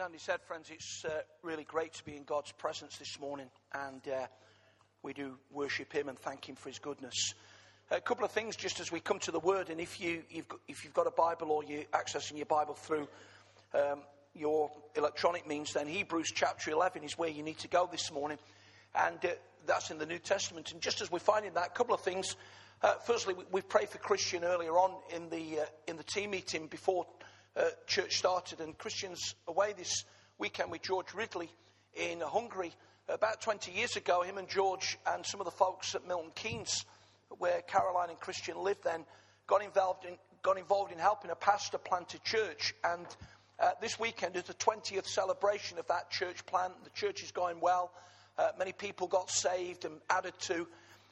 as 0.00 0.06
Andy 0.06 0.18
said, 0.18 0.40
friends, 0.40 0.70
it's 0.70 1.04
uh, 1.04 1.20
really 1.42 1.64
great 1.64 1.92
to 1.92 2.04
be 2.04 2.16
in 2.16 2.24
God's 2.24 2.52
presence 2.52 2.96
this 2.96 3.20
morning, 3.20 3.50
and 3.74 4.00
uh, 4.08 4.26
we 5.02 5.12
do 5.12 5.36
worship 5.50 5.92
Him 5.92 6.08
and 6.08 6.18
thank 6.18 6.48
Him 6.48 6.54
for 6.56 6.70
His 6.70 6.78
goodness. 6.78 7.34
A 7.90 8.00
couple 8.00 8.24
of 8.24 8.30
things 8.30 8.56
just 8.56 8.80
as 8.80 8.90
we 8.90 9.00
come 9.00 9.18
to 9.18 9.30
the 9.30 9.40
Word, 9.40 9.68
and 9.68 9.78
if, 9.78 10.00
you, 10.00 10.22
you've 10.30 10.48
got, 10.48 10.60
if 10.68 10.84
you've 10.84 10.94
got 10.94 11.06
a 11.06 11.10
Bible 11.10 11.50
or 11.50 11.64
you're 11.64 11.82
accessing 11.92 12.36
your 12.38 12.46
Bible 12.46 12.74
through 12.74 13.08
um, 13.74 14.00
your 14.34 14.70
electronic 14.96 15.46
means, 15.46 15.74
then 15.74 15.86
Hebrews 15.86 16.32
chapter 16.34 16.70
11 16.70 17.04
is 17.04 17.18
where 17.18 17.28
you 17.28 17.42
need 17.42 17.58
to 17.58 17.68
go 17.68 17.86
this 17.90 18.10
morning, 18.10 18.38
and 18.94 19.18
uh, 19.22 19.28
that's 19.66 19.90
in 19.90 19.98
the 19.98 20.06
New 20.06 20.18
Testament. 20.18 20.72
And 20.72 20.80
just 20.80 21.02
as 21.02 21.10
we're 21.10 21.18
finding 21.18 21.52
that, 21.54 21.66
a 21.66 21.70
couple 21.70 21.94
of 21.94 22.00
things. 22.00 22.36
Uh, 22.82 22.94
firstly, 23.04 23.34
we, 23.34 23.44
we 23.52 23.60
prayed 23.60 23.90
for 23.90 23.98
Christian 23.98 24.44
earlier 24.44 24.72
on 24.72 24.92
in 25.14 25.28
the, 25.28 25.60
uh, 25.60 25.64
in 25.86 25.98
the 25.98 26.04
team 26.04 26.30
meeting 26.30 26.68
before 26.68 27.06
uh, 27.56 27.64
church 27.86 28.16
started, 28.16 28.60
and 28.60 28.76
Christians 28.78 29.34
away 29.48 29.74
this 29.76 30.04
weekend 30.38 30.70
with 30.70 30.82
George 30.82 31.12
Ridley 31.14 31.50
in 31.94 32.20
Hungary. 32.20 32.72
About 33.08 33.40
20 33.40 33.72
years 33.72 33.96
ago, 33.96 34.22
him 34.22 34.38
and 34.38 34.48
George 34.48 34.96
and 35.06 35.26
some 35.26 35.40
of 35.40 35.44
the 35.44 35.50
folks 35.50 35.94
at 35.94 36.06
Milton 36.06 36.30
Keynes, 36.34 36.84
where 37.38 37.62
Caroline 37.62 38.10
and 38.10 38.20
Christian 38.20 38.56
lived 38.56 38.84
then, 38.84 39.04
got 39.46 39.64
involved 39.64 40.04
in, 40.04 40.16
got 40.42 40.58
involved 40.58 40.92
in 40.92 40.98
helping 40.98 41.30
a 41.30 41.34
pastor 41.34 41.78
plant 41.78 42.14
a 42.14 42.20
church. 42.20 42.74
And 42.84 43.06
uh, 43.58 43.70
this 43.80 43.98
weekend 43.98 44.36
is 44.36 44.44
the 44.44 44.54
20th 44.54 45.06
celebration 45.06 45.78
of 45.78 45.88
that 45.88 46.10
church 46.10 46.46
plant. 46.46 46.72
The 46.84 46.90
church 46.90 47.22
is 47.22 47.32
going 47.32 47.60
well. 47.60 47.92
Uh, 48.38 48.50
many 48.58 48.72
people 48.72 49.08
got 49.08 49.28
saved 49.28 49.84
and 49.84 49.94
added 50.08 50.34
to. 50.42 50.66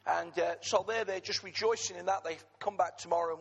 And 0.06 0.38
uh, 0.38 0.54
so 0.62 0.84
there 0.86 1.04
they're 1.04 1.16
there 1.16 1.20
just 1.20 1.42
rejoicing 1.42 1.96
in 1.96 2.06
that. 2.06 2.22
They 2.24 2.38
come 2.60 2.76
back 2.76 2.96
tomorrow, 2.96 3.38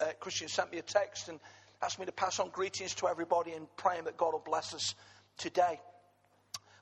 and 0.00 0.08
uh, 0.08 0.12
Christian 0.20 0.48
sent 0.48 0.70
me 0.70 0.78
a 0.78 0.82
text 0.82 1.28
and 1.28 1.40
asked 1.84 1.98
me 1.98 2.06
to 2.06 2.12
pass 2.12 2.40
on 2.40 2.48
greetings 2.48 2.94
to 2.94 3.08
everybody 3.08 3.52
and 3.52 3.66
praying 3.76 4.04
that 4.04 4.16
God 4.16 4.32
will 4.32 4.42
bless 4.44 4.72
us 4.72 4.94
today. 5.36 5.78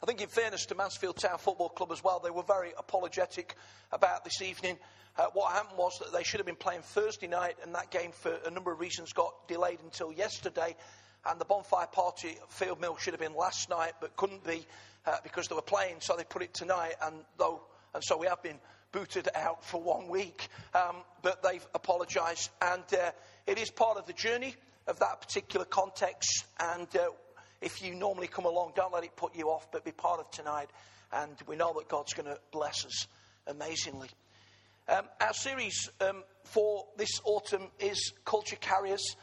I 0.01 0.07
think, 0.07 0.21
in 0.21 0.29
fairness 0.29 0.67
to 0.67 0.77
Mansfield 0.77 1.17
Town 1.17 1.39
Football 1.39 1.71
Club 1.71 1.91
as 1.91 2.05
well, 2.05 2.21
they 2.23 2.31
were 2.31 2.45
very 2.45 2.73
apologetic 2.79 3.57
about 3.91 4.23
this 4.23 4.41
evening. 4.43 4.79
Uh, 5.19 5.27
what 5.33 5.53
happened 5.53 5.77
was 5.77 5.99
that 5.99 6.13
they 6.13 6.23
should 6.23 6.39
have 6.39 6.47
been 6.47 6.55
playing 6.55 6.83
Thursday 6.83 7.27
night, 7.27 7.57
and 7.65 7.75
that 7.75 7.91
game, 7.91 8.13
for 8.13 8.33
a 8.47 8.51
number 8.51 8.71
of 8.71 8.79
reasons, 8.79 9.13
got 9.13 9.49
delayed 9.49 9.81
until 9.83 10.13
yesterday. 10.13 10.77
And 11.27 11.41
the 11.41 11.47
bonfire 11.47 11.89
party 11.89 12.37
at 12.41 12.53
Field 12.53 12.81
Mill 12.81 12.97
should 12.97 13.13
have 13.13 13.21
been 13.21 13.35
last 13.35 13.71
night, 13.71 13.95
but 14.01 14.17
couldn't 14.17 14.45
be 14.47 14.65
uh, 15.05 15.17
because 15.25 15.49
they 15.49 15.57
were 15.57 15.63
playing, 15.63 15.97
so 15.99 16.15
they 16.17 16.25
put 16.25 16.43
it 16.43 16.55
tonight. 16.55 16.95
And 17.03 17.17
though, 17.39 17.61
and 17.93 18.05
so 18.05 18.17
we 18.17 18.29
have 18.29 18.43
been 18.43 18.61
booted 18.93 19.29
out 19.35 19.65
for 19.65 19.83
one 19.83 20.09
week, 20.09 20.49
um, 20.75 20.97
but 21.23 21.43
they've 21.43 21.67
apologised, 21.75 22.51
and 22.61 22.85
uh, 22.93 23.11
it 23.49 23.59
is 23.59 23.69
part 23.69 23.99
of 23.99 24.07
the 24.07 24.13
journey 24.13 24.55
of 24.87 24.99
that 24.99 25.21
particular 25.21 25.65
context. 25.65 26.45
And 26.61 26.89
uh, 26.97 27.11
if 27.61 27.83
you 27.83 27.95
normally 27.95 28.27
come 28.27 28.45
along, 28.45 28.73
don't 28.77 28.93
let 28.93 29.05
it 29.05 29.17
put 29.17 29.37
you 29.37 29.49
off, 29.49 29.71
but 29.71 29.85
be 29.85 29.93
part 29.93 30.21
of 30.21 30.31
tonight. 30.31 30.71
And 31.13 31.35
we 31.47 31.57
know 31.57 31.73
that 31.75 31.89
God's 31.89 32.15
going 32.15 32.27
to 32.27 32.39
bless 32.51 32.85
us 32.85 33.07
amazingly. 33.47 34.09
Um, 34.89 35.05
our 35.21 35.33
series 35.33 35.91
um, 36.01 36.25
for 36.45 36.87
this 36.97 37.21
autumn 37.25 37.69
is 37.79 38.13
Culture 38.25 38.57
Carriers. 38.57 39.17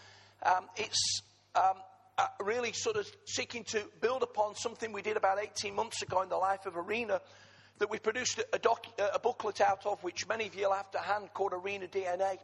Um, 0.43 0.67
it's 0.77 1.21
uh, 2.19 2.27
really 2.41 2.73
sort 2.73 2.95
of 2.95 3.09
seeking 3.25 3.63
to 3.65 3.83
build 4.01 4.23
upon 4.23 4.55
something 4.55 4.91
we 4.91 5.01
did 5.01 5.17
about 5.17 5.39
18 5.41 5.73
months 5.75 6.01
ago 6.01 6.21
in 6.21 6.29
the 6.29 6.37
life 6.37 6.65
of 6.65 6.77
Arena 6.77 7.21
that 7.79 7.89
we 7.89 7.97
produced 7.97 8.39
a, 8.39 9.15
a 9.15 9.19
booklet 9.19 9.61
out 9.61 9.85
of, 9.85 10.03
which 10.03 10.27
many 10.27 10.47
of 10.47 10.55
you 10.55 10.67
will 10.67 10.75
have 10.75 10.91
to 10.91 10.99
hand, 10.99 11.29
called 11.33 11.53
Arena 11.53 11.87
DNA, 11.87 12.37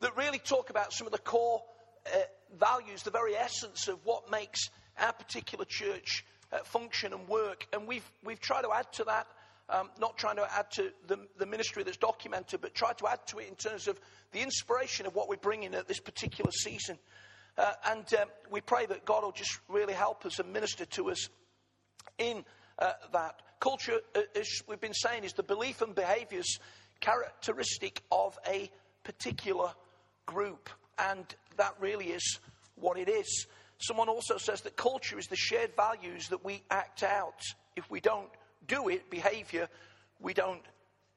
that 0.00 0.16
really 0.16 0.38
talk 0.38 0.70
about 0.70 0.92
some 0.92 1.06
of 1.06 1.12
the 1.12 1.18
core 1.18 1.62
uh, 2.06 2.18
values, 2.58 3.02
the 3.02 3.10
very 3.10 3.36
essence 3.36 3.88
of 3.88 3.98
what 4.04 4.30
makes 4.30 4.70
our 4.98 5.12
particular 5.12 5.64
church 5.64 6.24
uh, 6.52 6.58
function 6.58 7.12
and 7.12 7.28
work. 7.28 7.66
And 7.72 7.86
we've, 7.86 8.08
we've 8.24 8.40
tried 8.40 8.62
to 8.62 8.72
add 8.72 8.92
to 8.94 9.04
that, 9.04 9.26
um, 9.68 9.90
not 10.00 10.18
trying 10.18 10.36
to 10.36 10.46
add 10.56 10.70
to 10.72 10.90
the, 11.06 11.18
the 11.38 11.46
ministry 11.46 11.82
that's 11.82 11.96
documented, 11.96 12.60
but 12.60 12.74
try 12.74 12.92
to 12.92 13.06
add 13.08 13.26
to 13.28 13.38
it 13.38 13.48
in 13.48 13.54
terms 13.54 13.88
of 13.88 13.98
the 14.32 14.40
inspiration 14.40 15.06
of 15.06 15.14
what 15.14 15.28
we're 15.28 15.36
bringing 15.36 15.74
at 15.74 15.88
this 15.88 16.00
particular 16.00 16.50
season. 16.50 16.98
Uh, 17.56 17.72
and 17.90 18.14
um, 18.14 18.28
we 18.50 18.60
pray 18.60 18.86
that 18.86 19.04
God 19.04 19.22
will 19.22 19.32
just 19.32 19.58
really 19.68 19.92
help 19.92 20.24
us 20.24 20.38
and 20.38 20.52
minister 20.52 20.84
to 20.86 21.10
us 21.10 21.28
in 22.18 22.44
uh, 22.78 22.92
that. 23.12 23.42
Culture, 23.60 24.00
uh, 24.16 24.22
as 24.34 24.48
we've 24.66 24.80
been 24.80 24.94
saying, 24.94 25.24
is 25.24 25.34
the 25.34 25.42
belief 25.42 25.82
and 25.82 25.94
behaviors 25.94 26.58
characteristic 27.00 28.02
of 28.10 28.38
a 28.46 28.70
particular 29.04 29.72
group. 30.26 30.70
And 30.98 31.24
that 31.56 31.74
really 31.80 32.06
is 32.06 32.40
what 32.76 32.98
it 32.98 33.08
is. 33.08 33.46
Someone 33.78 34.08
also 34.08 34.36
says 34.36 34.60
that 34.62 34.76
culture 34.76 35.18
is 35.18 35.26
the 35.26 35.36
shared 35.36 35.74
values 35.76 36.28
that 36.28 36.44
we 36.44 36.62
act 36.70 37.02
out. 37.02 37.40
If 37.76 37.90
we 37.90 38.00
don't 38.00 38.30
do 38.68 38.88
it, 38.88 39.10
behavior, 39.10 39.68
we 40.20 40.34
don't 40.34 40.62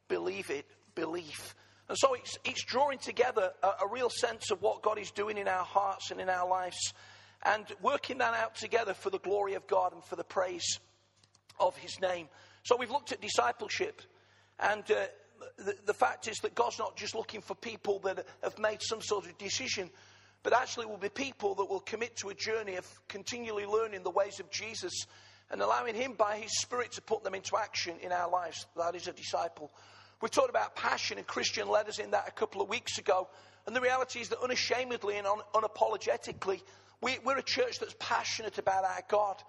believe 0.08 0.50
it, 0.50 0.66
belief. 0.96 1.56
And 1.88 1.98
so 1.98 2.14
it's, 2.16 2.38
it's 2.44 2.64
drawing 2.64 2.98
together 2.98 3.52
a, 3.62 3.68
a 3.84 3.88
real 3.88 4.10
sense 4.10 4.50
of 4.50 4.62
what 4.62 4.82
God 4.82 4.98
is 4.98 5.12
doing 5.12 5.38
in 5.38 5.48
our 5.48 5.64
hearts 5.64 6.10
and 6.10 6.20
in 6.20 6.30
our 6.30 6.48
lives 6.48 6.94
and 7.44 7.66
working 7.82 8.18
that 8.18 8.34
out 8.34 8.56
together 8.56 8.94
for 8.94 9.10
the 9.10 9.20
glory 9.20 9.54
of 9.54 9.68
God 9.68 9.94
and 9.94 10.04
for 10.04 10.16
the 10.16 10.24
praise 10.24 10.80
of 11.60 11.78
His 11.78 12.00
name. 12.02 12.28
So 12.64 12.76
we've 12.76 12.90
looked 12.90 13.12
at 13.12 13.22
discipleship 13.22 14.02
and 14.60 14.84
uh, 14.90 15.06
the, 15.58 15.76
the 15.86 15.94
fact 15.94 16.28
is 16.28 16.38
that 16.40 16.56
God's 16.56 16.80
not 16.80 16.96
just 16.96 17.16
looking 17.16 17.42
for 17.42 17.56
people 17.56 18.00
that 18.00 18.26
have 18.44 18.60
made 18.60 18.82
some 18.82 19.02
sort 19.02 19.26
of 19.26 19.38
decision, 19.38 19.90
but 20.44 20.54
actually 20.54 20.86
will 20.86 20.98
be 20.98 21.10
people 21.10 21.56
that 21.56 21.66
will 21.66 21.80
commit 21.80 22.16
to 22.18 22.30
a 22.30 22.34
journey 22.34 22.76
of 22.76 22.88
continually 23.08 23.66
learning 23.66 24.04
the 24.04 24.12
ways 24.12 24.40
of 24.40 24.50
Jesus 24.52 25.06
and 25.52 25.62
allowing 25.62 25.96
Him 25.96 26.14
by 26.14 26.38
His 26.38 26.62
Spirit 26.62 26.92
to 26.94 27.02
put 27.02 27.24
them 27.24 27.36
into 27.36 27.58
action 27.58 27.96
in 28.02 28.12
our 28.12 28.30
lives. 28.30 28.66
That 28.78 28.96
is 28.96 29.08
a 29.08 29.14
disciple. 29.14 29.72
We 30.22 30.30
talked 30.30 30.50
about 30.50 30.76
passion, 30.76 31.18
and 31.18 31.28
Christian 31.28 31.68
us 31.68 32.00
in 32.00 32.12
that 32.12 32.28
a 32.28 32.32
couple 32.32 32.62
of 32.62 32.70
weeks 32.70 32.98
ago. 32.98 33.28
And 33.68 33.76
the 33.76 33.82
reality 33.82 34.20
is 34.20 34.30
that 34.30 34.40
unashamedly 34.42 35.18
and 35.18 35.28
un- 35.28 35.40
unapologetically, 35.54 36.62
we, 37.02 37.18
we're 37.24 37.38
a 37.38 37.44
church 37.44 37.80
that's 37.80 37.96
passionate 38.00 38.58
about 38.58 38.84
our 38.84 39.02
God. 39.08 39.42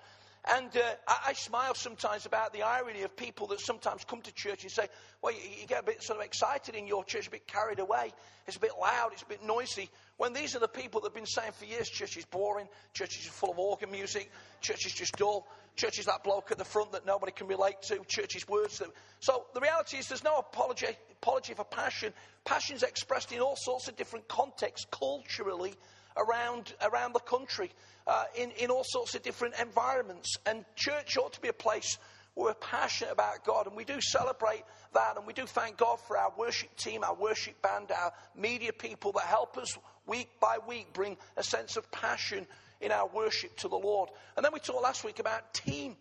And 0.55 0.77
uh, 0.77 0.81
I, 1.09 1.17
I, 1.29 1.33
smile 1.33 1.75
sometimes 1.75 2.25
about 2.25 2.53
the 2.53 2.63
irony 2.63 3.03
of 3.03 3.17
people 3.17 3.49
that 3.49 3.61
sometimes 3.61 4.05
come 4.05 4.23
to 4.23 4.33
church 4.33 4.63
and 4.63 4.71
say, 4.71 4.87
well, 5.21 5.33
you, 5.33 5.41
you, 5.61 5.67
get 5.67 5.81
a 5.81 5.85
bit 5.85 6.03
sort 6.05 6.21
of 6.21 6.25
excited 6.25 6.77
in 6.77 6.87
your 6.87 7.05
church, 7.05 7.27
a 7.27 7.31
bit 7.31 7.49
carried 7.49 7.81
away. 7.81 8.13
It's 8.47 8.57
a 8.57 8.61
bit 8.61 8.71
loud, 8.81 9.11
it's 9.13 9.23
a 9.23 9.27
bit 9.27 9.43
noisy. 9.45 9.91
When 10.19 10.33
these 10.33 10.55
are 10.55 10.61
the 10.61 10.69
people 10.69 11.01
that 11.01 11.09
have 11.09 11.15
been 11.15 11.27
saying 11.27 11.51
for 11.59 11.65
years, 11.65 11.89
church 11.89 12.17
is 12.17 12.25
boring, 12.27 12.69
church 12.95 13.19
is 13.19 13.27
full 13.27 13.51
of 13.51 13.59
organ 13.59 13.91
music, 13.91 14.31
church 14.61 14.87
is 14.87 14.93
just 14.93 15.17
dull, 15.17 15.49
church 15.75 15.99
is 15.99 16.07
that 16.07 16.23
bloke 16.23 16.53
at 16.53 16.59
the 16.59 16.65
front 16.65 16.93
that 16.93 17.05
nobody 17.05 17.33
can 17.33 17.49
relate 17.49 17.83
to, 17.83 17.99
church 18.07 18.37
is 18.37 18.47
words 18.47 18.79
that. 18.79 18.89
So 19.19 19.47
the 19.53 19.61
reality 19.61 19.97
is 19.97 20.07
there's 20.07 20.23
no 20.23 20.37
apology, 20.37 20.87
apology 21.11 21.55
for 21.55 21.65
passion. 21.65 22.13
Passion's 22.45 22.85
expressed 22.85 23.33
in 23.33 23.41
all 23.41 23.57
sorts 23.57 23.89
of 23.89 23.97
different 23.97 24.29
contexts, 24.29 24.87
culturally, 24.93 25.75
around, 26.17 26.73
around 26.81 27.15
the 27.15 27.21
country 27.21 27.71
uh, 28.07 28.25
in, 28.37 28.51
in 28.53 28.71
all 28.71 28.85
sorts 28.85 29.15
of 29.15 29.23
different 29.23 29.55
environments. 29.61 30.37
And 30.47 30.65
church 30.75 31.17
ought 31.17 31.33
to 31.35 31.41
be 31.41 31.49
a 31.49 31.53
place 31.53 31.99
where 32.35 32.47
we're 32.47 32.55
passionate 32.55 33.13
about 33.13 33.45
God. 33.45 33.67
And 33.67 33.77
we 33.77 33.85
do 33.85 34.01
celebrate 34.01 34.63
that. 34.95 35.17
And 35.17 35.27
we 35.27 35.33
do 35.33 35.47
thank 35.47 35.77
God 35.77 35.99
for 36.01 36.17
our 36.17 36.33
worship 36.39 36.75
team, 36.77 37.03
our 37.03 37.15
worship 37.15 37.61
band, 37.63 37.91
our 37.91 38.13
media 38.37 38.73
people 38.73 39.13
that 39.13 39.25
help 39.25 39.57
us 39.59 39.77
week 40.07 40.29
by 40.41 40.59
week 40.69 40.93
bring 40.93 41.17
a 41.37 41.43
sense 41.43 41.77
of 41.77 41.91
passion 41.91 42.47
in 42.81 42.93
our 42.93 43.09
worship 43.09 43.57
to 43.57 43.69
the 43.69 43.77
Lord. 43.77 44.11
And 44.37 44.45
then 44.45 44.53
we 44.53 44.61
talked 44.61 44.83
last 44.83 45.03
week 45.03 45.19
about 45.19 45.55
team, 45.55 45.97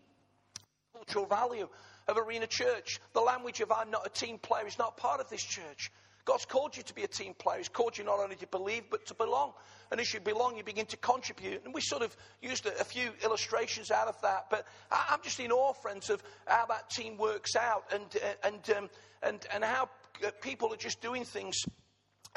cultural 0.93 1.25
value 1.25 1.69
of 2.07 2.17
Arena 2.17 2.47
Church. 2.47 2.99
The 3.13 3.21
language 3.21 3.61
of 3.61 3.71
I'm 3.71 3.89
not 3.89 4.05
a 4.05 4.09
team 4.09 4.37
player 4.37 4.67
is 4.67 4.77
not 4.77 4.97
part 4.97 5.21
of 5.21 5.29
this 5.29 5.43
church. 5.43 5.91
God's 6.25 6.45
called 6.45 6.75
you 6.75 6.81
to 6.83 6.93
be 6.93 7.03
a 7.03 7.07
team 7.07 7.35
player. 7.35 7.59
He's 7.59 7.69
called 7.69 7.97
you 7.97 8.03
not 8.03 8.19
only 8.19 8.35
to 8.37 8.47
believe, 8.47 8.83
but 8.89 9.05
to 9.07 9.13
belong. 9.13 9.53
And 9.91 10.01
as 10.01 10.11
you 10.11 10.19
belong, 10.19 10.57
you 10.57 10.63
begin 10.63 10.87
to 10.87 10.97
contribute. 10.97 11.63
And 11.63 11.73
we 11.73 11.81
sort 11.81 12.01
of 12.01 12.15
used 12.41 12.65
a, 12.65 12.79
a 12.79 12.83
few 12.83 13.11
illustrations 13.23 13.91
out 13.91 14.07
of 14.07 14.19
that. 14.23 14.47
But 14.49 14.65
I, 14.91 15.13
am 15.13 15.19
just 15.23 15.39
in 15.39 15.51
awe, 15.51 15.73
friends, 15.73 16.09
of 16.09 16.23
how 16.47 16.65
that 16.65 16.89
team 16.89 17.17
works 17.17 17.55
out 17.55 17.83
and, 17.93 18.03
uh, 18.15 18.47
and, 18.47 18.77
um, 18.77 18.89
and, 19.21 19.45
and 19.53 19.63
how 19.63 19.89
uh, 20.25 20.31
people 20.41 20.73
are 20.73 20.77
just 20.77 20.99
doing 20.99 21.23
things 21.23 21.63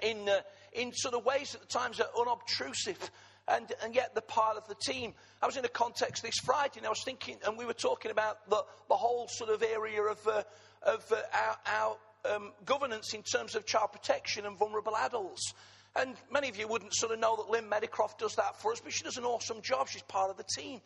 in, 0.03 0.29
uh, 0.29 0.41
in 0.75 0.93
sort 0.93 1.15
of 1.15 1.25
ways 1.25 1.55
at 1.55 1.63
the 1.63 1.67
times 1.67 1.99
are 1.99 2.11
unobtrusive. 2.21 3.11
And, 3.49 3.73
and, 3.83 3.95
yet 3.95 4.15
they're 4.15 4.21
part 4.21 4.59
of 4.59 4.69
the 4.69 4.75
team. 4.75 5.15
I 5.41 5.47
was 5.47 5.57
in 5.57 5.65
a 5.65 5.71
context 5.71 6.23
this 6.23 6.37
Friday 6.45 6.75
and 6.77 6.87
I 6.87 6.91
was 6.91 7.03
thinking, 7.03 7.39
and 7.47 7.57
we 7.57 7.65
were 7.65 7.73
talking 7.73 8.11
about 8.11 8.51
the, 8.51 8.63
the 8.91 8.95
whole 8.95 9.27
sort 9.29 9.49
of 9.49 9.63
area 9.63 10.03
of, 10.03 10.19
uh, 10.29 10.43
of 10.83 11.11
uh, 11.11 11.17
our, 11.33 11.57
our 11.67 11.97
um, 12.25 12.53
governance 12.65 13.15
in 13.15 13.23
terms 13.23 13.55
of 13.55 13.67
child 13.67 13.93
protection 13.93 14.47
and 14.47 14.59
vulnerable 14.59 14.97
adults. 14.97 15.55
And 15.97 16.17
many 16.31 16.49
of 16.49 16.57
you 16.57 16.69
wouldn't 16.69 16.95
sort 16.95 17.13
of 17.13 17.19
know 17.19 17.37
that 17.37 17.51
Lynn 17.51 17.65
Medicroft 17.65 18.19
does 18.19 18.35
that 18.37 18.61
for 18.61 18.73
us, 18.73 18.81
but 18.81 18.93
she 18.93 19.05
does 19.05 19.17
an 19.17 19.25
awesome 19.25 19.61
job. 19.63 19.89
She's 19.89 20.03
part 20.03 20.31
of 20.31 20.37
the 20.37 20.45
team. 20.45 20.81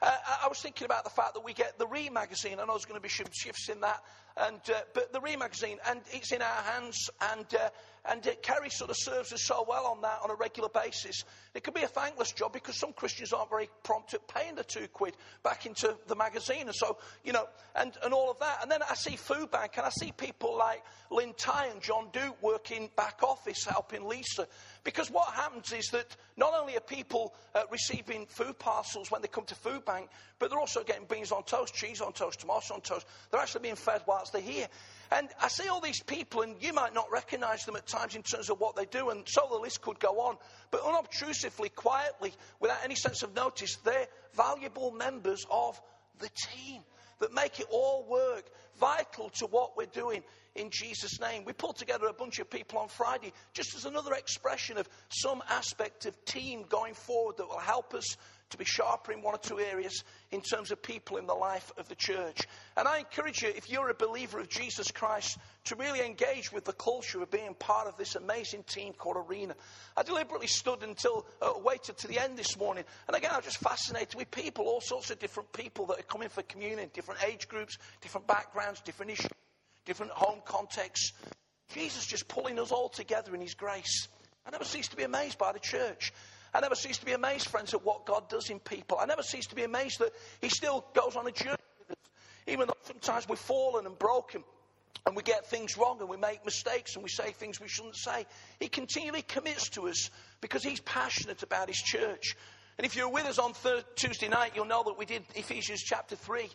Uh, 0.00 0.10
I 0.42 0.48
was 0.48 0.60
thinking 0.60 0.84
about 0.84 1.04
the 1.04 1.10
fact 1.10 1.34
that 1.34 1.44
we 1.44 1.52
get 1.52 1.78
the 1.78 1.86
Re 1.86 2.10
magazine. 2.10 2.58
I 2.58 2.64
know 2.64 2.72
there's 2.72 2.84
going 2.84 2.98
to 2.98 3.02
be 3.02 3.08
some 3.08 3.26
shifts 3.32 3.68
in 3.68 3.80
that, 3.82 4.02
and 4.36 4.60
uh, 4.68 4.80
but 4.94 5.12
the 5.12 5.20
Re 5.20 5.36
magazine, 5.36 5.78
and 5.88 6.00
it's 6.10 6.32
in 6.32 6.42
our 6.42 6.62
hands, 6.72 7.08
and 7.32 7.46
uh, 7.54 7.68
and 8.04 8.26
uh, 8.26 8.30
Kerry 8.42 8.68
sort 8.68 8.90
of 8.90 8.96
serves 8.98 9.32
us 9.32 9.42
so 9.44 9.64
well 9.68 9.86
on 9.86 10.00
that 10.02 10.18
on 10.24 10.30
a 10.30 10.34
regular 10.34 10.68
basis. 10.68 11.24
It 11.54 11.62
could 11.62 11.74
be 11.74 11.82
a 11.82 11.88
thankless 11.88 12.32
job 12.32 12.52
because 12.52 12.78
some 12.78 12.92
Christians 12.92 13.32
aren't 13.32 13.50
very 13.50 13.68
prompt 13.84 14.14
at 14.14 14.26
paying 14.26 14.56
the 14.56 14.64
two 14.64 14.88
quid 14.88 15.14
back 15.44 15.66
into 15.66 15.96
the 16.08 16.16
magazine. 16.16 16.62
And 16.62 16.74
so, 16.74 16.98
you 17.24 17.32
know, 17.32 17.46
and, 17.76 17.92
and 18.04 18.12
all 18.12 18.30
of 18.30 18.40
that. 18.40 18.58
And 18.62 18.70
then 18.70 18.80
I 18.88 18.94
see 18.94 19.16
Food 19.16 19.50
Bank 19.50 19.72
and 19.76 19.86
I 19.86 19.90
see 19.90 20.12
people 20.12 20.56
like 20.56 20.82
Lynn 21.10 21.32
Ty 21.36 21.66
and 21.66 21.80
John 21.80 22.08
Duke 22.12 22.42
working 22.42 22.90
back 22.96 23.22
office 23.22 23.64
helping 23.64 24.08
Lisa. 24.08 24.48
Because 24.82 25.10
what 25.10 25.32
happens 25.34 25.72
is 25.72 25.86
that 25.92 26.16
not 26.36 26.54
only 26.58 26.76
are 26.76 26.80
people 26.80 27.34
uh, 27.54 27.62
receiving 27.70 28.26
food 28.26 28.58
parcels 28.58 29.10
when 29.12 29.22
they 29.22 29.28
come 29.28 29.44
to 29.44 29.54
Food 29.54 29.84
Bank, 29.84 30.08
but 30.40 30.50
they're 30.50 30.58
also 30.58 30.82
getting 30.82 31.06
beans 31.08 31.30
on 31.30 31.44
toast, 31.44 31.72
cheese 31.72 32.00
on 32.00 32.12
toast, 32.12 32.40
tomatoes 32.40 32.70
on 32.72 32.80
toast. 32.80 33.06
They're 33.30 33.40
actually 33.40 33.62
being 33.62 33.76
fed 33.76 34.02
whilst 34.08 34.32
they're 34.32 34.42
here. 34.42 34.66
And 35.12 35.28
I 35.42 35.48
see 35.48 35.68
all 35.68 35.80
these 35.80 36.02
people, 36.02 36.40
and 36.40 36.56
you 36.60 36.72
might 36.72 36.94
not 36.94 37.10
recognize 37.10 37.64
them 37.64 37.76
at 37.76 37.86
times 37.86 38.14
in 38.14 38.22
terms 38.22 38.48
of 38.48 38.60
what 38.60 38.76
they 38.76 38.86
do, 38.86 39.10
and 39.10 39.24
so 39.28 39.46
the 39.50 39.58
list 39.58 39.82
could 39.82 39.98
go 39.98 40.20
on. 40.20 40.36
But 40.70 40.82
unobtrusively, 40.82 41.68
quietly, 41.74 42.32
without 42.60 42.78
any 42.82 42.94
sense 42.94 43.22
of 43.22 43.34
notice, 43.34 43.76
they're 43.84 44.06
valuable 44.34 44.90
members 44.90 45.44
of 45.50 45.80
the 46.18 46.30
team 46.30 46.82
that 47.20 47.32
make 47.32 47.60
it 47.60 47.66
all 47.70 48.06
work, 48.08 48.44
vital 48.80 49.28
to 49.30 49.46
what 49.46 49.76
we're 49.76 49.86
doing 49.86 50.22
in 50.54 50.70
Jesus' 50.70 51.20
name. 51.20 51.44
We 51.44 51.52
pulled 51.52 51.76
together 51.76 52.06
a 52.06 52.12
bunch 52.12 52.38
of 52.38 52.48
people 52.48 52.78
on 52.78 52.88
Friday 52.88 53.32
just 53.52 53.74
as 53.74 53.84
another 53.84 54.14
expression 54.14 54.78
of 54.78 54.88
some 55.08 55.42
aspect 55.50 56.06
of 56.06 56.24
team 56.24 56.64
going 56.68 56.94
forward 56.94 57.36
that 57.36 57.48
will 57.48 57.58
help 57.58 57.94
us 57.94 58.16
to 58.50 58.56
be 58.56 58.64
sharper 58.64 59.12
in 59.12 59.22
one 59.22 59.34
or 59.34 59.38
two 59.38 59.58
areas 59.58 60.04
in 60.32 60.40
terms 60.40 60.70
of 60.70 60.82
people 60.82 61.18
in 61.18 61.26
the 61.26 61.34
life 61.34 61.70
of 61.78 61.88
the 61.88 61.94
church. 61.94 62.48
And 62.76 62.88
I 62.88 62.98
encourage 62.98 63.42
you, 63.42 63.50
if 63.50 63.70
you're 63.70 63.90
a 63.90 63.94
believer 63.94 64.40
of 64.40 64.48
Jesus 64.48 64.90
Christ, 64.90 65.38
to 65.66 65.76
really 65.76 66.04
engage 66.04 66.52
with 66.52 66.64
the 66.64 66.72
culture 66.72 67.22
of 67.22 67.30
being 67.30 67.54
part 67.54 67.86
of 67.86 67.96
this 67.96 68.16
amazing 68.16 68.64
team 68.64 68.94
called 68.94 69.16
Arena. 69.16 69.54
I 69.96 70.02
deliberately 70.02 70.48
stood 70.48 70.82
until, 70.82 71.26
uh, 71.40 71.52
waited 71.62 71.98
to 71.98 72.08
the 72.08 72.18
end 72.18 72.36
this 72.36 72.56
morning. 72.58 72.84
And 73.06 73.16
again, 73.16 73.30
I'm 73.32 73.42
just 73.42 73.58
fascinated 73.58 74.16
with 74.16 74.30
people, 74.30 74.66
all 74.66 74.80
sorts 74.80 75.10
of 75.10 75.20
different 75.20 75.52
people 75.52 75.86
that 75.86 76.00
are 76.00 76.04
coming 76.04 76.28
for 76.28 76.42
communion, 76.42 76.90
different 76.92 77.22
age 77.24 77.46
groups, 77.46 77.78
different 78.00 78.26
backgrounds, 78.26 78.80
different 78.80 79.12
issues 79.12 79.30
different 79.84 80.12
home 80.12 80.40
contexts. 80.44 81.12
Jesus 81.72 82.06
just 82.06 82.28
pulling 82.28 82.58
us 82.58 82.70
all 82.70 82.88
together 82.88 83.34
in 83.34 83.40
His 83.40 83.54
grace. 83.54 84.08
I 84.46 84.50
never 84.50 84.64
cease 84.64 84.88
to 84.88 84.96
be 84.96 85.04
amazed 85.04 85.38
by 85.38 85.52
the 85.52 85.58
church. 85.58 86.12
I 86.54 86.60
never 86.60 86.74
cease 86.74 86.98
to 86.98 87.06
be 87.06 87.12
amazed, 87.12 87.48
friends, 87.48 87.72
at 87.72 87.84
what 87.84 88.04
God 88.04 88.28
does 88.28 88.50
in 88.50 88.60
people. 88.60 88.98
I 89.00 89.06
never 89.06 89.22
cease 89.22 89.46
to 89.48 89.54
be 89.54 89.64
amazed 89.64 90.00
that 90.00 90.12
He 90.40 90.48
still 90.48 90.84
goes 90.94 91.16
on 91.16 91.26
a 91.26 91.32
journey 91.32 91.56
with 91.78 91.90
us. 91.90 92.10
Even 92.46 92.66
though 92.66 92.76
sometimes 92.82 93.28
we're 93.28 93.36
fallen 93.36 93.86
and 93.86 93.98
broken 93.98 94.44
and 95.06 95.16
we 95.16 95.22
get 95.22 95.46
things 95.46 95.76
wrong 95.78 95.98
and 96.00 96.08
we 96.08 96.16
make 96.16 96.44
mistakes 96.44 96.94
and 96.94 97.02
we 97.02 97.08
say 97.08 97.32
things 97.32 97.60
we 97.60 97.68
shouldn't 97.68 97.96
say, 97.96 98.26
He 98.60 98.68
continually 98.68 99.22
commits 99.22 99.70
to 99.70 99.88
us 99.88 100.10
because 100.40 100.62
He's 100.62 100.80
passionate 100.80 101.42
about 101.42 101.68
His 101.68 101.78
church. 101.78 102.36
And 102.78 102.86
if 102.86 102.96
you're 102.96 103.10
with 103.10 103.26
us 103.26 103.38
on 103.38 103.52
Tuesday 103.96 104.28
night, 104.28 104.52
you'll 104.54 104.64
know 104.64 104.82
that 104.84 104.98
we 104.98 105.06
did 105.06 105.22
Ephesians 105.34 105.82
chapter 105.82 106.16
3. 106.16 106.48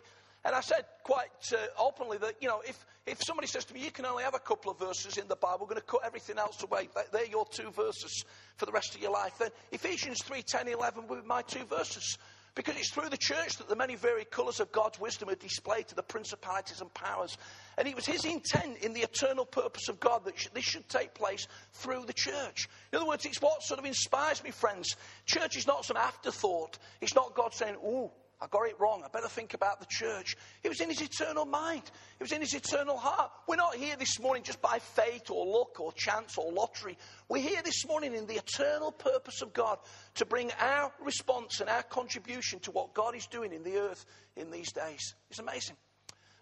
And 0.44 0.54
I 0.54 0.60
said 0.60 0.84
quite 1.02 1.30
uh, 1.52 1.56
openly 1.78 2.18
that, 2.18 2.36
you 2.40 2.48
know, 2.48 2.60
if, 2.66 2.86
if 3.06 3.18
somebody 3.24 3.48
says 3.48 3.64
to 3.66 3.74
me, 3.74 3.84
you 3.84 3.90
can 3.90 4.06
only 4.06 4.22
have 4.22 4.34
a 4.34 4.40
couple 4.40 4.70
of 4.70 4.78
verses 4.78 5.16
in 5.18 5.26
the 5.28 5.36
Bible, 5.36 5.60
we're 5.60 5.74
going 5.74 5.80
to 5.80 5.86
cut 5.86 6.02
everything 6.04 6.38
else 6.38 6.62
away. 6.62 6.88
They're 7.12 7.26
your 7.26 7.44
two 7.46 7.70
verses 7.70 8.24
for 8.56 8.66
the 8.66 8.72
rest 8.72 8.94
of 8.94 9.02
your 9.02 9.10
life. 9.10 9.32
Then 9.38 9.50
Ephesians 9.72 10.22
3, 10.22 10.42
10, 10.42 10.68
11 10.68 11.08
will 11.08 11.20
be 11.20 11.26
my 11.26 11.42
two 11.42 11.64
verses. 11.64 12.18
Because 12.58 12.76
it's 12.76 12.90
through 12.90 13.08
the 13.08 13.16
church 13.16 13.56
that 13.58 13.68
the 13.68 13.76
many 13.76 13.94
varied 13.94 14.32
colours 14.32 14.58
of 14.58 14.72
God's 14.72 14.98
wisdom 14.98 15.28
are 15.28 15.36
displayed 15.36 15.86
to 15.88 15.94
the 15.94 16.02
principalities 16.02 16.80
and 16.80 16.92
powers. 16.92 17.38
And 17.76 17.86
it 17.86 17.94
was 17.94 18.04
his 18.04 18.24
intent 18.24 18.78
in 18.78 18.94
the 18.94 19.02
eternal 19.02 19.44
purpose 19.44 19.88
of 19.88 20.00
God 20.00 20.24
that 20.24 20.34
this 20.52 20.64
should 20.64 20.88
take 20.88 21.14
place 21.14 21.46
through 21.74 22.06
the 22.06 22.12
church. 22.12 22.68
In 22.92 22.96
other 22.96 23.06
words, 23.06 23.26
it's 23.26 23.40
what 23.40 23.62
sort 23.62 23.78
of 23.78 23.86
inspires 23.86 24.42
me, 24.42 24.50
friends. 24.50 24.96
Church 25.24 25.56
is 25.56 25.68
not 25.68 25.84
some 25.84 25.96
afterthought. 25.96 26.78
It's 27.00 27.14
not 27.14 27.36
God 27.36 27.54
saying, 27.54 27.76
ooh, 27.76 28.10
I 28.40 28.46
got 28.46 28.68
it 28.68 28.78
wrong. 28.78 29.02
I 29.04 29.08
better 29.08 29.28
think 29.28 29.54
about 29.54 29.80
the 29.80 29.86
church. 29.86 30.36
It 30.62 30.68
was 30.68 30.80
in 30.80 30.88
his 30.88 31.02
eternal 31.02 31.44
mind. 31.44 31.82
It 32.20 32.22
was 32.22 32.30
in 32.30 32.40
his 32.40 32.54
eternal 32.54 32.96
heart. 32.96 33.32
We're 33.48 33.56
not 33.56 33.74
here 33.74 33.96
this 33.96 34.20
morning 34.20 34.44
just 34.44 34.62
by 34.62 34.78
fate 34.78 35.28
or 35.28 35.44
luck 35.44 35.80
or 35.80 35.92
chance 35.92 36.38
or 36.38 36.52
lottery. 36.52 36.96
We're 37.28 37.42
here 37.42 37.62
this 37.64 37.84
morning 37.86 38.14
in 38.14 38.26
the 38.26 38.36
eternal 38.36 38.92
purpose 38.92 39.42
of 39.42 39.52
God 39.52 39.78
to 40.14 40.24
bring 40.24 40.52
our 40.60 40.92
response 41.04 41.60
and 41.60 41.68
our 41.68 41.82
contribution 41.82 42.60
to 42.60 42.70
what 42.70 42.94
God 42.94 43.16
is 43.16 43.26
doing 43.26 43.52
in 43.52 43.64
the 43.64 43.78
earth 43.78 44.04
in 44.36 44.52
these 44.52 44.70
days. 44.72 45.14
It's 45.30 45.40
amazing. 45.40 45.76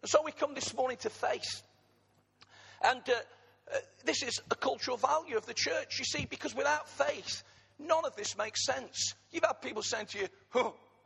And 0.02 0.10
so 0.10 0.20
we 0.22 0.32
come 0.32 0.54
this 0.54 0.75
morning 0.75 0.99
to 0.99 1.08
faith. 1.08 1.62
And 2.82 3.00
uh, 3.08 3.12
uh, 3.75 3.78
this 4.04 4.22
is 4.22 4.38
a 4.50 4.54
cultural 4.54 4.99
value 4.99 5.38
of 5.38 5.46
the 5.46 5.54
church, 5.54 5.99
you 5.99 6.04
see, 6.04 6.26
because 6.26 6.54
without 6.54 6.90
faith, 6.90 7.42
none 7.78 8.04
of 8.04 8.14
this 8.16 8.37
makes 8.37 8.66
sense. 8.66 9.14
You've 9.31 9.44
had 9.44 9.62
people 9.62 9.82
saying 9.82 10.06
to 10.10 10.19
you, 10.19 10.28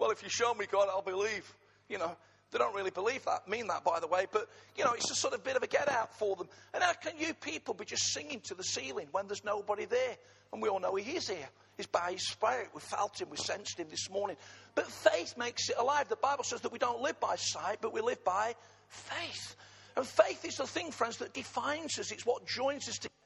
well, 0.00 0.11
if 0.11 0.23
you 0.23 0.31
show 0.31 0.55
me 0.55 0.64
God, 0.70 0.88
I'll 0.91 1.02
believe. 1.02 1.55
You 1.88 1.99
know, 1.99 2.17
they 2.50 2.58
don't 2.58 2.75
really 2.75 2.91
believe 2.91 3.25
that, 3.26 3.47
mean 3.47 3.67
that, 3.69 3.85
by 3.85 4.00
the 4.00 4.06
way, 4.06 4.26
but, 4.32 4.49
you 4.76 4.85
know, 4.85 4.93
it's 4.93 5.11
a 5.11 5.14
sort 5.14 5.35
of 5.35 5.44
bit 5.44 5.56
of 5.56 5.62
a 5.62 5.67
get 5.67 5.88
out 5.88 6.19
for 6.19 6.35
them. 6.37 6.49
And 6.73 6.82
how 6.82 6.94
can 6.94 7.12
you 7.19 7.35
people 7.35 7.75
be 7.75 7.85
just 7.85 8.12
singing 8.12 8.41
to 8.44 8.55
the 8.55 8.64
ceiling 8.64 9.08
when 9.12 9.26
there's 9.26 9.44
nobody 9.44 9.85
there? 9.85 10.17
And 10.52 10.62
we 10.62 10.69
all 10.69 10.81
know 10.81 10.94
He 10.97 11.17
is 11.17 11.29
here. 11.29 11.49
He's 11.76 11.87
by 11.87 12.12
His 12.12 12.29
Spirit. 12.29 12.70
We 12.75 12.81
felt 12.81 13.20
Him, 13.20 13.29
we 13.31 13.37
sensed 13.37 13.79
Him 13.79 13.88
this 13.91 14.11
morning. 14.11 14.37
But 14.75 14.87
faith 14.87 15.35
makes 15.37 15.69
it 15.69 15.76
alive. 15.79 16.08
The 16.08 16.17
Bible 16.17 16.44
says 16.44 16.62
that 16.62 16.73
we 16.73 16.79
don't 16.79 17.02
live 17.02 17.20
by 17.20 17.37
sight, 17.37 17.79
but 17.81 17.93
we 17.93 18.00
live 18.00 18.25
by 18.25 18.55
faith. 18.88 19.55
And 19.97 20.06
faith 20.06 20.44
is 20.44 20.56
the 20.56 20.67
thing, 20.67 20.93
friends, 20.93 21.19
that 21.19 21.35
defines 21.35 21.99
us. 21.99 22.11
It's 22.11 22.25
what 22.25 22.47
joins 22.47 22.88
us 22.88 22.97
together. 22.97 23.20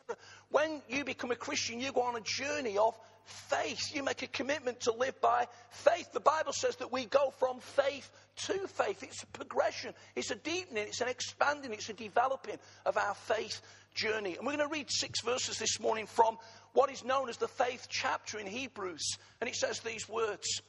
When 0.51 0.83
you 0.89 1.05
become 1.05 1.31
a 1.31 1.37
Christian, 1.37 1.81
you 1.81 1.93
go 1.93 2.03
on 2.03 2.17
a 2.17 2.21
journey 2.21 2.79
of 2.79 2.97
faith. 3.25 3.95
You 3.95 4.03
make 4.03 4.23
a 4.23 4.27
commitment 4.27 4.81
to 4.81 4.93
live 4.93 5.21
by 5.21 5.47
faith. 5.71 6.13
The 6.13 6.21
Bible 6.21 6.53
says 6.53 6.77
that 6.77 6.93
we 6.93 7.07
go 7.07 7.33
from 7.39 7.61
faith 7.61 8.11
to 8.47 8.67
faith. 8.69 9.03
It's 9.03 9.23
a 9.23 9.27
progression, 9.29 9.95
it's 10.15 10.31
a 10.31 10.37
deepening, 10.37 10.85
it's 10.87 11.01
an 11.01 11.09
expanding, 11.09 11.73
it's 11.73 11.89
a 11.89 11.95
developing 11.95 12.59
of 12.85 12.97
our 12.97 13.15
faith 13.15 13.61
journey. 13.95 14.37
And 14.37 14.47
we're 14.47 14.57
going 14.57 14.69
to 14.69 14.73
read 14.73 14.91
six 14.91 15.21
verses 15.23 15.59
this 15.59 15.81
morning 15.81 16.07
from 16.07 16.37
what 16.73 16.91
is 16.91 17.05
known 17.05 17.29
as 17.29 17.37
the 17.37 17.49
faith 17.49 17.87
chapter 17.89 18.39
in 18.39 18.47
Hebrews. 18.47 19.17
And 19.41 19.49
it 19.49 19.57
says 19.57 19.81
these 19.81 20.09
words. 20.09 20.61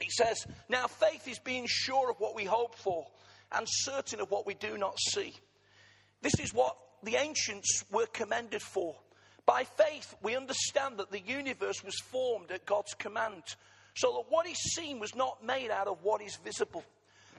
It 0.00 0.10
says, 0.10 0.46
Now 0.68 0.86
faith 0.86 1.28
is 1.28 1.38
being 1.38 1.66
sure 1.68 2.10
of 2.10 2.16
what 2.18 2.34
we 2.34 2.44
hope 2.44 2.76
for 2.76 3.06
and 3.52 3.66
certain 3.68 4.20
of 4.20 4.30
what 4.30 4.46
we 4.46 4.54
do 4.54 4.78
not 4.78 4.98
see. 4.98 5.34
This 6.22 6.40
is 6.40 6.54
what 6.54 6.76
the 7.04 7.16
ancients 7.16 7.84
were 7.90 8.06
commended 8.06 8.62
for. 8.62 8.96
By 9.46 9.64
faith, 9.64 10.14
we 10.22 10.36
understand 10.36 10.98
that 10.98 11.10
the 11.10 11.20
universe 11.20 11.84
was 11.84 11.98
formed 12.00 12.50
at 12.50 12.64
God's 12.66 12.94
command, 12.94 13.42
so 13.94 14.12
that 14.12 14.24
what 14.30 14.46
is 14.48 14.58
seen 14.74 14.98
was 14.98 15.14
not 15.14 15.44
made 15.44 15.70
out 15.70 15.86
of 15.86 15.98
what 16.02 16.22
is 16.22 16.36
visible. 16.36 16.84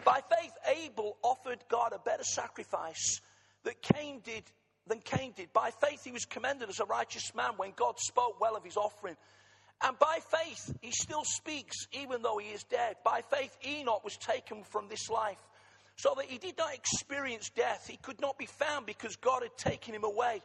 By 0.04 0.22
faith, 0.22 0.52
Abel 0.68 1.18
offered 1.24 1.60
God 1.69 1.94
a 1.94 2.00
better 2.00 2.24
sacrifice 2.24 3.22
that 3.64 3.81
Cain 3.81 4.22
did 4.24 4.44
than 4.88 5.00
Cain 5.00 5.34
did. 5.36 5.52
By 5.52 5.72
faith, 5.72 6.04
he 6.04 6.12
was 6.12 6.26
commended 6.26 6.69
as 6.69 6.80
a 6.80 6.86
righteous 6.86 7.34
man 7.34 7.54
when 7.57 7.72
God 7.76 7.98
spoke 7.98 8.40
well 8.40 8.56
of 8.56 8.64
his 8.64 8.78
offering. 8.78 9.16
And 9.81 9.98
by 9.98 10.19
faith, 10.19 10.78
he 10.81 10.92
still 10.92 11.24
speaks 11.24 11.76
even 11.92 12.22
though 12.22 12.38
he 12.38 12.50
is 12.50 12.64
dead. 12.64 12.98
By 13.04 13.22
faith, 13.22 13.57
Enoch 13.66 14.04
was 14.04 14.18
taken 14.18 14.64
from 14.64 14.88
this 14.88 15.10
life 15.10 15.40
so 15.95 16.14
that 16.18 16.25
he 16.25 16.37
did 16.37 16.57
not 16.57 16.73
experience 16.73 17.49
death. 17.49 17.87
He 17.90 17.97
could 17.97 18.19
not 18.19 18.37
be 18.37 18.45
found 18.45 18.85
because 18.85 19.16
God 19.16 19.44
had 19.44 19.57
taken 19.57 19.94
him 19.94 20.04
away. 20.04 20.42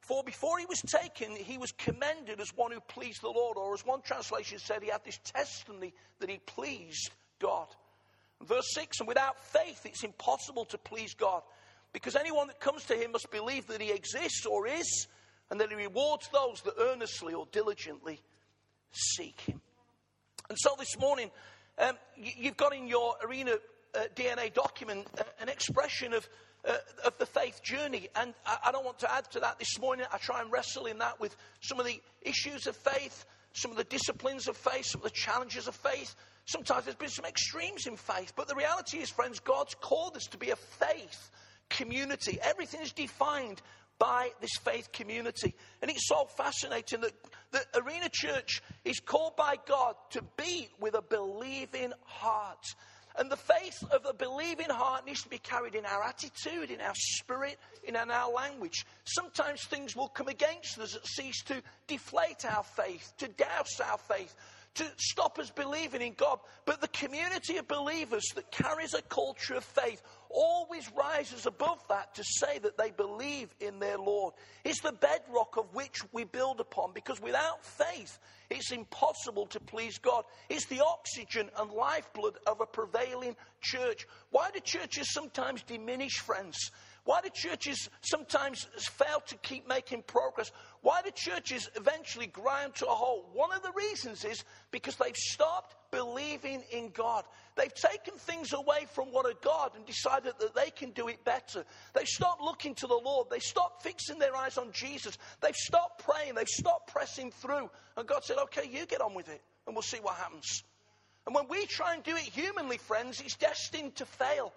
For 0.00 0.24
before 0.24 0.58
he 0.58 0.66
was 0.66 0.80
taken, 0.80 1.34
he 1.36 1.58
was 1.58 1.72
commended 1.72 2.40
as 2.40 2.50
one 2.56 2.72
who 2.72 2.80
pleased 2.80 3.22
the 3.22 3.28
Lord, 3.28 3.56
or 3.56 3.72
as 3.72 3.86
one 3.86 4.02
translation 4.02 4.58
said, 4.58 4.82
he 4.82 4.90
had 4.90 5.04
this 5.04 5.18
testimony 5.18 5.94
that 6.18 6.28
he 6.28 6.38
pleased 6.38 7.10
God. 7.38 7.68
Verse 8.44 8.66
6 8.74 9.00
And 9.00 9.08
without 9.08 9.38
faith, 9.38 9.86
it's 9.86 10.02
impossible 10.02 10.64
to 10.66 10.78
please 10.78 11.14
God, 11.14 11.42
because 11.92 12.16
anyone 12.16 12.48
that 12.48 12.60
comes 12.60 12.84
to 12.86 12.96
him 12.96 13.12
must 13.12 13.30
believe 13.30 13.68
that 13.68 13.80
he 13.80 13.92
exists 13.92 14.44
or 14.44 14.66
is, 14.66 15.06
and 15.50 15.60
that 15.60 15.68
he 15.68 15.76
rewards 15.76 16.28
those 16.32 16.62
that 16.62 16.74
earnestly 16.80 17.34
or 17.34 17.46
diligently 17.52 18.20
seek 18.90 19.40
him. 19.42 19.60
And 20.48 20.58
so 20.58 20.74
this 20.78 20.98
morning, 20.98 21.30
um, 21.78 21.96
you've 22.16 22.56
got 22.56 22.74
in 22.74 22.88
your 22.88 23.14
arena 23.24 23.52
uh, 23.94 24.04
DNA 24.14 24.52
document 24.52 25.06
uh, 25.18 25.22
an 25.40 25.48
expression 25.48 26.12
of 26.12 26.28
uh, 26.64 26.76
of 27.04 27.18
the 27.18 27.26
faith 27.26 27.62
journey. 27.62 28.08
And 28.14 28.34
I, 28.46 28.58
I 28.66 28.72
don't 28.72 28.84
want 28.84 28.98
to 29.00 29.12
add 29.12 29.30
to 29.32 29.40
that 29.40 29.58
this 29.58 29.78
morning. 29.80 30.06
I 30.12 30.18
try 30.18 30.40
and 30.40 30.50
wrestle 30.52 30.86
in 30.86 30.98
that 30.98 31.20
with 31.20 31.36
some 31.60 31.80
of 31.80 31.86
the 31.86 32.00
issues 32.22 32.66
of 32.66 32.76
faith, 32.76 33.24
some 33.52 33.70
of 33.70 33.76
the 33.76 33.84
disciplines 33.84 34.48
of 34.48 34.56
faith, 34.56 34.86
some 34.86 35.00
of 35.00 35.04
the 35.04 35.10
challenges 35.10 35.66
of 35.68 35.74
faith. 35.74 36.14
Sometimes 36.44 36.84
there's 36.84 36.96
been 36.96 37.08
some 37.08 37.24
extremes 37.24 37.86
in 37.86 37.96
faith. 37.96 38.32
But 38.36 38.48
the 38.48 38.54
reality 38.54 38.98
is, 38.98 39.10
friends, 39.10 39.40
God's 39.40 39.74
called 39.74 40.16
us 40.16 40.26
to 40.26 40.38
be 40.38 40.50
a 40.50 40.56
faith 40.56 41.30
community. 41.68 42.38
Everything 42.42 42.80
is 42.80 42.92
defined 42.92 43.62
by 43.98 44.30
this 44.40 44.56
faith 44.64 44.90
community. 44.92 45.54
And 45.80 45.90
it's 45.90 46.08
so 46.08 46.24
fascinating 46.36 47.02
that 47.02 47.12
the 47.52 47.80
Arena 47.80 48.08
Church 48.10 48.62
is 48.84 48.98
called 48.98 49.36
by 49.36 49.56
God 49.66 49.94
to 50.10 50.22
be 50.36 50.68
with 50.80 50.94
a 50.94 51.02
believing 51.02 51.92
heart. 52.04 52.66
And 53.18 53.30
the 53.30 53.36
faith 53.36 53.82
of 53.90 54.06
a 54.08 54.14
believing 54.14 54.70
heart 54.70 55.06
needs 55.06 55.22
to 55.22 55.28
be 55.28 55.38
carried 55.38 55.74
in 55.74 55.84
our 55.84 56.02
attitude, 56.02 56.70
in 56.70 56.80
our 56.80 56.94
spirit, 56.94 57.58
in 57.84 57.96
our 57.96 58.32
language. 58.32 58.86
Sometimes 59.04 59.64
things 59.64 59.94
will 59.94 60.08
come 60.08 60.28
against 60.28 60.78
us 60.78 60.94
that 60.94 61.06
cease 61.06 61.42
to 61.44 61.62
deflate 61.86 62.44
our 62.44 62.62
faith, 62.62 63.12
to 63.18 63.28
douse 63.28 63.80
our 63.80 63.98
faith, 63.98 64.34
to 64.74 64.84
stop 64.96 65.38
us 65.38 65.50
believing 65.50 66.00
in 66.00 66.14
God. 66.14 66.38
But 66.64 66.80
the 66.80 66.88
community 66.88 67.58
of 67.58 67.68
believers 67.68 68.24
that 68.34 68.50
carries 68.50 68.94
a 68.94 69.02
culture 69.02 69.54
of 69.54 69.64
faith 69.64 70.02
always 70.32 70.90
rises 70.96 71.46
above 71.46 71.82
that 71.88 72.14
to 72.14 72.24
say 72.24 72.58
that 72.58 72.76
they 72.76 72.90
believe 72.90 73.54
in 73.60 73.78
their 73.78 73.98
Lord. 73.98 74.34
It's 74.64 74.80
the 74.80 74.92
bedrock 74.92 75.56
of 75.56 75.74
which 75.74 76.00
we 76.12 76.24
build 76.24 76.60
upon 76.60 76.92
because 76.94 77.20
without 77.20 77.64
faith, 77.64 78.18
it's 78.50 78.72
impossible 78.72 79.46
to 79.46 79.60
please 79.60 79.98
God. 79.98 80.24
It's 80.48 80.66
the 80.66 80.80
oxygen 80.84 81.50
and 81.58 81.70
lifeblood 81.70 82.38
of 82.46 82.60
a 82.60 82.66
prevailing 82.66 83.36
church. 83.60 84.06
Why 84.30 84.50
do 84.52 84.60
churches 84.60 85.12
sometimes 85.12 85.62
diminish, 85.62 86.18
friends? 86.18 86.70
Why 87.04 87.20
do 87.20 87.28
churches 87.30 87.90
sometimes 88.00 88.68
fail 88.78 89.20
to 89.26 89.36
keep 89.38 89.66
making 89.66 90.02
progress? 90.02 90.52
Why 90.82 91.02
do 91.02 91.10
churches 91.10 91.68
eventually 91.74 92.28
grind 92.28 92.76
to 92.76 92.86
a 92.86 92.90
halt? 92.90 93.30
One 93.32 93.52
of 93.52 93.62
the 93.62 93.72
reasons 93.72 94.24
is 94.24 94.44
because 94.70 94.94
they've 94.96 95.16
stopped 95.16 95.74
believing 95.90 96.62
in 96.70 96.90
God. 96.90 97.24
They've 97.56 97.74
taken 97.74 98.14
things 98.14 98.52
away 98.52 98.86
from 98.94 99.06
what 99.06 99.26
are 99.26 99.38
God 99.42 99.72
and 99.74 99.84
decided 99.84 100.34
that 100.38 100.54
they 100.54 100.70
can 100.70 100.90
do 100.90 101.08
it 101.08 101.24
better. 101.24 101.64
They've 101.92 102.06
stopped 102.06 102.40
looking 102.40 102.74
to 102.76 102.86
the 102.86 103.00
Lord. 103.04 103.28
They've 103.30 103.42
stopped 103.42 103.82
fixing 103.82 104.20
their 104.20 104.36
eyes 104.36 104.56
on 104.56 104.70
Jesus. 104.70 105.18
They've 105.40 105.56
stopped 105.56 106.04
praying. 106.04 106.36
They've 106.36 106.48
stopped 106.48 106.92
pressing 106.92 107.32
through. 107.32 107.68
And 107.96 108.06
God 108.06 108.22
said, 108.24 108.38
okay, 108.38 108.68
you 108.70 108.86
get 108.86 109.00
on 109.00 109.14
with 109.14 109.28
it 109.28 109.42
and 109.66 109.74
we'll 109.74 109.82
see 109.82 109.98
what 109.98 110.14
happens. 110.14 110.62
And 111.26 111.34
when 111.34 111.46
we 111.48 111.66
try 111.66 111.94
and 111.94 112.02
do 112.02 112.16
it 112.16 112.22
humanly, 112.22 112.78
friends, 112.78 113.20
it's 113.20 113.36
destined 113.36 113.96
to 113.96 114.06
fail. 114.06 114.52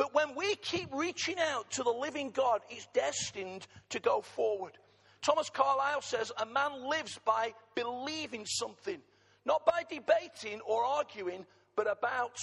But 0.00 0.14
when 0.14 0.34
we 0.34 0.54
keep 0.54 0.88
reaching 0.94 1.38
out 1.38 1.72
to 1.72 1.82
the 1.82 1.90
living 1.90 2.30
God, 2.30 2.62
it's 2.70 2.86
destined 2.94 3.66
to 3.90 4.00
go 4.00 4.22
forward. 4.22 4.72
Thomas 5.20 5.50
Carlyle 5.50 6.00
says, 6.00 6.32
A 6.38 6.46
man 6.46 6.88
lives 6.88 7.18
by 7.26 7.52
believing 7.74 8.46
something, 8.46 8.96
not 9.44 9.66
by 9.66 9.82
debating 9.90 10.62
or 10.62 10.86
arguing, 10.86 11.44
but 11.76 11.86
about 11.86 12.38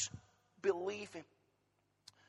believing. 0.61 1.23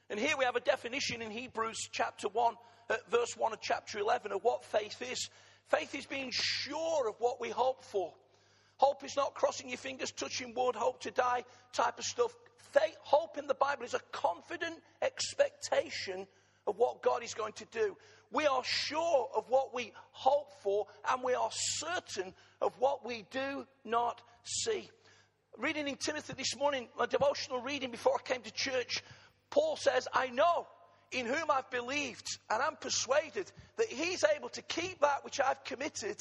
And 0.09 0.19
here 0.19 0.35
we 0.39 0.47
have 0.47 0.57
a 0.57 0.61
definition 0.61 1.21
in 1.21 1.31
Hebrews 1.31 1.91
chapter 1.93 2.29
1, 2.29 2.55
uh, 2.89 2.97
verse 3.11 3.37
1 3.37 3.53
of 3.53 3.61
chapter 3.61 3.99
11 3.99 4.33
of 4.33 4.43
what 4.43 4.65
faith 4.65 5.03
is. 5.13 5.29
Faith 5.67 5.95
is 5.95 6.07
being 6.07 6.31
sure 6.33 7.07
of 7.07 7.17
what 7.19 7.39
we 7.39 7.51
hope 7.51 7.85
for. 7.85 8.15
Hope 8.79 9.05
is 9.05 9.17
not 9.17 9.35
crossing 9.35 9.69
your 9.69 9.79
fingers, 9.79 10.11
touching 10.11 10.55
wood, 10.55 10.75
hope 10.75 11.01
to 11.03 11.11
die 11.11 11.45
type 11.73 11.99
of 11.99 12.05
stuff 12.05 12.35
faith, 12.73 12.97
hope 13.01 13.39
in 13.39 13.47
the 13.47 13.55
Bible 13.55 13.85
is 13.85 13.95
a 13.95 14.01
confident 14.13 14.77
expectation 15.03 16.27
of 16.67 16.77
what 16.79 17.03
God 17.03 17.23
is 17.23 17.35
going 17.35 17.55
to 17.55 17.65
do. 17.67 17.97
We 18.31 18.47
are 18.47 18.63
sure 18.65 19.31
of 19.35 19.49
what 19.49 19.75
we 19.75 19.93
hope 20.13 20.53
for, 20.63 20.87
and 21.11 21.23
we 21.23 21.35
are 21.35 21.49
certain 21.51 22.35
of 22.61 22.79
what 22.79 23.07
we 23.07 23.25
do 23.31 23.67
not 23.85 24.21
see. 24.45 24.91
Reading 25.57 25.89
in 25.89 25.97
Timothy 25.97 26.35
this 26.35 26.57
morning, 26.57 26.89
my 26.99 27.07
devotional 27.07 27.61
reading 27.61 27.91
before 27.91 28.15
I 28.19 28.23
came 28.23 28.43
to 28.43 28.53
church, 28.53 29.03
Paul 29.51 29.77
says, 29.77 30.07
I 30.13 30.29
know 30.29 30.67
in 31.11 31.25
whom 31.25 31.51
I've 31.51 31.71
believed, 31.71 32.27
and 32.51 32.63
I'm 32.63 32.77
persuaded 32.77 33.51
that 33.77 33.89
he's 33.89 34.25
able 34.37 34.51
to 34.51 34.63
keep 34.63 35.01
that 35.01 35.25
which 35.25 35.41
I've 35.41 35.65
committed 35.65 36.19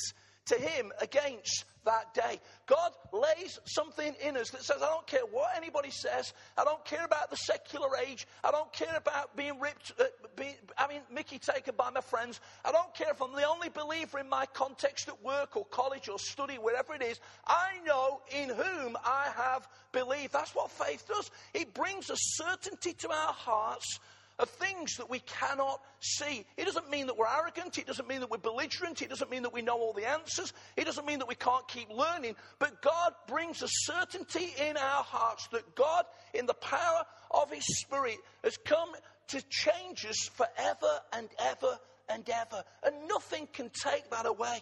to 0.47 0.55
him 0.55 0.91
against 1.01 1.65
that 1.85 2.13
day. 2.13 2.39
God 2.65 2.91
lays 3.13 3.59
something 3.65 4.13
in 4.21 4.37
us 4.37 4.49
that 4.51 4.63
says, 4.63 4.81
I 4.81 4.87
don't 4.87 5.07
care 5.07 5.21
what 5.31 5.51
anybody 5.55 5.89
says. 5.89 6.33
I 6.57 6.63
don't 6.63 6.83
care 6.85 7.05
about 7.05 7.29
the 7.29 7.37
secular 7.37 7.89
age. 8.05 8.27
I 8.43 8.51
don't 8.51 8.71
care 8.73 8.95
about 8.95 9.35
being 9.35 9.59
ripped, 9.59 9.93
uh, 9.99 10.03
being, 10.35 10.55
having 10.75 11.01
Mickey 11.11 11.39
taken 11.39 11.75
by 11.77 11.89
my 11.89 12.01
friends. 12.01 12.39
I 12.65 12.71
don't 12.71 12.93
care 12.93 13.11
if 13.11 13.21
I'm 13.21 13.33
the 13.33 13.47
only 13.47 13.69
believer 13.69 14.19
in 14.19 14.29
my 14.29 14.45
context 14.47 15.07
at 15.07 15.23
work 15.23 15.55
or 15.55 15.65
college 15.65 16.09
or 16.09 16.19
study, 16.19 16.55
wherever 16.55 16.93
it 16.93 17.01
is. 17.01 17.19
I 17.45 17.79
know 17.85 18.21
in 18.35 18.49
whom 18.49 18.97
I 19.05 19.29
have 19.35 19.67
believed. 19.91 20.33
That's 20.33 20.53
what 20.53 20.71
faith 20.71 21.07
does. 21.07 21.31
It 21.53 21.73
brings 21.73 22.09
a 22.09 22.15
certainty 22.17 22.93
to 22.93 23.09
our 23.09 23.33
hearts 23.33 23.99
of 24.39 24.49
things 24.49 24.97
that 24.97 25.09
we 25.09 25.19
cannot 25.19 25.81
see. 25.99 26.45
It 26.57 26.65
doesn't 26.65 26.89
mean 26.89 27.07
that 27.07 27.17
we're 27.17 27.27
arrogant. 27.27 27.77
It 27.77 27.87
doesn't 27.87 28.07
mean 28.07 28.19
that 28.19 28.29
we're 28.29 28.37
belligerent. 28.37 29.01
It 29.01 29.09
doesn't 29.09 29.31
mean 29.31 29.43
that 29.43 29.53
we 29.53 29.63
know 29.63 29.77
all 29.77 29.93
the 29.93 30.07
answers. 30.07 30.53
It 30.75 30.85
doesn't 30.85 31.07
mean 31.07 31.19
that 31.19 31.27
we 31.27 31.35
can't 31.35 31.67
keep 31.67 31.89
learning. 31.89 32.35
But 32.59 32.81
God 32.81 33.13
brings 33.27 33.63
a 33.63 33.67
certainty 33.67 34.53
in 34.59 34.77
our 34.77 35.03
hearts 35.03 35.47
that 35.53 35.75
God, 35.75 36.05
in 36.33 36.45
the 36.45 36.53
power 36.53 37.03
of 37.31 37.51
His 37.51 37.65
Spirit, 37.79 38.17
has 38.43 38.57
come 38.57 38.89
to 39.29 39.41
change 39.49 40.05
us 40.05 40.29
forever 40.33 40.99
and 41.13 41.29
ever 41.39 41.79
and 42.07 42.29
ever. 42.29 42.63
And 42.83 43.07
nothing 43.07 43.47
can 43.51 43.71
take 43.83 44.09
that 44.11 44.27
away. 44.27 44.59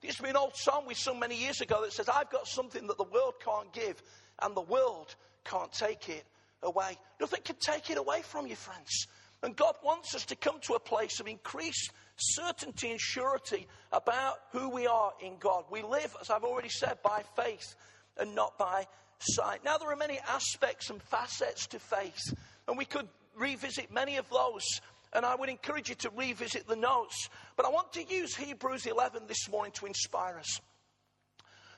There 0.00 0.08
used 0.08 0.18
to 0.18 0.24
be 0.24 0.30
an 0.30 0.36
old 0.36 0.56
song 0.56 0.84
we 0.88 0.94
sung 0.94 1.20
many 1.20 1.40
years 1.40 1.60
ago 1.60 1.82
that 1.82 1.92
says, 1.92 2.08
I've 2.08 2.30
got 2.30 2.48
something 2.48 2.88
that 2.88 2.98
the 2.98 3.04
world 3.04 3.34
can't 3.44 3.72
give, 3.72 4.02
and 4.40 4.56
the 4.56 4.62
world 4.62 5.14
can't 5.44 5.72
take 5.72 6.08
it 6.08 6.24
away. 6.62 6.98
Nothing 7.20 7.40
can 7.44 7.56
take 7.56 7.90
it 7.90 7.98
away 7.98 8.22
from 8.22 8.46
you, 8.46 8.56
friends. 8.56 9.06
And 9.42 9.56
God 9.56 9.74
wants 9.84 10.14
us 10.14 10.24
to 10.26 10.36
come 10.36 10.60
to 10.62 10.74
a 10.74 10.80
place 10.80 11.18
of 11.18 11.26
increased 11.26 11.90
certainty 12.16 12.90
and 12.90 13.00
surety 13.00 13.66
about 13.90 14.36
who 14.52 14.68
we 14.68 14.86
are 14.86 15.12
in 15.20 15.36
God. 15.38 15.64
We 15.70 15.82
live, 15.82 16.14
as 16.20 16.30
I've 16.30 16.44
already 16.44 16.68
said, 16.68 16.98
by 17.02 17.24
faith 17.36 17.74
and 18.18 18.34
not 18.34 18.56
by 18.56 18.86
sight. 19.18 19.64
Now, 19.64 19.78
there 19.78 19.90
are 19.90 19.96
many 19.96 20.20
aspects 20.28 20.90
and 20.90 21.02
facets 21.02 21.66
to 21.68 21.78
faith, 21.78 22.34
and 22.68 22.78
we 22.78 22.84
could 22.84 23.08
revisit 23.36 23.92
many 23.92 24.16
of 24.16 24.28
those. 24.30 24.80
And 25.12 25.26
I 25.26 25.34
would 25.34 25.48
encourage 25.48 25.88
you 25.88 25.94
to 25.96 26.10
revisit 26.10 26.66
the 26.66 26.76
notes. 26.76 27.28
But 27.56 27.66
I 27.66 27.70
want 27.70 27.92
to 27.94 28.04
use 28.04 28.34
Hebrews 28.34 28.86
11 28.86 29.24
this 29.26 29.48
morning 29.50 29.72
to 29.72 29.86
inspire 29.86 30.38
us. 30.38 30.60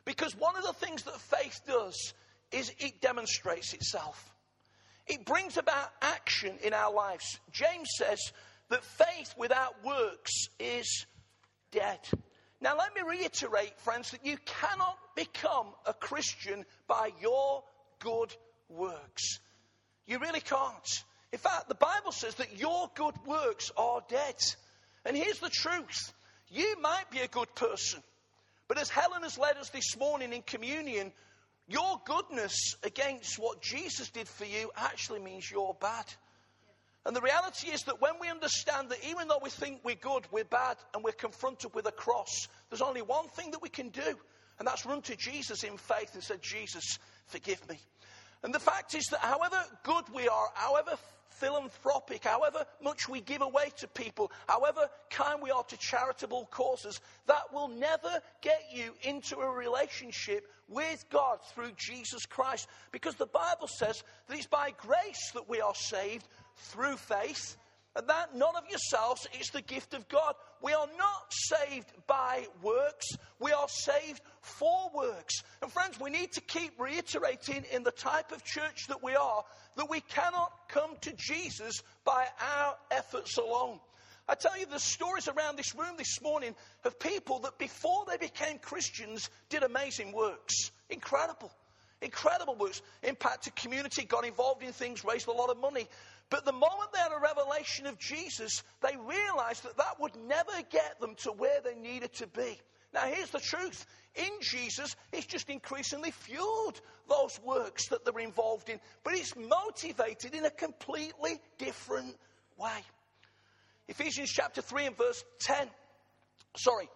Because 0.04 0.36
one 0.36 0.54
of 0.56 0.62
the 0.62 0.72
things 0.74 1.02
that 1.04 1.18
faith 1.18 1.60
does 1.66 2.12
is 2.52 2.72
it 2.78 3.00
demonstrates 3.00 3.72
itself. 3.72 4.33
It 5.06 5.24
brings 5.26 5.56
about 5.56 5.90
action 6.00 6.56
in 6.62 6.72
our 6.72 6.92
lives. 6.92 7.38
James 7.52 7.88
says 7.96 8.32
that 8.70 8.84
faith 8.84 9.34
without 9.36 9.84
works 9.84 10.48
is 10.58 11.06
dead. 11.70 12.00
Now, 12.60 12.76
let 12.78 12.94
me 12.94 13.02
reiterate, 13.06 13.78
friends, 13.80 14.12
that 14.12 14.24
you 14.24 14.38
cannot 14.46 14.96
become 15.14 15.66
a 15.86 15.92
Christian 15.92 16.64
by 16.88 17.10
your 17.20 17.62
good 17.98 18.34
works. 18.68 19.40
You 20.06 20.18
really 20.18 20.40
can't. 20.40 21.04
In 21.32 21.38
fact, 21.38 21.68
the 21.68 21.74
Bible 21.74 22.12
says 22.12 22.36
that 22.36 22.58
your 22.58 22.90
good 22.94 23.14
works 23.26 23.70
are 23.76 24.02
dead. 24.08 24.36
And 25.04 25.16
here's 25.16 25.40
the 25.40 25.50
truth 25.50 26.12
you 26.50 26.76
might 26.80 27.10
be 27.10 27.20
a 27.20 27.28
good 27.28 27.54
person, 27.54 28.02
but 28.68 28.78
as 28.78 28.88
Helen 28.88 29.22
has 29.22 29.36
led 29.36 29.56
us 29.56 29.70
this 29.70 29.98
morning 29.98 30.32
in 30.32 30.42
communion, 30.42 31.12
your 31.66 32.00
goodness 32.04 32.76
against 32.82 33.38
what 33.38 33.62
Jesus 33.62 34.10
did 34.10 34.28
for 34.28 34.44
you 34.44 34.70
actually 34.76 35.20
means 35.20 35.50
you're 35.50 35.76
bad. 35.80 36.04
And 37.06 37.14
the 37.14 37.20
reality 37.20 37.68
is 37.68 37.82
that 37.82 38.00
when 38.00 38.14
we 38.20 38.28
understand 38.28 38.88
that 38.88 39.04
even 39.06 39.28
though 39.28 39.40
we 39.42 39.50
think 39.50 39.80
we're 39.84 39.94
good, 39.94 40.26
we're 40.30 40.44
bad, 40.44 40.76
and 40.94 41.04
we're 41.04 41.12
confronted 41.12 41.74
with 41.74 41.86
a 41.86 41.92
cross, 41.92 42.48
there's 42.70 42.80
only 42.80 43.02
one 43.02 43.28
thing 43.28 43.50
that 43.50 43.62
we 43.62 43.68
can 43.68 43.90
do, 43.90 44.18
and 44.58 44.66
that's 44.66 44.86
run 44.86 45.02
to 45.02 45.16
Jesus 45.16 45.64
in 45.64 45.76
faith 45.76 46.14
and 46.14 46.22
say, 46.22 46.36
Jesus, 46.40 46.98
forgive 47.26 47.66
me. 47.68 47.78
And 48.42 48.54
the 48.54 48.60
fact 48.60 48.94
is 48.94 49.06
that 49.06 49.20
however 49.20 49.56
good 49.82 50.04
we 50.14 50.28
are, 50.28 50.48
however 50.54 50.96
philanthropic, 51.30 52.24
however 52.24 52.64
much 52.82 53.08
we 53.08 53.20
give 53.20 53.42
away 53.42 53.70
to 53.76 53.88
people, 53.88 54.30
however 54.46 54.88
kind 55.10 55.42
we 55.42 55.50
are 55.50 55.64
to 55.64 55.76
charitable 55.76 56.46
causes, 56.50 57.00
that 57.26 57.52
will 57.52 57.68
never 57.68 58.20
get 58.40 58.62
you 58.72 58.94
into 59.02 59.36
a 59.38 59.50
relationship 59.50 60.46
with 60.68 61.04
God 61.10 61.38
through 61.54 61.72
Jesus 61.76 62.26
Christ. 62.26 62.68
Because 62.92 63.14
the 63.16 63.26
Bible 63.26 63.68
says 63.68 64.02
that 64.28 64.36
it's 64.36 64.46
by 64.46 64.72
grace 64.78 65.30
that 65.34 65.48
we 65.48 65.60
are 65.60 65.74
saved 65.74 66.26
through 66.56 66.96
faith. 66.96 67.56
And 67.96 68.08
that 68.08 68.34
not 68.34 68.56
of 68.56 68.68
yourselves, 68.68 69.26
it's 69.34 69.50
the 69.50 69.62
gift 69.62 69.94
of 69.94 70.08
God. 70.08 70.34
We 70.60 70.72
are 70.72 70.88
not 70.98 71.30
saved 71.30 71.92
by 72.06 72.46
works, 72.62 73.06
we 73.38 73.52
are 73.52 73.68
saved 73.68 74.20
for 74.40 74.90
works. 74.94 75.42
And 75.62 75.70
friends, 75.70 76.00
we 76.00 76.10
need 76.10 76.32
to 76.32 76.40
keep 76.40 76.80
reiterating 76.80 77.64
in 77.72 77.84
the 77.84 77.92
type 77.92 78.32
of 78.32 78.44
church 78.44 78.88
that 78.88 79.02
we 79.02 79.14
are 79.14 79.44
that 79.76 79.90
we 79.90 80.00
cannot 80.00 80.52
come 80.68 80.96
to 81.02 81.12
Jesus 81.16 81.82
by 82.04 82.26
our 82.40 82.76
efforts 82.90 83.38
alone. 83.38 83.80
I 84.28 84.34
tell 84.34 84.58
you, 84.58 84.66
the 84.66 84.78
stories 84.78 85.28
around 85.28 85.56
this 85.56 85.74
room 85.74 85.96
this 85.98 86.22
morning 86.22 86.54
of 86.84 86.98
people 86.98 87.40
that 87.40 87.58
before 87.58 88.04
they 88.08 88.16
became 88.16 88.58
Christians 88.58 89.28
did 89.50 89.62
amazing 89.62 90.12
works. 90.12 90.70
Incredible. 90.88 91.52
Incredible 92.00 92.54
works. 92.54 92.80
Impacted 93.02 93.54
community, 93.54 94.04
got 94.04 94.24
involved 94.24 94.62
in 94.62 94.72
things, 94.72 95.04
raised 95.04 95.28
a 95.28 95.32
lot 95.32 95.50
of 95.50 95.58
money. 95.58 95.88
But 96.30 96.44
the 96.44 96.52
moment 96.52 96.92
they 96.92 96.98
had 96.98 97.12
a 97.12 97.20
revelation 97.20 97.86
of 97.86 97.98
Jesus, 97.98 98.62
they 98.82 98.96
realized 98.96 99.64
that 99.64 99.76
that 99.76 100.00
would 100.00 100.16
never 100.26 100.52
get 100.70 100.98
them 101.00 101.14
to 101.18 101.32
where 101.32 101.60
they 101.62 101.74
needed 101.74 102.12
to 102.14 102.26
be. 102.26 102.58
Now, 102.92 103.02
here's 103.02 103.30
the 103.30 103.40
truth. 103.40 103.86
In 104.14 104.30
Jesus, 104.40 104.94
it's 105.12 105.26
just 105.26 105.50
increasingly 105.50 106.12
fueled 106.12 106.80
those 107.08 107.40
works 107.44 107.88
that 107.88 108.04
they're 108.04 108.24
involved 108.24 108.68
in, 108.68 108.78
but 109.02 109.14
it's 109.14 109.34
motivated 109.36 110.34
in 110.34 110.44
a 110.44 110.50
completely 110.50 111.40
different 111.58 112.16
way. 112.56 112.84
Ephesians 113.88 114.30
chapter 114.30 114.62
3 114.62 114.86
and 114.86 114.96
verse 114.96 115.24
10, 115.40 115.68
sorry, 116.56 116.88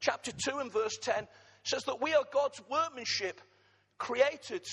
chapter 0.00 0.32
2 0.32 0.58
and 0.58 0.72
verse 0.72 0.96
10 1.02 1.28
says 1.64 1.84
that 1.84 2.00
we 2.00 2.14
are 2.14 2.24
God's 2.32 2.60
workmanship, 2.70 3.40
created 3.98 4.66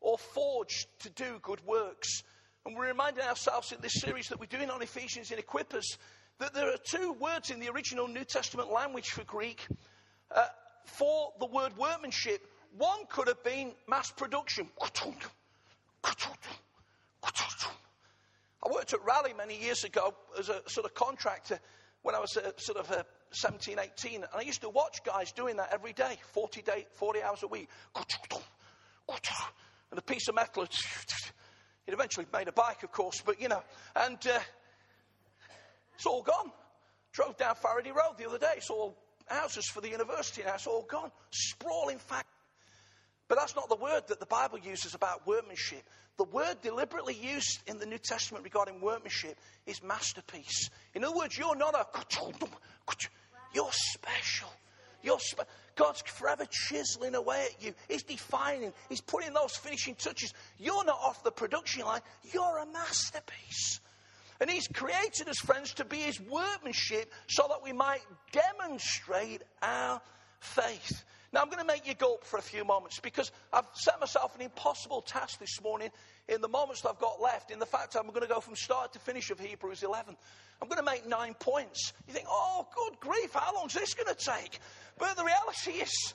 or 0.00 0.18
forged 0.18 0.86
to 1.00 1.10
do 1.10 1.38
good 1.42 1.64
works. 1.66 2.22
And 2.66 2.74
we're 2.74 2.86
reminding 2.86 3.24
ourselves 3.24 3.72
in 3.72 3.78
this 3.82 4.00
series 4.00 4.28
that 4.28 4.40
we're 4.40 4.46
doing 4.46 4.70
on 4.70 4.80
Ephesians 4.80 5.30
in 5.30 5.38
Equippers 5.38 5.98
that 6.38 6.54
there 6.54 6.72
are 6.72 6.78
two 6.82 7.12
words 7.12 7.50
in 7.50 7.60
the 7.60 7.68
original 7.68 8.08
New 8.08 8.24
Testament 8.24 8.72
language 8.72 9.10
for 9.10 9.22
Greek 9.24 9.66
uh, 10.34 10.46
for 10.86 11.32
the 11.40 11.46
word 11.46 11.76
workmanship. 11.76 12.46
One 12.78 13.00
could 13.10 13.28
have 13.28 13.44
been 13.44 13.72
mass 13.86 14.10
production. 14.10 14.68
I 18.62 18.72
worked 18.72 18.94
at 18.94 19.04
Raleigh 19.04 19.34
many 19.36 19.60
years 19.60 19.84
ago 19.84 20.14
as 20.38 20.48
a 20.48 20.62
sort 20.66 20.86
of 20.86 20.94
contractor 20.94 21.60
when 22.00 22.14
I 22.14 22.18
was 22.18 22.34
uh, 22.36 22.50
sort 22.56 22.78
of 22.78 22.90
uh, 22.90 23.02
17, 23.32 23.78
18. 23.78 24.14
And 24.14 24.26
I 24.34 24.40
used 24.40 24.62
to 24.62 24.70
watch 24.70 25.04
guys 25.04 25.32
doing 25.32 25.56
that 25.56 25.70
every 25.70 25.92
day, 25.92 26.16
40, 26.32 26.62
day, 26.62 26.86
40 26.94 27.22
hours 27.22 27.42
a 27.42 27.46
week. 27.46 27.68
And 29.90 29.98
a 29.98 30.02
piece 30.02 30.28
of 30.28 30.34
metal, 30.34 30.66
it 31.86 31.94
eventually 31.94 32.26
made 32.32 32.48
a 32.48 32.52
bike, 32.52 32.82
of 32.82 32.92
course, 32.92 33.22
but 33.24 33.40
you 33.40 33.48
know, 33.48 33.62
and 33.96 34.18
uh, 34.26 34.38
it's 35.96 36.06
all 36.06 36.22
gone. 36.22 36.50
Drove 37.12 37.36
down 37.36 37.54
Faraday 37.54 37.90
Road 37.90 38.18
the 38.18 38.28
other 38.28 38.38
day, 38.38 38.54
it's 38.56 38.70
all 38.70 38.96
houses 39.26 39.66
for 39.66 39.80
the 39.80 39.88
university 39.88 40.42
now, 40.44 40.54
it's 40.54 40.66
all 40.66 40.82
gone. 40.82 41.10
Sprawling 41.30 41.98
fact. 41.98 42.28
But 43.28 43.38
that's 43.38 43.56
not 43.56 43.68
the 43.68 43.76
word 43.76 44.02
that 44.08 44.20
the 44.20 44.26
Bible 44.26 44.58
uses 44.58 44.94
about 44.94 45.26
workmanship. 45.26 45.82
The 46.16 46.24
word 46.24 46.60
deliberately 46.62 47.14
used 47.14 47.60
in 47.66 47.78
the 47.78 47.86
New 47.86 47.98
Testament 47.98 48.44
regarding 48.44 48.80
workmanship 48.80 49.36
is 49.66 49.82
masterpiece. 49.82 50.70
In 50.94 51.04
other 51.04 51.16
words, 51.16 51.36
you're 51.36 51.56
not 51.56 51.74
a. 51.74 51.86
You're 53.54 53.70
special. 53.72 54.48
Spe- 55.18 55.40
God's 55.76 56.02
forever 56.02 56.46
chiseling 56.50 57.14
away 57.14 57.46
at 57.52 57.62
you. 57.62 57.74
He's 57.88 58.02
defining. 58.02 58.72
He's 58.88 59.00
putting 59.00 59.32
those 59.32 59.56
finishing 59.56 59.94
touches. 59.94 60.32
You're 60.58 60.84
not 60.84 60.98
off 61.02 61.22
the 61.24 61.32
production 61.32 61.84
line. 61.84 62.00
You're 62.32 62.58
a 62.58 62.66
masterpiece. 62.66 63.80
And 64.40 64.50
He's 64.50 64.68
created 64.68 65.28
us, 65.28 65.38
friends, 65.38 65.74
to 65.74 65.84
be 65.84 65.98
His 65.98 66.20
workmanship 66.20 67.12
so 67.28 67.46
that 67.48 67.62
we 67.62 67.72
might 67.72 68.02
demonstrate 68.32 69.42
our 69.62 70.00
faith. 70.40 71.04
Now, 71.34 71.40
I'm 71.40 71.48
going 71.48 71.58
to 71.58 71.66
make 71.66 71.84
you 71.84 71.94
gulp 71.94 72.22
for 72.24 72.38
a 72.38 72.42
few 72.42 72.64
moments 72.64 73.00
because 73.00 73.32
I've 73.52 73.66
set 73.72 73.98
myself 73.98 74.36
an 74.36 74.42
impossible 74.42 75.02
task 75.02 75.40
this 75.40 75.60
morning 75.60 75.90
in 76.28 76.40
the 76.40 76.46
moments 76.46 76.82
that 76.82 76.90
I've 76.90 77.00
got 77.00 77.20
left, 77.20 77.50
in 77.50 77.58
the 77.58 77.66
fact 77.66 77.96
I'm 77.96 78.06
going 78.06 78.20
to 78.20 78.28
go 78.28 78.38
from 78.38 78.54
start 78.54 78.92
to 78.92 79.00
finish 79.00 79.30
of 79.30 79.40
Hebrews 79.40 79.82
11. 79.82 80.14
I'm 80.62 80.68
going 80.68 80.78
to 80.78 80.88
make 80.88 81.08
nine 81.08 81.34
points. 81.34 81.92
You 82.06 82.14
think, 82.14 82.26
oh, 82.30 82.68
good 82.76 83.00
grief, 83.00 83.32
how 83.32 83.52
long 83.52 83.66
is 83.66 83.72
this 83.72 83.94
going 83.94 84.14
to 84.14 84.24
take? 84.24 84.60
But 84.96 85.16
the 85.16 85.24
reality 85.24 85.82
is, 85.82 86.14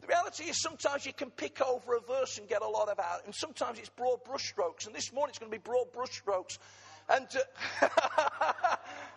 the 0.00 0.06
reality 0.06 0.44
is 0.44 0.62
sometimes 0.62 1.04
you 1.04 1.12
can 1.12 1.30
pick 1.30 1.60
over 1.60 1.96
a 1.96 2.00
verse 2.00 2.38
and 2.38 2.48
get 2.48 2.62
a 2.62 2.68
lot 2.68 2.88
of 2.88 3.00
out, 3.00 3.24
and 3.24 3.34
sometimes 3.34 3.80
it's 3.80 3.88
broad 3.88 4.20
brushstrokes. 4.24 4.86
And 4.86 4.94
this 4.94 5.12
morning 5.12 5.30
it's 5.30 5.40
going 5.40 5.50
to 5.50 5.58
be 5.58 5.60
broad 5.60 5.86
brushstrokes. 5.92 6.58
And 7.08 7.26
uh, 7.80 7.88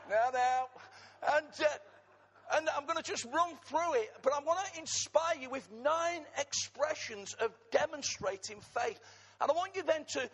now, 0.10 0.30
now, 0.34 0.68
and. 1.38 1.46
Uh, 1.60 1.66
and 2.54 2.70
I'm 2.76 2.86
going 2.86 2.98
to 2.98 3.04
just 3.04 3.26
run 3.26 3.56
through 3.66 3.94
it, 3.96 4.12
but 4.22 4.34
I 4.34 4.40
want 4.40 4.60
to 4.66 4.80
inspire 4.80 5.36
you 5.40 5.50
with 5.50 5.68
nine 5.84 6.22
expressions 6.38 7.34
of 7.40 7.52
demonstrating 7.72 8.62
faith. 8.62 9.00
And 9.42 9.50
I 9.50 9.54
want 9.54 9.76
you 9.76 9.84
then 9.84 10.06
to, 10.10 10.30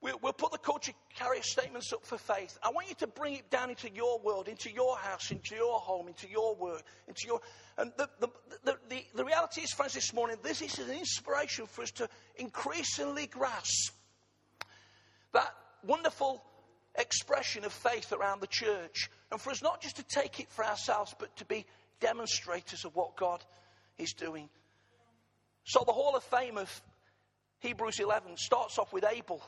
we'll, 0.00 0.18
put 0.32 0.52
the 0.52 0.58
culture 0.58 0.92
carrier 1.14 1.42
statements 1.42 1.92
up 1.92 2.04
for 2.04 2.18
faith. 2.18 2.58
I 2.62 2.70
want 2.70 2.88
you 2.88 2.94
to 2.96 3.06
bring 3.06 3.34
it 3.34 3.50
down 3.50 3.70
into 3.70 3.90
your 3.90 4.18
world, 4.20 4.48
into 4.48 4.70
your 4.70 4.96
house, 4.96 5.30
into 5.30 5.54
your 5.54 5.78
home, 5.78 6.08
into 6.08 6.28
your 6.28 6.54
work, 6.54 6.82
into 7.08 7.26
your. 7.26 7.40
And 7.78 7.92
the, 7.96 8.08
the, 8.20 8.28
the, 8.64 8.76
the, 8.88 9.04
the 9.14 9.24
reality 9.24 9.62
is, 9.62 9.72
friends, 9.72 9.94
this 9.94 10.12
morning, 10.12 10.36
this 10.42 10.62
is 10.62 10.78
an 10.78 10.90
inspiration 10.90 11.66
for 11.66 11.82
us 11.82 11.90
to 11.92 12.08
increasingly 12.36 13.26
grasp 13.26 13.94
that 15.32 15.54
wonderful 15.86 16.42
expression 16.98 17.64
of 17.64 17.72
faith 17.72 18.12
around 18.12 18.40
the 18.40 18.46
church. 18.46 19.10
And 19.30 19.40
for 19.40 19.50
us 19.50 19.62
not 19.62 19.80
just 19.80 19.96
to 19.96 20.02
take 20.02 20.40
it 20.40 20.50
for 20.50 20.64
ourselves, 20.64 21.14
but 21.18 21.34
to 21.36 21.44
be 21.44 21.66
demonstrators 22.00 22.84
of 22.84 22.94
what 22.94 23.16
God 23.16 23.44
is 23.98 24.12
doing. 24.12 24.48
So 25.64 25.82
the 25.84 25.92
Hall 25.92 26.14
of 26.16 26.22
Fame 26.24 26.58
of 26.58 26.82
Hebrews 27.60 27.98
11 27.98 28.36
starts 28.36 28.78
off 28.78 28.92
with 28.92 29.04
Abel 29.04 29.42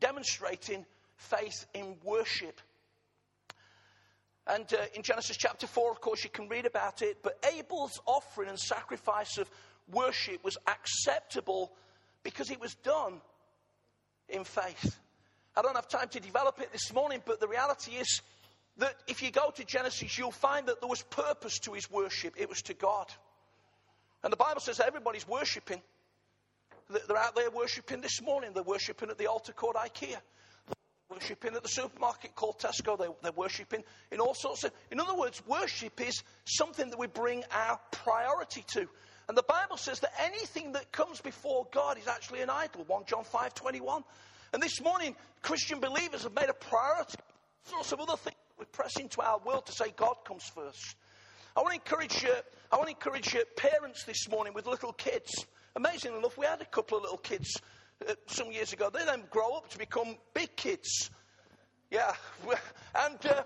demonstrating 0.00 0.84
faith 1.16 1.66
in 1.74 1.96
worship. 2.02 2.60
And 4.46 4.66
uh, 4.74 4.78
in 4.94 5.02
Genesis 5.02 5.36
chapter 5.36 5.68
4, 5.68 5.92
of 5.92 6.00
course, 6.00 6.24
you 6.24 6.30
can 6.30 6.48
read 6.48 6.66
about 6.66 7.00
it. 7.02 7.18
But 7.22 7.38
Abel's 7.56 8.00
offering 8.06 8.48
and 8.48 8.58
sacrifice 8.58 9.38
of 9.38 9.48
worship 9.90 10.42
was 10.44 10.56
acceptable 10.66 11.72
because 12.24 12.50
it 12.50 12.60
was 12.60 12.74
done 12.74 13.20
in 14.28 14.42
faith. 14.44 14.98
I 15.56 15.62
don't 15.62 15.74
have 15.76 15.88
time 15.88 16.08
to 16.08 16.20
develop 16.20 16.60
it 16.60 16.72
this 16.72 16.92
morning, 16.92 17.22
but 17.26 17.40
the 17.40 17.48
reality 17.48 17.92
is 17.92 18.22
that 18.78 18.94
if 19.06 19.22
you 19.22 19.30
go 19.30 19.50
to 19.50 19.64
Genesis, 19.64 20.16
you'll 20.16 20.30
find 20.30 20.66
that 20.68 20.80
there 20.80 20.88
was 20.88 21.02
purpose 21.02 21.58
to 21.60 21.72
his 21.72 21.90
worship. 21.90 22.34
It 22.38 22.48
was 22.48 22.62
to 22.62 22.74
God. 22.74 23.06
And 24.22 24.32
the 24.32 24.36
Bible 24.36 24.60
says 24.60 24.80
everybody's 24.80 25.28
worshiping. 25.28 25.82
They're 26.88 27.18
out 27.18 27.34
there 27.34 27.50
worshiping 27.50 28.00
this 28.00 28.22
morning. 28.22 28.52
They're 28.54 28.62
worshiping 28.62 29.10
at 29.10 29.18
the 29.18 29.26
altar 29.26 29.52
called 29.52 29.74
IKEA. 29.74 30.16
They're 30.16 30.76
worshiping 31.10 31.54
at 31.54 31.62
the 31.62 31.68
supermarket 31.68 32.34
called 32.34 32.58
Tesco. 32.58 32.98
They're, 32.98 33.08
they're 33.22 33.32
worshiping 33.32 33.82
in 34.10 34.20
all 34.20 34.34
sorts 34.34 34.64
of. 34.64 34.72
In 34.90 35.00
other 35.00 35.14
words, 35.14 35.42
worship 35.46 36.00
is 36.00 36.22
something 36.44 36.88
that 36.90 36.98
we 36.98 37.08
bring 37.08 37.44
our 37.50 37.78
priority 37.90 38.64
to. 38.74 38.88
And 39.28 39.36
the 39.36 39.42
Bible 39.42 39.76
says 39.76 40.00
that 40.00 40.12
anything 40.20 40.72
that 40.72 40.92
comes 40.92 41.20
before 41.20 41.66
God 41.72 41.98
is 41.98 42.08
actually 42.08 42.40
an 42.40 42.50
idol. 42.50 42.84
1 42.86 43.04
John 43.06 43.24
5 43.24 43.54
21. 43.54 44.04
And 44.52 44.62
this 44.62 44.82
morning, 44.82 45.16
Christian 45.40 45.80
believers 45.80 46.24
have 46.24 46.34
made 46.34 46.50
a 46.50 46.54
priority, 46.54 47.16
sorts 47.64 47.92
of 47.92 48.00
other 48.00 48.16
things 48.16 48.36
we 48.58 48.66
press 48.66 48.98
into 48.98 49.22
our 49.22 49.38
world 49.38 49.66
to 49.66 49.72
say 49.72 49.86
God 49.96 50.16
comes 50.26 50.44
first. 50.54 50.94
I 51.56 51.60
want 51.60 51.72
to 51.72 51.80
encourage 51.80 52.22
you, 52.22 52.34
I 52.70 52.76
want 52.76 52.88
to 52.88 52.94
encourage 52.94 53.32
you, 53.32 53.44
parents 53.56 54.04
this 54.04 54.28
morning 54.28 54.52
with 54.52 54.66
little 54.66 54.92
kids. 54.92 55.46
Amazing 55.74 56.16
enough, 56.16 56.36
we 56.36 56.44
had 56.44 56.60
a 56.60 56.66
couple 56.66 56.98
of 56.98 57.04
little 57.04 57.18
kids 57.18 57.56
uh, 58.06 58.14
some 58.26 58.52
years 58.52 58.74
ago. 58.74 58.90
They 58.92 59.04
then 59.06 59.24
grow 59.30 59.54
up 59.56 59.70
to 59.70 59.78
become 59.78 60.16
big 60.34 60.54
kids. 60.56 61.10
Yeah. 61.90 62.12
And, 62.94 63.24
uh, 63.24 63.44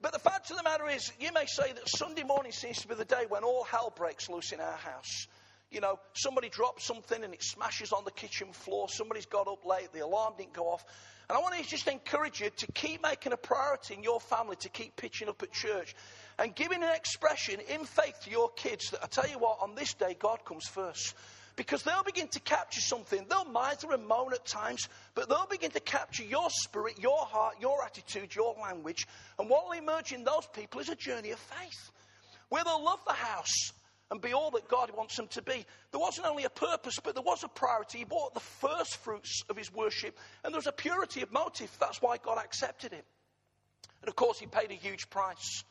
but 0.00 0.12
the 0.12 0.20
fact 0.20 0.52
of 0.52 0.56
the 0.56 0.62
matter 0.62 0.88
is, 0.88 1.10
you 1.18 1.32
may 1.32 1.46
say 1.46 1.72
that 1.72 1.88
Sunday 1.88 2.22
morning 2.22 2.52
seems 2.52 2.78
to 2.82 2.88
be 2.88 2.94
the 2.94 3.04
day 3.04 3.24
when 3.28 3.42
all 3.42 3.64
hell 3.64 3.92
breaks 3.94 4.28
loose 4.28 4.52
in 4.52 4.60
our 4.60 4.76
house 4.76 5.26
you 5.74 5.80
know, 5.80 5.98
somebody 6.14 6.48
dropped 6.48 6.82
something 6.82 7.22
and 7.22 7.34
it 7.34 7.42
smashes 7.42 7.92
on 7.92 8.04
the 8.04 8.10
kitchen 8.12 8.52
floor. 8.52 8.88
Somebody's 8.88 9.26
got 9.26 9.48
up 9.48 9.64
late. 9.66 9.92
The 9.92 10.00
alarm 10.00 10.34
didn't 10.38 10.52
go 10.52 10.68
off. 10.68 10.84
And 11.28 11.36
I 11.36 11.40
want 11.40 11.54
to 11.56 11.68
just 11.68 11.88
encourage 11.88 12.40
you 12.40 12.50
to 12.50 12.72
keep 12.72 13.02
making 13.02 13.32
a 13.32 13.36
priority 13.36 13.94
in 13.94 14.02
your 14.02 14.20
family 14.20 14.56
to 14.56 14.68
keep 14.68 14.96
pitching 14.96 15.28
up 15.28 15.42
at 15.42 15.52
church 15.52 15.94
and 16.38 16.54
giving 16.54 16.82
an 16.82 16.94
expression 16.94 17.60
in 17.68 17.84
faith 17.84 18.14
to 18.24 18.30
your 18.30 18.50
kids 18.50 18.90
that 18.90 19.02
I 19.02 19.06
tell 19.06 19.28
you 19.28 19.38
what, 19.38 19.58
on 19.62 19.74
this 19.74 19.94
day, 19.94 20.16
God 20.18 20.44
comes 20.44 20.66
first. 20.66 21.14
Because 21.56 21.84
they'll 21.84 22.02
begin 22.02 22.28
to 22.28 22.40
capture 22.40 22.80
something. 22.80 23.26
They'll 23.28 23.44
miser 23.44 23.92
and 23.92 24.06
moan 24.06 24.32
at 24.32 24.44
times, 24.44 24.88
but 25.14 25.28
they'll 25.28 25.46
begin 25.48 25.70
to 25.70 25.80
capture 25.80 26.24
your 26.24 26.50
spirit, 26.50 26.98
your 26.98 27.24
heart, 27.24 27.56
your 27.60 27.84
attitude, 27.84 28.34
your 28.34 28.56
language. 28.60 29.06
And 29.38 29.48
what 29.48 29.66
will 29.66 29.78
emerge 29.78 30.12
in 30.12 30.24
those 30.24 30.46
people 30.52 30.80
is 30.80 30.88
a 30.88 30.96
journey 30.96 31.30
of 31.30 31.38
faith. 31.38 31.90
Where 32.48 32.64
they'll 32.64 32.84
love 32.84 32.98
the 33.06 33.12
house, 33.12 33.72
and 34.14 34.22
be 34.22 34.32
all 34.32 34.52
that 34.52 34.68
God 34.68 34.92
wants 34.96 35.16
them 35.16 35.26
to 35.32 35.42
be. 35.42 35.66
There 35.90 36.00
wasn't 36.00 36.28
only 36.28 36.44
a 36.44 36.50
purpose, 36.50 37.00
but 37.02 37.14
there 37.14 37.22
was 37.22 37.42
a 37.42 37.48
priority. 37.48 37.98
He 37.98 38.04
brought 38.04 38.32
the 38.32 38.38
first 38.38 38.98
fruits 38.98 39.42
of 39.50 39.56
his 39.56 39.74
worship, 39.74 40.16
and 40.44 40.54
there 40.54 40.58
was 40.58 40.68
a 40.68 40.72
purity 40.72 41.22
of 41.22 41.32
motive. 41.32 41.76
That's 41.80 42.00
why 42.00 42.18
God 42.18 42.38
accepted 42.38 42.92
it. 42.92 43.04
And 44.02 44.08
of 44.08 44.14
course, 44.14 44.38
he 44.38 44.46
paid 44.46 44.70
a 44.70 44.74
huge 44.74 45.10
price. 45.10 45.64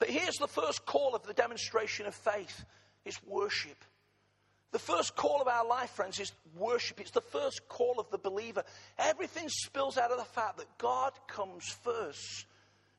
But 0.00 0.10
here's 0.10 0.34
the 0.34 0.48
first 0.48 0.84
call 0.84 1.14
of 1.14 1.22
the 1.28 1.32
demonstration 1.32 2.06
of 2.06 2.14
faith 2.16 2.64
is 3.04 3.16
worship. 3.24 3.84
The 4.72 4.80
first 4.80 5.14
call 5.14 5.40
of 5.40 5.46
our 5.46 5.64
life, 5.64 5.90
friends, 5.90 6.18
is 6.18 6.32
worship. 6.56 7.00
It's 7.00 7.12
the 7.12 7.20
first 7.20 7.68
call 7.68 8.00
of 8.00 8.10
the 8.10 8.18
believer. 8.18 8.64
Everything 8.98 9.48
spills 9.48 9.96
out 9.96 10.10
of 10.10 10.18
the 10.18 10.24
fact 10.24 10.58
that 10.58 10.66
God 10.76 11.12
comes 11.28 11.64
first 11.84 12.46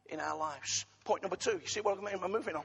in 0.05 0.21
our 0.21 0.37
lives. 0.37 0.85
Point 1.03 1.23
number 1.23 1.35
two. 1.35 1.59
You 1.61 1.67
see 1.67 1.81
what 1.81 1.97
I'm 1.97 2.31
moving 2.31 2.55
on? 2.55 2.63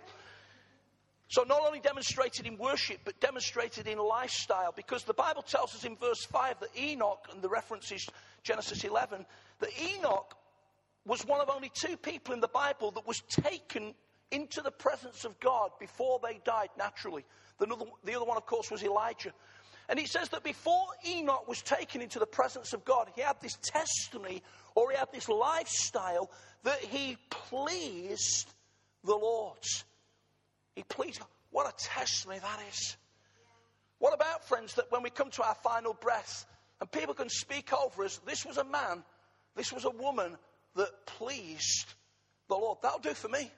So, 1.32 1.44
not 1.44 1.62
only 1.64 1.80
demonstrated 1.80 2.46
in 2.46 2.58
worship, 2.58 2.98
but 3.06 3.18
demonstrated 3.18 3.88
in 3.88 3.96
lifestyle, 3.96 4.70
because 4.76 5.04
the 5.04 5.14
Bible 5.14 5.40
tells 5.40 5.74
us 5.74 5.82
in 5.82 5.96
verse 5.96 6.26
5 6.26 6.60
that 6.60 6.68
Enoch, 6.78 7.26
and 7.32 7.40
the 7.40 7.48
reference 7.48 7.90
is 7.90 8.06
Genesis 8.42 8.84
11, 8.84 9.24
that 9.60 9.70
Enoch 9.80 10.36
was 11.06 11.24
one 11.24 11.40
of 11.40 11.48
only 11.48 11.70
two 11.72 11.96
people 11.96 12.34
in 12.34 12.40
the 12.40 12.48
Bible 12.48 12.90
that 12.90 13.06
was 13.06 13.22
taken 13.30 13.94
into 14.30 14.60
the 14.60 14.70
presence 14.70 15.24
of 15.24 15.40
God 15.40 15.70
before 15.80 16.20
they 16.22 16.38
died 16.44 16.68
naturally. 16.76 17.24
The 17.58 17.66
other, 17.66 17.86
the 18.04 18.14
other 18.14 18.26
one, 18.26 18.36
of 18.36 18.44
course, 18.44 18.70
was 18.70 18.82
Elijah. 18.82 19.32
And 19.88 19.98
it 19.98 20.08
says 20.08 20.28
that 20.28 20.44
before 20.44 20.84
Enoch 21.08 21.48
was 21.48 21.62
taken 21.62 22.02
into 22.02 22.18
the 22.18 22.26
presence 22.26 22.74
of 22.74 22.84
God, 22.84 23.08
he 23.14 23.22
had 23.22 23.40
this 23.40 23.56
testimony 23.62 24.42
or 24.74 24.90
he 24.90 24.98
had 24.98 25.08
this 25.14 25.30
lifestyle 25.30 26.30
that 26.64 26.80
he 26.80 27.16
pleased 27.30 28.52
the 29.02 29.16
Lord. 29.16 29.56
He 30.82 30.94
pleased. 30.94 31.22
What 31.50 31.66
a 31.66 31.76
testimony 31.76 32.40
that 32.40 32.60
is. 32.70 32.96
What 33.98 34.14
about, 34.14 34.48
friends, 34.48 34.74
that 34.74 34.90
when 34.90 35.02
we 35.02 35.10
come 35.10 35.30
to 35.30 35.44
our 35.44 35.54
final 35.54 35.94
breath 35.94 36.46
and 36.80 36.90
people 36.90 37.14
can 37.14 37.28
speak 37.28 37.72
over 37.72 38.04
us, 38.04 38.18
this 38.26 38.44
was 38.44 38.56
a 38.56 38.64
man, 38.64 39.04
this 39.54 39.72
was 39.72 39.84
a 39.84 39.90
woman 39.90 40.36
that 40.74 41.06
pleased 41.06 41.94
the 42.48 42.56
Lord. 42.56 42.78
That'll 42.82 42.98
do 42.98 43.14
for 43.14 43.28
me. 43.28 43.50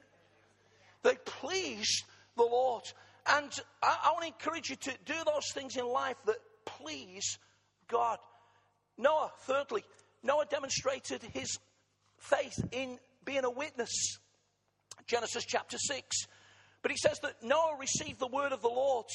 They 1.02 1.14
pleased 1.24 2.04
the 2.36 2.42
Lord. 2.42 2.82
And 3.26 3.50
I, 3.82 3.96
I 4.04 4.12
want 4.12 4.22
to 4.22 4.26
encourage 4.26 4.68
you 4.68 4.76
to 4.76 4.92
do 5.06 5.14
those 5.24 5.50
things 5.52 5.76
in 5.76 5.86
life 5.86 6.16
that 6.26 6.36
please 6.66 7.38
God. 7.88 8.18
Noah, 8.98 9.30
thirdly, 9.40 9.84
Noah 10.22 10.46
demonstrated 10.50 11.22
his 11.22 11.58
faith 12.18 12.62
in 12.72 12.98
being 13.24 13.44
a 13.44 13.50
witness. 13.50 14.18
Genesis 15.06 15.44
chapter 15.46 15.78
6. 15.78 16.26
But 16.84 16.90
he 16.90 16.98
says 16.98 17.18
that 17.20 17.42
Noah 17.42 17.78
received 17.80 18.20
the 18.20 18.26
word 18.26 18.52
of 18.52 18.60
the 18.60 18.68
Lord 18.68 19.06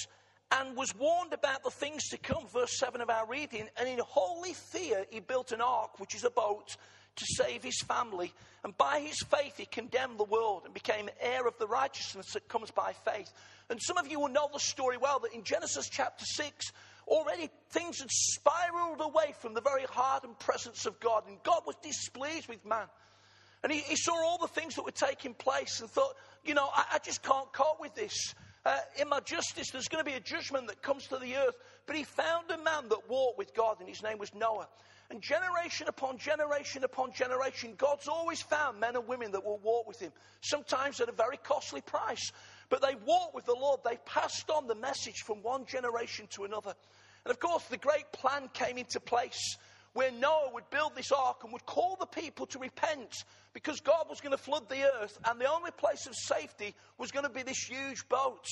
and 0.51 0.75
was 0.75 0.95
warned 0.95 1.33
about 1.33 1.63
the 1.63 1.69
things 1.69 2.09
to 2.09 2.17
come, 2.17 2.47
verse 2.51 2.79
7 2.79 2.99
of 2.99 3.11
our 3.11 3.27
reading. 3.27 3.69
And 3.77 3.87
in 3.87 3.99
holy 3.99 4.53
fear, 4.53 5.05
he 5.11 5.19
built 5.19 5.51
an 5.51 5.61
ark, 5.61 5.99
which 5.99 6.15
is 6.15 6.23
a 6.23 6.31
boat, 6.31 6.75
to 7.15 7.25
save 7.27 7.61
his 7.61 7.79
family. 7.81 8.33
And 8.63 8.75
by 8.75 9.01
his 9.01 9.21
faith, 9.21 9.57
he 9.57 9.67
condemned 9.67 10.17
the 10.17 10.23
world 10.23 10.63
and 10.65 10.73
became 10.73 11.11
heir 11.21 11.45
of 11.45 11.59
the 11.59 11.67
righteousness 11.67 12.33
that 12.33 12.47
comes 12.47 12.71
by 12.71 12.93
faith. 13.05 13.31
And 13.69 13.79
some 13.79 13.99
of 13.99 14.07
you 14.07 14.19
will 14.19 14.29
know 14.29 14.49
the 14.51 14.59
story 14.59 14.97
well 14.97 15.19
that 15.19 15.33
in 15.33 15.43
Genesis 15.43 15.89
chapter 15.91 16.25
6, 16.25 16.71
already 17.07 17.51
things 17.69 17.99
had 17.99 18.09
spiraled 18.09 19.01
away 19.01 19.35
from 19.37 19.53
the 19.53 19.61
very 19.61 19.83
heart 19.83 20.23
and 20.23 20.39
presence 20.39 20.87
of 20.87 20.99
God. 20.99 21.27
And 21.27 21.37
God 21.43 21.61
was 21.67 21.75
displeased 21.83 22.49
with 22.49 22.65
man. 22.65 22.87
And 23.63 23.71
he, 23.71 23.79
he 23.79 23.95
saw 23.95 24.13
all 24.13 24.37
the 24.37 24.47
things 24.47 24.75
that 24.75 24.83
were 24.83 24.91
taking 24.91 25.33
place 25.33 25.81
and 25.81 25.89
thought, 25.89 26.15
you 26.43 26.53
know, 26.53 26.69
I, 26.73 26.85
I 26.93 26.99
just 26.99 27.21
can't 27.23 27.51
cope 27.51 27.79
with 27.79 27.93
this. 27.95 28.33
Uh, 28.65 28.77
in 28.99 29.09
my 29.09 29.19
justice, 29.21 29.69
there's 29.71 29.87
going 29.87 30.03
to 30.03 30.09
be 30.09 30.15
a 30.15 30.21
judgment 30.21 30.67
that 30.67 30.81
comes 30.81 31.07
to 31.07 31.17
the 31.17 31.35
earth. 31.35 31.55
But 31.85 31.95
he 31.95 32.03
found 32.03 32.51
a 32.51 32.57
man 32.57 32.89
that 32.89 33.09
walked 33.09 33.37
with 33.37 33.53
God, 33.53 33.77
and 33.79 33.89
his 33.89 34.03
name 34.03 34.17
was 34.17 34.33
Noah. 34.33 34.67
And 35.09 35.21
generation 35.21 35.87
upon 35.87 36.19
generation 36.19 36.83
upon 36.83 37.13
generation, 37.13 37.73
God's 37.77 38.07
always 38.07 38.41
found 38.41 38.79
men 38.79 38.95
and 38.95 39.07
women 39.07 39.31
that 39.31 39.43
will 39.43 39.57
walk 39.57 39.87
with 39.87 39.99
him, 39.99 40.11
sometimes 40.41 41.01
at 41.01 41.09
a 41.09 41.13
very 41.13 41.37
costly 41.37 41.81
price. 41.81 42.31
But 42.69 42.81
they 42.81 42.95
walked 43.05 43.33
with 43.33 43.45
the 43.45 43.55
Lord. 43.55 43.79
They 43.83 43.97
passed 44.05 44.51
on 44.51 44.67
the 44.67 44.75
message 44.75 45.23
from 45.25 45.41
one 45.41 45.65
generation 45.65 46.27
to 46.31 46.43
another. 46.43 46.75
And 47.25 47.31
of 47.31 47.39
course, 47.39 47.63
the 47.65 47.77
great 47.77 48.11
plan 48.11 48.49
came 48.53 48.77
into 48.77 48.99
place 48.99 49.57
where 49.93 50.11
Noah 50.11 50.51
would 50.53 50.69
build 50.69 50.95
this 50.95 51.11
ark 51.11 51.37
and 51.43 51.51
would 51.51 51.65
call 51.65 51.97
the 51.99 52.05
people 52.05 52.45
to 52.47 52.59
repent 52.59 53.23
because 53.53 53.79
God 53.79 54.05
was 54.09 54.21
going 54.21 54.31
to 54.31 54.37
flood 54.37 54.69
the 54.69 54.83
earth 55.01 55.17
and 55.25 55.39
the 55.39 55.51
only 55.51 55.71
place 55.71 56.05
of 56.05 56.15
safety 56.15 56.75
was 56.97 57.11
going 57.11 57.25
to 57.25 57.31
be 57.31 57.43
this 57.43 57.63
huge 57.63 58.07
boat. 58.07 58.45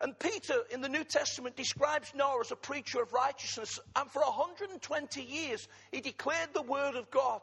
And 0.00 0.18
Peter 0.18 0.54
in 0.70 0.80
the 0.80 0.88
New 0.88 1.04
Testament 1.04 1.56
describes 1.56 2.12
Noah 2.14 2.40
as 2.40 2.50
a 2.50 2.56
preacher 2.56 3.02
of 3.02 3.12
righteousness. 3.12 3.78
And 3.94 4.10
for 4.10 4.22
120 4.22 5.22
years, 5.22 5.68
he 5.92 6.00
declared 6.00 6.54
the 6.54 6.62
word 6.62 6.94
of 6.94 7.10
God. 7.10 7.42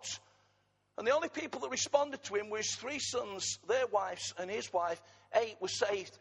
And 0.98 1.06
the 1.06 1.12
only 1.12 1.30
people 1.30 1.62
that 1.62 1.70
responded 1.70 2.24
to 2.24 2.36
him 2.36 2.50
were 2.50 2.58
his 2.58 2.76
three 2.76 2.98
sons, 2.98 3.60
their 3.68 3.86
wives, 3.86 4.34
and 4.40 4.50
his 4.50 4.74
wife. 4.74 5.00
Eight 5.36 5.58
were 5.62 5.68
saved 5.68 6.18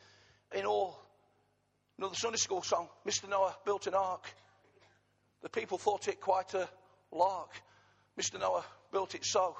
in 0.55 0.67
all. 0.67 1.03
Another 1.97 2.15
Sunday 2.15 2.37
school 2.37 2.61
song, 2.61 2.89
Mr. 3.07 3.27
Noah 3.27 3.57
built 3.65 3.87
an 3.87 3.95
ark. 3.95 4.27
The 5.41 5.49
people 5.49 5.79
thought 5.79 6.09
it 6.09 6.21
quite 6.21 6.53
a 6.53 6.69
lark. 7.17 7.51
Mr. 8.19 8.39
Noah 8.41 8.65
built 8.93 9.15
it 9.15 9.25
so. 9.25 9.57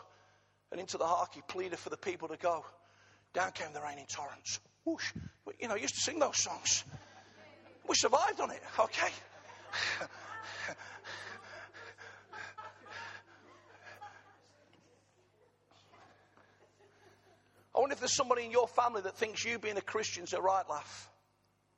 And 0.71 0.81
into 0.81 0.99
the 0.99 1.05
ark 1.05 1.35
he 1.35 1.43
pleaded 1.43 1.79
for 1.79 1.91
the 1.91 1.97
people 1.97 2.29
to 2.29 2.37
go. 2.37 2.65
Down 3.33 3.53
came 3.53 3.73
the 3.73 3.81
rain 3.81 3.99
in 3.99 4.07
torrents. 4.07 4.61
Whoosh. 4.85 5.13
You 5.61 5.69
know, 5.69 5.75
I 5.75 5.79
used 5.79 5.95
to 5.95 6.01
sing 6.01 6.19
those 6.19 6.43
songs. 6.43 6.85
We 7.89 7.95
survived 7.95 8.41
on 8.41 8.51
it, 8.51 8.63
okay? 8.79 9.13
I 17.75 17.81
wonder 17.81 17.93
if 17.93 18.01
there's 18.01 18.17
somebody 18.17 18.45
in 18.45 18.51
your 18.51 18.69
family 18.69 19.03
that 19.03 19.17
thinks 19.17 19.45
you 19.45 19.59
being 19.59 19.77
a 19.77 19.83
Christian's 19.83 20.33
a 20.33 20.41
right 20.41 20.65
laugh. 20.69 21.11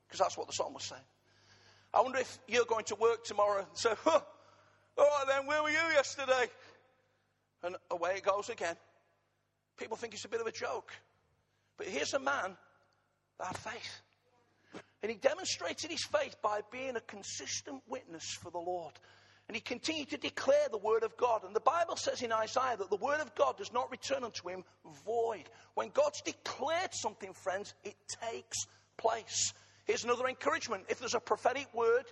Because 0.07 0.21
that's 0.21 0.39
what 0.39 0.47
the 0.47 0.53
song 0.53 0.73
was 0.73 0.85
saying. 0.85 1.03
I 1.93 2.03
wonder 2.03 2.19
if 2.19 2.39
you're 2.47 2.65
going 2.65 2.85
to 2.87 2.95
work 2.95 3.25
tomorrow 3.25 3.59
and 3.59 3.67
say, 3.75 3.91
huh, 4.05 4.21
right 5.05 5.25
then, 5.27 5.47
where 5.47 5.63
were 5.63 5.71
you 5.71 5.95
yesterday? 5.95 6.47
And 7.63 7.77
away 7.91 8.15
it 8.17 8.25
goes 8.25 8.49
again. 8.49 8.77
People 9.79 9.97
think 9.97 10.15
it's 10.15 10.25
a 10.25 10.29
bit 10.29 10.41
of 10.41 10.47
a 10.47 10.53
joke. 10.53 10.93
But 11.77 11.87
here's 11.87 12.15
a 12.15 12.19
man 12.19 12.57
that 13.39 13.47
had 13.47 13.59
faith. 13.59 14.03
And 15.03 15.11
he 15.11 15.17
demonstrated 15.17 15.91
his 15.91 16.05
faith 16.05 16.37
by 16.43 16.61
being 16.73 16.97
a 16.97 17.01
consistent 17.01 17.83
witness 17.89 18.25
for 18.43 18.51
the 18.51 18.59
Lord. 18.59 18.95
And 19.49 19.57
he 19.57 19.61
continued 19.63 20.11
to 20.11 20.19
declare 20.19 20.69
the 20.71 20.79
word 20.79 21.05
of 21.05 21.17
God. 21.17 21.45
And 21.45 21.57
the 21.57 21.61
Bible 21.61 21.97
says 21.97 22.21
in 22.21 22.33
Isaiah 22.33 22.77
that 22.77 22.91
the 22.91 22.97
word 22.97 23.21
of 23.21 23.35
God 23.35 23.57
does 23.57 23.73
not 23.73 23.91
return 23.91 24.25
unto 24.25 24.49
him 24.49 24.65
void. 25.07 25.49
When 25.75 25.89
God's 25.91 26.21
declared 26.21 26.91
something, 26.93 27.33
friends, 27.33 27.73
it 27.83 27.95
takes 28.23 28.59
place. 28.99 29.55
Here's 29.87 30.05
another 30.05 30.27
encouragement. 30.27 30.85
If 30.91 30.99
there's 30.99 31.15
a 31.15 31.21
prophetic 31.21 31.73
word 31.73 32.05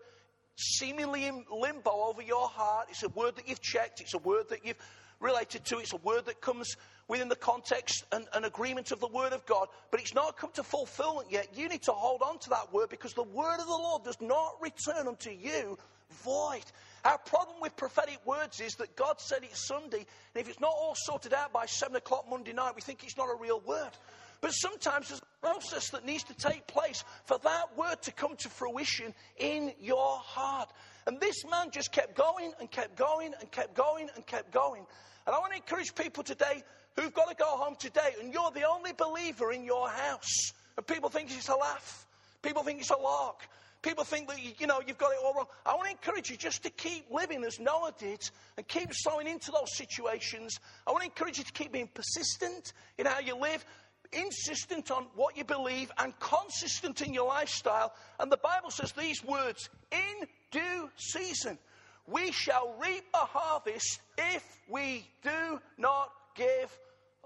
seemingly 0.57 1.27
in 1.27 1.45
limbo 1.51 1.91
over 1.91 2.23
your 2.23 2.49
heart, 2.49 2.89
it's 2.91 3.03
a 3.03 3.09
word 3.11 3.37
that 3.37 3.49
you've 3.49 3.63
checked, 3.63 4.01
it's 4.01 4.15
a 4.15 4.19
word 4.19 4.49
that 4.51 4.65
you've 4.65 4.79
related 5.21 5.65
to. 5.67 5.79
It's 5.79 5.93
a 5.93 5.99
word 5.99 6.27
that 6.27 6.41
comes 6.41 6.77
within 7.09 7.29
the 7.29 7.37
context 7.37 8.05
and, 8.13 8.27
and 8.35 8.45
agreement 8.45 8.91
of 8.93 9.01
the 9.01 9.09
word 9.09 9.33
of 9.33 9.47
God, 9.47 9.69
but 9.91 10.01
it's 10.01 10.15
not 10.15 10.37
come 10.37 10.51
to 10.55 10.63
fulfillment 10.63 11.29
yet. 11.31 11.49
You 11.55 11.69
need 11.69 11.83
to 11.83 11.93
hold 11.93 12.23
on 12.23 12.39
to 12.41 12.51
that 12.51 12.73
word 12.73 12.89
because 12.89 13.15
the 13.15 13.23
word 13.23 13.59
of 13.61 13.67
the 13.67 13.73
Lord 13.73 14.05
does 14.05 14.21
not 14.21 14.57
return 14.61 15.07
unto 15.07 15.31
you 15.31 15.79
void. 16.25 16.65
Our 17.05 17.19
problem 17.19 17.57
with 17.61 17.77
prophetic 17.77 18.19
words 18.27 18.61
is 18.61 18.75
that 18.77 18.97
God 18.97 19.21
said 19.21 19.39
it's 19.43 19.67
Sunday, 19.67 19.99
and 20.35 20.41
if 20.41 20.49
it's 20.49 20.61
not 20.61 20.73
all 20.73 20.95
sorted 20.97 21.33
out 21.33 21.53
by 21.53 21.67
7 21.67 21.95
o'clock 21.97 22.27
Monday 22.29 22.53
night, 22.53 22.75
we 22.75 22.83
think 22.83 23.05
it's 23.05 23.17
not 23.17 23.29
a 23.29 23.41
real 23.41 23.61
word. 23.61 23.91
But 24.41 24.51
sometimes 24.51 25.09
there's 25.09 25.21
a 25.21 25.47
process 25.47 25.91
that 25.91 26.05
needs 26.05 26.25
to 26.25 26.35
take 26.35 26.67
place 26.67 27.05
for 27.25 27.39
that 27.39 27.77
word 27.77 28.03
to 28.03 28.13
come 28.13 28.37
to 28.37 28.49
fruition 28.49 29.15
in 29.39 29.73
your 29.81 30.19
heart. 30.19 30.71
And 31.07 31.21
this 31.21 31.45
man 31.45 31.71
just 31.71 31.93
kept 31.93 32.17
going 32.17 32.53
and 32.61 32.71
kept 32.71 32.97
going 32.97 33.33
and 33.41 33.51
kept 33.51 33.75
going 33.75 34.09
and 34.15 34.27
kept 34.27 34.53
going. 34.53 34.85
And 35.27 35.35
I 35.35 35.39
want 35.39 35.53
to 35.53 35.57
encourage 35.57 35.95
people 35.95 36.23
today 36.23 36.63
who've 36.95 37.13
got 37.13 37.29
to 37.29 37.35
go 37.35 37.47
home 37.47 37.77
today, 37.79 38.15
and 38.21 38.33
you're 38.33 38.51
the 38.53 38.65
only 38.65 38.93
believer 38.93 39.53
in 39.53 39.65
your 39.65 39.89
house. 39.89 40.53
And 40.77 40.87
people 40.87 41.09
think 41.09 41.31
it's 41.31 41.49
a 41.49 41.57
laugh. 41.57 42.07
People 42.43 42.63
think 42.63 42.81
it's 42.81 42.91
a 42.91 42.97
lark. 42.97 43.49
People 43.83 44.05
think 44.05 44.29
that, 44.29 44.61
you 44.61 44.67
know, 44.67 44.81
you've 44.87 44.99
got 44.99 45.13
it 45.13 45.19
all 45.25 45.35
wrong. 45.35 45.47
I 45.65 45.75
want 45.75 45.87
to 45.87 45.91
encourage 45.93 46.31
you 46.31 46.37
just 46.37 46.63
to 46.65 46.71
keep 46.71 47.11
living 47.11 47.45
as 47.45 47.61
Noah 47.61 47.93
did 47.99 48.29
and 48.57 48.67
keep 48.67 48.89
sowing 48.93 49.29
into 49.29 49.53
those 49.53 49.77
situations. 49.77 50.59
I 50.87 50.91
want 50.91 51.03
to 51.03 51.07
encourage 51.07 51.39
you 51.39 51.45
to 51.45 51.53
keep 51.53 51.73
being 51.73 51.89
persistent 51.93 52.73
in 52.99 53.07
how 53.07 53.21
you 53.21 53.37
live, 53.37 53.65
insistent 54.13 54.91
on 54.91 55.07
what 55.15 55.37
you 55.37 55.45
believe, 55.45 55.91
and 55.99 56.19
consistent 56.19 57.03
in 57.03 57.15
your 57.15 57.27
lifestyle. 57.27 57.93
And 58.21 58.31
the 58.31 58.37
Bible 58.37 58.71
says 58.71 58.93
these 58.93 59.25
words 59.25 59.69
in 59.91 60.27
due 60.51 60.91
season. 60.97 61.59
We 62.07 62.31
shall 62.31 62.75
reap 62.81 63.05
a 63.15 63.27
harvest 63.27 64.01
if 64.17 64.45
we 64.69 65.07
do 65.23 65.61
not 65.77 66.13
give 66.35 66.77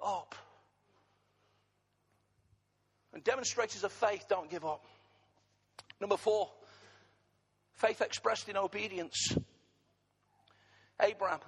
up. 0.02 0.34
And 3.12 3.22
demonstrators 3.24 3.84
of 3.84 3.92
faith 3.92 4.26
don't 4.28 4.50
give 4.50 4.64
up. 4.64 4.84
Number 6.00 6.16
four, 6.16 6.50
faith 7.74 8.00
expressed 8.00 8.48
in 8.48 8.56
obedience. 8.56 9.36
Abraham, 11.02 11.40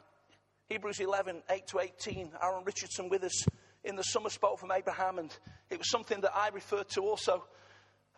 Hebrews 0.69 1.01
11, 1.01 1.43
8 1.49 1.67
to 1.69 1.81
18. 1.81 2.31
Aaron 2.43 2.65
Richardson 2.65 3.09
with 3.09 3.25
us 3.25 3.45
in 3.85 3.97
the 3.97 4.03
summer 4.03 4.31
spoke 4.31 4.59
from 4.59 4.73
Abraham, 4.73 5.19
and 5.19 5.37
it 5.71 5.79
was 5.79 5.91
something 5.91 6.21
that 6.21 6.33
I 6.35 6.49
referred 6.49 6.89
to 6.91 7.03
also 7.03 7.45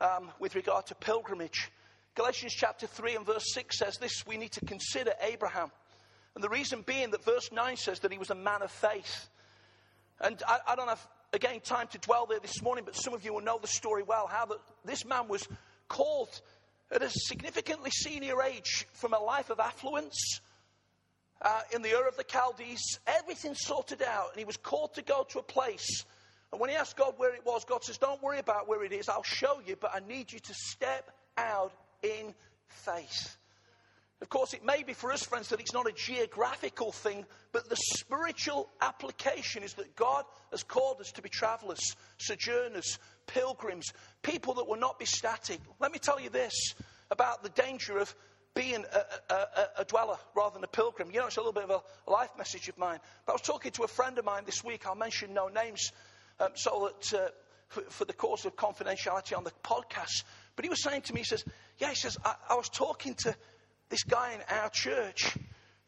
um, 0.01 0.31
with 0.39 0.55
regard 0.55 0.87
to 0.87 0.95
pilgrimage. 0.95 1.71
Galatians 2.15 2.53
chapter 2.55 2.87
3 2.87 3.17
and 3.17 3.27
verse 3.27 3.53
6 3.53 3.79
says 3.79 3.97
this 3.99 4.27
we 4.27 4.37
need 4.37 4.53
to 4.53 4.65
consider 4.65 5.13
Abraham. 5.23 5.71
And 6.35 6.43
the 6.43 6.49
reason 6.49 6.83
being 6.83 7.11
that 7.11 7.25
verse 7.25 7.51
9 7.53 7.77
says 7.77 8.01
that 8.01 8.13
he 8.13 8.19
was 8.19 8.31
a 8.31 8.35
man 8.35 8.63
of 8.63 8.71
faith. 8.71 9.29
And 10.21 10.41
I, 10.47 10.59
I 10.69 10.77
don't 10.77 10.89
have, 10.89 11.07
again, 11.33 11.61
time 11.61 11.89
to 11.89 11.99
dwell 11.99 12.27
there 12.27 12.41
this 12.41 12.63
morning, 12.63 12.85
but 12.85 12.97
some 12.97 13.15
of 13.15 13.25
you 13.25 13.35
will 13.35 13.41
know 13.41 13.59
the 13.61 13.69
story 13.69 14.03
well 14.03 14.27
how 14.27 14.47
that 14.47 14.59
this 14.85 15.05
man 15.05 15.29
was 15.29 15.47
called 15.89 16.41
at 16.91 17.03
a 17.03 17.11
significantly 17.11 17.91
senior 17.91 18.43
age 18.43 18.87
from 18.93 19.15
a 19.15 19.19
life 19.19 19.51
of 19.51 19.59
affluence. 19.59 20.41
Uh, 21.45 21.61
in 21.75 21.83
the 21.83 21.93
Ur 21.93 22.09
of 22.09 22.17
the 22.17 22.25
Chaldees, 22.25 22.99
everything 23.07 23.55
sorted 23.55 24.03
out, 24.03 24.31
and 24.33 24.39
he 24.39 24.47
was 24.47 24.57
called 24.57 24.95
to 24.95 25.03
go 25.03 25.27
to 25.29 25.39
a 25.39 25.43
place 25.43 26.05
And 26.55 26.61
when 26.61 26.71
he 26.71 26.77
asked 26.77 26.97
God 26.97 27.15
where 27.17 27.35
it 27.35 27.45
was, 27.45 27.65
God 27.65 27.83
says, 27.83 27.99
Don't 27.99 28.23
worry 28.23 28.39
about 28.39 28.69
where 28.69 28.85
it 28.85 28.93
is, 28.93 29.09
I'll 29.09 29.25
show 29.25 29.61
you, 29.67 29.75
but 29.75 29.91
I 29.93 29.99
need 30.07 30.33
you 30.33 30.39
to 30.39 30.55
step 30.55 31.11
out 31.37 31.73
in 32.05 32.33
faith. 32.69 33.37
Of 34.23 34.29
course, 34.29 34.55
it 34.55 34.65
may 34.65 34.85
be 34.85 34.93
for 34.93 35.11
us, 35.11 35.25
friends, 35.25 35.49
that 35.49 35.59
it's 35.59 35.73
not 35.73 35.89
a 35.89 35.93
geographical 35.93 36.93
thing, 36.93 37.27
but 37.51 37.69
the 37.69 37.75
spiritual 37.75 38.71
application 38.81 39.65
is 39.65 39.75
that 39.75 39.97
God 39.97 40.25
has 40.53 40.63
called 40.63 41.01
us 41.01 41.11
to 41.13 41.23
be 41.23 41.29
travelers, 41.29 41.81
sojourners, 42.19 43.01
pilgrims, 43.27 43.93
people 44.23 44.55
that 44.55 44.69
will 44.69 44.79
not 44.79 45.01
be 45.01 45.07
static. 45.07 45.59
Let 45.81 45.91
me 45.91 45.99
tell 45.99 46.21
you 46.21 46.31
this 46.31 46.55
about 47.11 47.43
the 47.43 47.49
danger 47.49 47.99
of 47.99 48.15
being 48.55 48.85
a, 48.93 49.35
a, 49.35 49.69
a, 49.79 49.85
dweller 49.85 50.17
rather 50.37 50.55
than 50.55 50.65
a 50.65 50.69
pilgrim. 50.69 51.11
You 51.11 51.21
know, 51.21 51.27
it's 51.27 51.37
a 51.37 51.41
little 51.41 51.53
bit 51.53 51.65
of 51.65 51.83
a 52.07 52.11
life 52.11 52.31
message 52.39 52.69
of 52.69 52.79
mine. 52.79 53.01
But 53.27 53.33
I 53.33 53.35
was 53.35 53.43
talking 53.43 53.73
to 53.73 53.83
a 53.83 53.89
friend 53.89 54.17
of 54.19 54.25
mine 54.25 54.45
this 54.47 54.63
week. 54.63 54.87
I'll 54.87 54.95
mention 54.95 55.35
no 55.35 55.49
names 55.49 55.93
um, 56.39 56.51
so 56.55 56.93
that 57.03 57.19
uh, 57.19 57.29
for, 57.69 57.83
for, 57.83 58.05
the 58.05 58.13
cause 58.13 58.45
of 58.45 58.55
confidentiality 58.55 59.37
on 59.37 59.45
the 59.45 59.53
podcast. 59.65 60.23
But 60.55 60.65
he 60.65 60.69
was 60.69 60.83
saying 60.83 61.03
to 61.03 61.15
me, 61.15 61.21
he 61.21 61.25
says, 61.25 61.45
Yeah, 61.79 61.89
he 61.89 61.97
says, 61.97 62.17
I, 62.25 62.35
I 62.51 62.55
was 62.55 62.69
talking 62.69 63.15
to 63.15 63.35
this 63.89 64.05
guy 64.05 64.33
in 64.35 64.41
our 64.49 64.71
church 64.71 65.37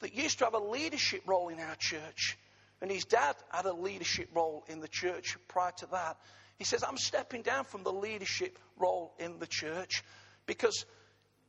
that 0.01 0.15
used 0.15 0.39
to 0.39 0.45
have 0.45 0.55
a 0.55 0.59
leadership 0.59 1.23
role 1.27 1.49
in 1.49 1.61
our 1.61 1.77
church. 1.77 2.37
And 2.83 2.91
his 2.91 3.05
dad 3.05 3.37
had 3.51 3.65
a 3.65 3.73
leadership 3.73 4.31
role 4.35 4.65
in 4.69 4.81
the 4.81 4.89
church 4.89 5.37
prior 5.49 5.73
to 5.79 5.87
that. 5.93 6.19
He 6.59 6.65
says, 6.65 6.83
I'm 6.83 6.99
stepping 6.99 7.43
down 7.43 7.65
from 7.65 7.85
the 7.85 7.93
leadership 7.93 8.59
role 8.77 9.15
in 9.19 9.39
the 9.39 9.47
church 9.47 10.03
because 10.47 10.85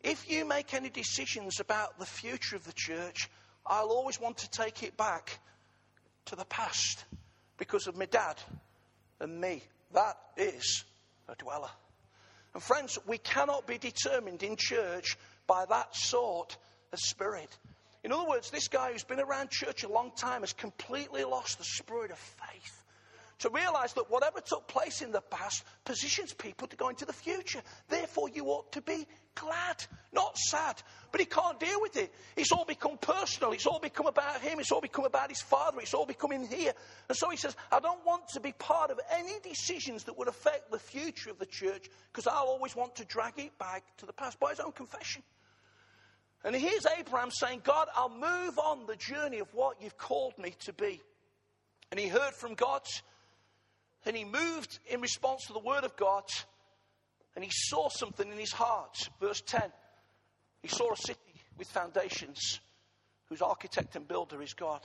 if 0.04 0.30
you 0.30 0.46
make 0.46 0.74
any 0.74 0.90
decisions 0.90 1.60
about 1.60 2.00
the 2.00 2.06
future 2.06 2.56
of 2.56 2.64
the 2.66 2.74
church, 2.74 3.30
I'll 3.66 3.90
always 3.90 4.20
want 4.20 4.38
to 4.40 4.50
take 4.50 4.84
it 4.84 4.96
back 4.96 5.40
to 6.26 6.36
the 6.36 6.46
past 6.46 7.06
because 7.58 7.88
of 7.88 7.98
my 7.98 8.06
dad 8.06 8.36
and 9.20 9.40
me. 9.40 9.64
That 9.94 10.18
is 10.38 10.86
a 11.28 11.36
dweller. 11.36 11.70
And 12.54 12.64
friends, 12.64 12.98
we 13.08 13.18
cannot 13.18 13.68
be 13.68 13.78
determined 13.78 14.44
in 14.44 14.56
church 14.58 15.18
by 15.48 15.66
that 15.66 15.96
sort 15.96 16.58
of 16.92 17.00
spirit. 17.00 17.50
In 18.04 18.12
other 18.12 18.28
words, 18.28 18.52
this 18.52 18.68
guy 18.68 18.92
who's 18.92 19.04
been 19.04 19.20
around 19.20 19.50
church 19.50 19.84
a 19.84 19.90
long 19.90 20.12
time 20.16 20.42
has 20.42 20.54
completely 20.54 21.24
lost 21.24 21.58
the 21.58 21.66
spirit 21.66 22.12
of 22.12 22.18
faith 22.18 22.84
to 23.40 23.50
realize 23.50 23.94
that 23.94 24.10
whatever 24.10 24.40
took 24.42 24.68
place 24.68 25.02
in 25.02 25.12
the 25.12 25.22
past 25.22 25.64
positions 25.86 26.34
people 26.34 26.68
to 26.68 26.76
go 26.76 26.90
into 26.90 27.06
the 27.06 27.14
future. 27.14 27.62
Therefore, 27.88 28.30
you 28.30 28.46
ought 28.46 28.72
to 28.72 28.82
be 28.82 29.06
glad, 29.36 29.84
not 30.12 30.36
sad. 30.38 30.82
But 31.12 31.22
he 31.22 31.26
can't 31.26 31.60
deal 31.60 31.80
with 31.82 31.98
it. 31.98 32.12
It's 32.36 32.52
all 32.52 32.66
become 32.66 32.98
personal. 32.98 33.52
It's 33.52 33.68
all 33.68 33.80
become 33.80 34.08
about 34.08 34.42
him. 34.42 34.60
It's 34.60 34.72
all 34.72 34.82
become 34.82 35.06
about 35.06 35.30
his 35.30 35.42
father. 35.42 35.80
It's 35.80 35.94
all 35.94 36.06
become 36.06 36.32
in 36.32 36.48
here. 36.48 36.74
And 37.08 37.18
so 37.18 37.30
he 37.30 37.38
says, 37.38 37.56
I 37.72 37.80
don't 37.80 38.04
want 38.06 38.28
to 38.30 38.40
be 38.40 38.54
part 38.54 38.90
of 38.90 39.00
any 39.12 39.40
decisions 39.44 40.06
that 40.06 40.18
would 40.18 40.28
affect 40.28 40.72
the 40.72 40.80
future 40.80 41.30
of 41.30 41.38
the 41.38 41.46
church 41.46 41.90
because 42.12 42.28
I'll 42.28 42.48
always 42.48 42.76
want 42.76 42.96
to 42.96 43.06
drag 43.06 43.34
it 43.38 43.58
back 43.60 43.84
to 43.98 44.06
the 44.06 44.14
past 44.14 44.40
by 44.40 44.50
his 44.50 44.60
own 44.60 44.72
confession. 44.72 45.22
And 46.44 46.56
here's 46.56 46.86
Abraham 46.98 47.30
saying, 47.32 47.62
God, 47.64 47.88
I'll 47.96 48.10
move 48.10 48.58
on 48.58 48.86
the 48.88 48.96
journey 48.96 49.40
of 49.40 49.54
what 49.54 49.82
you've 49.82 49.98
called 49.98 50.38
me 50.38 50.56
to 50.62 50.74
be. 50.74 51.02
And 51.92 52.00
he 52.00 52.08
heard 52.08 52.34
from 52.34 52.54
God 52.54 52.82
and 54.06 54.16
he 54.16 54.24
moved 54.24 54.80
in 54.88 55.02
response 55.02 55.46
to 55.48 55.54
the 55.54 55.60
word 55.60 55.84
of 55.84 55.96
God 55.98 56.24
and 57.36 57.44
he 57.44 57.52
saw 57.54 57.90
something 57.90 58.32
in 58.32 58.38
his 58.38 58.52
heart. 58.52 59.10
Verse 59.20 59.42
10 59.46 59.72
he 60.62 60.68
saw 60.68 60.92
a 60.92 60.98
city 60.98 61.20
with 61.58 61.70
foundations 61.70 62.60
whose 63.30 63.42
architect 63.42 63.96
and 63.96 64.08
builder 64.08 64.42
is 64.42 64.54
God. 64.54 64.82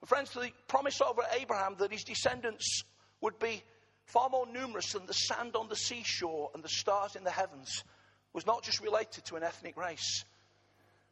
And 0.00 0.08
friends, 0.08 0.32
the 0.32 0.50
promise 0.68 1.00
over 1.00 1.22
Abraham 1.38 1.76
that 1.78 1.92
his 1.92 2.04
descendants 2.04 2.82
would 3.20 3.38
be 3.38 3.62
far 4.04 4.28
more 4.28 4.46
numerous 4.46 4.92
than 4.92 5.06
the 5.06 5.12
sand 5.12 5.56
on 5.56 5.68
the 5.68 5.76
seashore 5.76 6.50
and 6.54 6.62
the 6.62 6.68
stars 6.68 7.16
in 7.16 7.24
the 7.24 7.30
heavens 7.30 7.84
was 8.32 8.46
not 8.46 8.62
just 8.62 8.80
related 8.80 9.24
to 9.26 9.36
an 9.36 9.42
ethnic 9.42 9.76
race. 9.76 10.24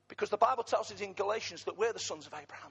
Because 0.09 0.31
the 0.31 0.37
Bible 0.37 0.63
tells 0.63 0.93
us 0.93 1.01
in 1.01 1.15
Galatians 1.15 1.65
that 1.65 1.79
we're 1.79 1.93
the 1.93 1.99
sons 1.99 2.27
of 2.27 2.33
Abraham 2.33 2.71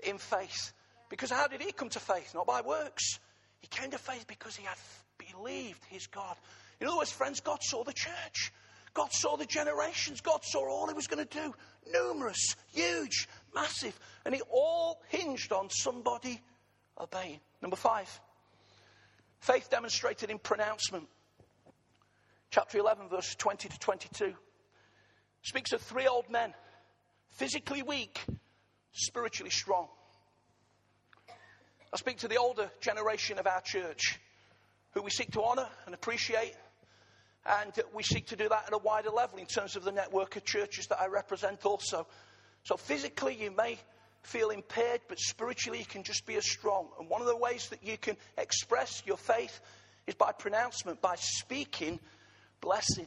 in 0.00 0.18
faith. 0.18 0.72
Because 1.08 1.30
how 1.30 1.46
did 1.48 1.62
he 1.62 1.72
come 1.72 1.88
to 1.90 2.00
faith? 2.00 2.34
Not 2.34 2.46
by 2.46 2.60
works. 2.60 3.18
He 3.60 3.66
came 3.66 3.90
to 3.90 3.98
faith 3.98 4.26
because 4.26 4.56
he 4.56 4.64
had 4.64 4.76
believed 5.18 5.84
his 5.86 6.06
God. 6.06 6.36
In 6.80 6.86
other 6.86 6.96
words, 6.96 7.10
friends, 7.10 7.40
God 7.40 7.62
saw 7.62 7.84
the 7.84 7.92
church. 7.92 8.52
God 8.94 9.12
saw 9.12 9.36
the 9.36 9.46
generations. 9.46 10.20
God 10.20 10.40
saw 10.44 10.68
all 10.68 10.88
he 10.88 10.94
was 10.94 11.06
going 11.06 11.24
to 11.24 11.40
do. 11.40 11.54
Numerous, 11.92 12.56
huge, 12.72 13.28
massive. 13.54 13.98
And 14.24 14.34
it 14.34 14.42
all 14.50 15.02
hinged 15.08 15.52
on 15.52 15.70
somebody 15.70 16.40
obeying. 16.98 17.40
Number 17.62 17.76
five, 17.76 18.08
faith 19.40 19.70
demonstrated 19.70 20.30
in 20.30 20.38
pronouncement. 20.38 21.08
Chapter 22.50 22.78
11, 22.78 23.08
verse 23.08 23.34
20 23.34 23.68
to 23.68 23.78
22 23.78 24.34
speaks 25.42 25.72
of 25.72 25.80
three 25.80 26.06
old 26.06 26.28
men, 26.30 26.54
physically 27.30 27.82
weak, 27.82 28.20
spiritually 28.92 29.50
strong. 29.50 29.88
I 31.90 31.96
speak 31.96 32.18
to 32.18 32.28
the 32.28 32.36
older 32.36 32.70
generation 32.80 33.38
of 33.38 33.46
our 33.46 33.62
church 33.62 34.20
who 34.92 35.00
we 35.00 35.10
seek 35.10 35.32
to 35.32 35.42
honour 35.42 35.66
and 35.86 35.94
appreciate. 35.94 36.54
And 37.46 37.72
we 37.94 38.02
seek 38.02 38.26
to 38.26 38.36
do 38.36 38.46
that 38.48 38.64
at 38.66 38.74
a 38.74 38.78
wider 38.78 39.08
level 39.08 39.38
in 39.38 39.46
terms 39.46 39.74
of 39.74 39.84
the 39.84 39.92
network 39.92 40.36
of 40.36 40.44
churches 40.44 40.86
that 40.88 41.00
I 41.00 41.06
represent 41.06 41.64
also. 41.64 42.06
So 42.64 42.76
physically, 42.76 43.36
you 43.40 43.50
may 43.50 43.78
feel 44.22 44.50
impaired, 44.50 45.00
but 45.08 45.18
spiritually, 45.18 45.78
you 45.78 45.86
can 45.86 46.02
just 46.02 46.26
be 46.26 46.34
as 46.34 46.44
strong. 46.44 46.88
And 46.98 47.08
one 47.08 47.22
of 47.22 47.26
the 47.26 47.36
ways 47.36 47.68
that 47.70 47.82
you 47.82 47.96
can 47.96 48.18
express 48.36 49.02
your 49.06 49.16
faith 49.16 49.58
is 50.06 50.14
by 50.14 50.32
pronouncement, 50.32 51.00
by 51.00 51.14
speaking 51.18 52.00
blessing. 52.60 53.06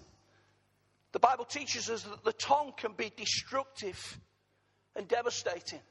The 1.11 1.19
Bible 1.19 1.45
teaches 1.45 1.87
us 1.87 2.01
that 2.03 2.23
the 2.23 2.33
tongue 2.33 2.73
can 2.75 2.93
be 2.93 3.11
destructive 3.15 4.17
and 4.95 5.07
devastating. 5.07 5.81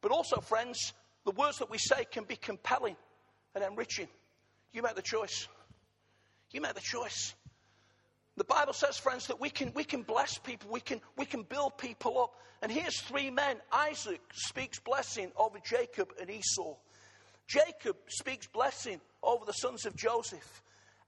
But 0.00 0.10
also, 0.10 0.40
friends, 0.40 0.94
the 1.24 1.32
words 1.32 1.58
that 1.58 1.70
we 1.70 1.78
say 1.78 2.04
can 2.10 2.24
be 2.24 2.36
compelling 2.36 2.96
and 3.54 3.64
enriching. 3.64 4.08
You 4.72 4.82
make 4.82 4.94
the 4.94 5.02
choice. 5.02 5.48
You 6.50 6.60
make 6.60 6.74
the 6.74 6.80
choice. 6.80 7.34
The 8.36 8.44
Bible 8.44 8.72
says, 8.72 8.96
friends, 8.96 9.26
that 9.26 9.40
we 9.40 9.50
can, 9.50 9.72
we 9.74 9.84
can 9.84 10.02
bless 10.02 10.38
people, 10.38 10.70
we 10.70 10.80
can, 10.80 11.00
we 11.18 11.26
can 11.26 11.42
build 11.42 11.76
people 11.76 12.18
up. 12.18 12.34
And 12.62 12.72
here's 12.72 13.00
three 13.00 13.30
men. 13.30 13.56
Isaac 13.70 14.20
speaks 14.32 14.78
blessing 14.78 15.32
over 15.36 15.58
Jacob 15.64 16.12
and 16.20 16.30
Esau. 16.30 16.76
Jacob 17.46 17.96
speaks 18.08 18.46
blessing 18.46 19.00
over 19.22 19.44
the 19.44 19.52
sons 19.52 19.84
of 19.84 19.94
Joseph. 19.96 20.62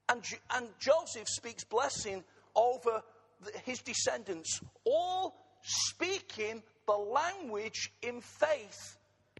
And, 0.09 0.23
and 0.53 0.67
Joseph 0.79 1.27
speaks 1.27 1.63
blessing 1.63 2.23
over 2.55 3.01
the, 3.41 3.51
his 3.63 3.79
descendants, 3.79 4.59
all 4.83 5.35
speaking 5.63 6.61
the 6.85 6.93
language 6.93 7.91
in 8.03 8.21
faith 8.21 8.97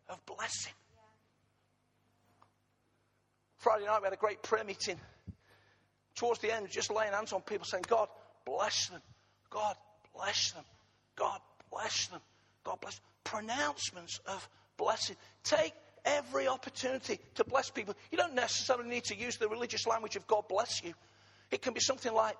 of 0.10 0.24
blessing. 0.26 0.74
Friday 3.58 3.86
night, 3.86 4.00
we 4.02 4.06
had 4.06 4.14
a 4.14 4.18
great 4.18 4.44
prayer 4.44 4.64
meeting. 4.64 5.00
Towards 6.16 6.40
the 6.40 6.54
end, 6.54 6.70
just 6.70 6.94
laying 6.94 7.12
hands 7.12 7.34
on 7.34 7.42
people, 7.42 7.66
saying, 7.66 7.84
God, 7.88 8.08
bless 8.46 8.88
them. 8.88 9.02
God, 9.50 9.76
bless 10.14 10.52
them. 10.52 10.64
God, 11.16 11.40
bless 11.72 12.08
them. 12.08 12.22
God, 12.64 12.80
bless 12.80 12.96
them. 12.96 13.04
Pronouncements 13.24 14.20
of 14.28 14.48
blessing. 14.78 15.16
Take 15.44 15.74
every 16.06 16.48
opportunity 16.48 17.20
to 17.36 17.44
bless 17.44 17.70
people. 17.70 17.96
You 18.12 18.18
don't 18.18 18.36
necessarily 18.36 18.88
need 18.88 19.06
to 19.06 19.18
use 19.18 19.38
the 19.38 19.48
religious 19.48 19.88
language 19.88 20.16
of 20.16 20.28
God 20.28 20.48
bless 20.48 20.84
you. 20.84 20.94
It 21.52 21.62
can 21.62 21.74
be 21.74 21.80
something 21.80 22.14
like, 22.14 22.38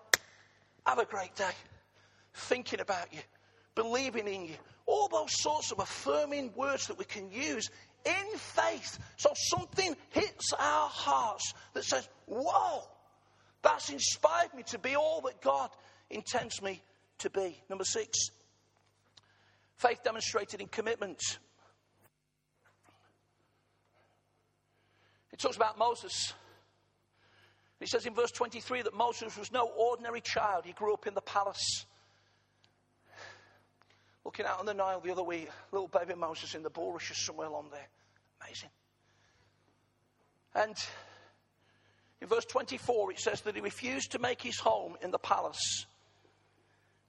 have 0.86 1.00
a 1.00 1.06
great 1.06 1.36
day. 1.36 1.52
Thinking 2.34 2.80
about 2.80 3.12
you. 3.12 3.20
Believing 3.76 4.28
in 4.28 4.46
you. 4.46 4.56
All 4.86 5.08
those 5.08 5.42
sorts 5.42 5.72
of 5.72 5.80
affirming 5.80 6.54
words 6.56 6.88
that 6.88 6.98
we 6.98 7.06
can 7.06 7.30
use 7.32 7.70
in 8.06 8.38
faith. 8.38 9.00
So 9.18 9.32
something 9.36 9.96
hits 10.12 10.54
our 10.54 10.88
hearts 10.90 11.54
that 11.74 11.84
says, 11.84 12.08
Whoa, 12.26 12.84
that's 13.62 13.90
inspired 13.90 14.54
me 14.56 14.64
to 14.68 14.80
be 14.80 14.96
all 14.96 15.22
that 15.22 15.42
God 15.42 15.70
intends 16.10 16.62
me 16.62 16.82
to 17.20 17.30
be. 17.30 17.60
Number 17.70 17.84
six, 17.84 18.30
faith 19.78 20.04
demonstrated 20.04 20.62
in 20.62 20.68
commitment. 20.68 21.20
It 25.34 25.40
talks 25.40 25.58
about 25.58 25.78
Moses. 25.78 26.34
It 27.82 27.90
says 27.90 28.06
in 28.06 28.14
verse 28.14 28.32
23 28.32 28.84
that 28.84 28.94
Moses 28.94 29.38
was 29.38 29.52
no 29.52 29.66
ordinary 29.68 30.22
child. 30.22 30.64
He 30.64 30.72
grew 30.72 30.94
up 30.94 31.08
in 31.08 31.14
the 31.14 31.22
palace 31.22 31.86
looking 34.26 34.46
out 34.46 34.60
on 34.60 34.66
the 34.66 34.74
Nile 34.74 35.00
the 35.00 35.12
other 35.12 35.24
week, 35.24 35.50
little 35.72 35.88
baby 35.88 36.16
Moses 36.16 36.56
in 36.56 36.64
the 36.64 36.70
bulrushes 36.70 37.18
somewhere 37.18 37.48
along 37.48 37.68
there. 37.72 37.88
Amazing. 38.42 38.70
And 40.56 40.76
in 42.22 42.28
verse 42.28 42.46
24, 42.46 43.12
it 43.12 43.20
says 43.20 43.42
that 43.42 43.56
he 43.56 43.62
refused 43.62 44.12
to 44.14 44.20
make 44.20 44.42
his 44.42 44.58
home 44.58 44.96
in 45.02 45.12
the 45.12 45.20
palace 45.20 45.86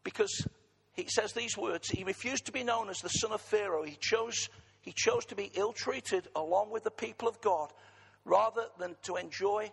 because 0.05 0.47
he 0.93 1.07
says 1.09 1.33
these 1.33 1.57
words 1.57 1.89
he 1.89 2.05
refused 2.05 2.47
to 2.47 2.53
be 2.53 2.65
known 2.65 2.91
as 2.91 2.99
the 2.99 3.09
son 3.09 3.33
of 3.33 3.41
Pharaoh. 3.41 3.83
He 3.83 3.97
chose, 3.99 4.49
he 4.83 4.93
chose 4.95 5.25
to 5.27 5.35
be 5.35 5.51
ill 5.55 5.73
treated 5.73 6.29
along 6.37 6.71
with 6.71 6.85
the 6.85 6.91
people 6.91 7.29
of 7.29 7.41
God 7.41 7.73
rather 8.25 8.67
than 8.79 8.95
to 9.05 9.17
enjoy 9.17 9.71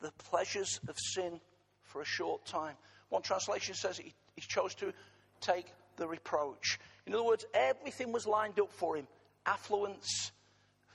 the 0.00 0.12
pleasures 0.30 0.80
of 0.88 0.96
sin 0.98 1.40
for 1.82 2.02
a 2.02 2.06
short 2.06 2.44
time. 2.44 2.76
One 3.08 3.22
translation 3.22 3.74
says 3.74 3.98
he, 3.98 4.14
he 4.36 4.42
chose 4.42 4.74
to 4.76 4.92
take 5.40 5.66
the 5.96 6.06
reproach. 6.06 6.78
In 7.06 7.14
other 7.14 7.24
words, 7.24 7.44
everything 7.54 8.12
was 8.12 8.26
lined 8.26 8.58
up 8.60 8.72
for 8.72 8.96
him 8.96 9.06
affluence, 9.46 10.32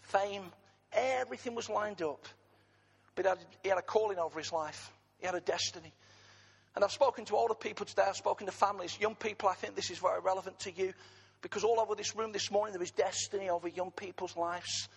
fame, 0.02 0.44
everything 0.92 1.54
was 1.54 1.70
lined 1.70 2.02
up. 2.02 2.28
But 3.16 3.26
he 3.26 3.30
had, 3.30 3.38
he 3.64 3.70
had 3.70 3.78
a 3.78 3.84
calling 3.84 4.18
over 4.18 4.40
his 4.40 4.52
life, 4.52 4.92
he 5.20 5.26
had 5.26 5.36
a 5.36 5.42
destiny. 5.42 5.94
And 6.76 6.84
I've 6.84 6.92
spoken 6.92 7.26
to 7.26 7.36
older 7.36 7.54
people 7.54 7.86
today, 7.86 8.04
I've 8.08 8.16
spoken 8.16 8.48
to 8.48 8.52
families, 8.52 8.98
young 9.00 9.16
people, 9.16 9.50
I 9.50 9.54
think 9.54 9.76
this 9.76 9.92
is 9.92 10.00
very 10.00 10.20
relevant 10.20 10.60
to 10.62 10.72
you 10.72 10.94
because 11.42 11.64
all 11.64 11.80
over 11.80 11.96
this 11.96 12.16
room 12.16 12.32
this 12.32 12.52
morning 12.52 12.74
there 12.74 12.84
is 12.84 12.92
destiny 12.92 13.50
over 13.50 13.68
young 13.68 13.92
people's 13.92 14.36
lives. 14.36 14.90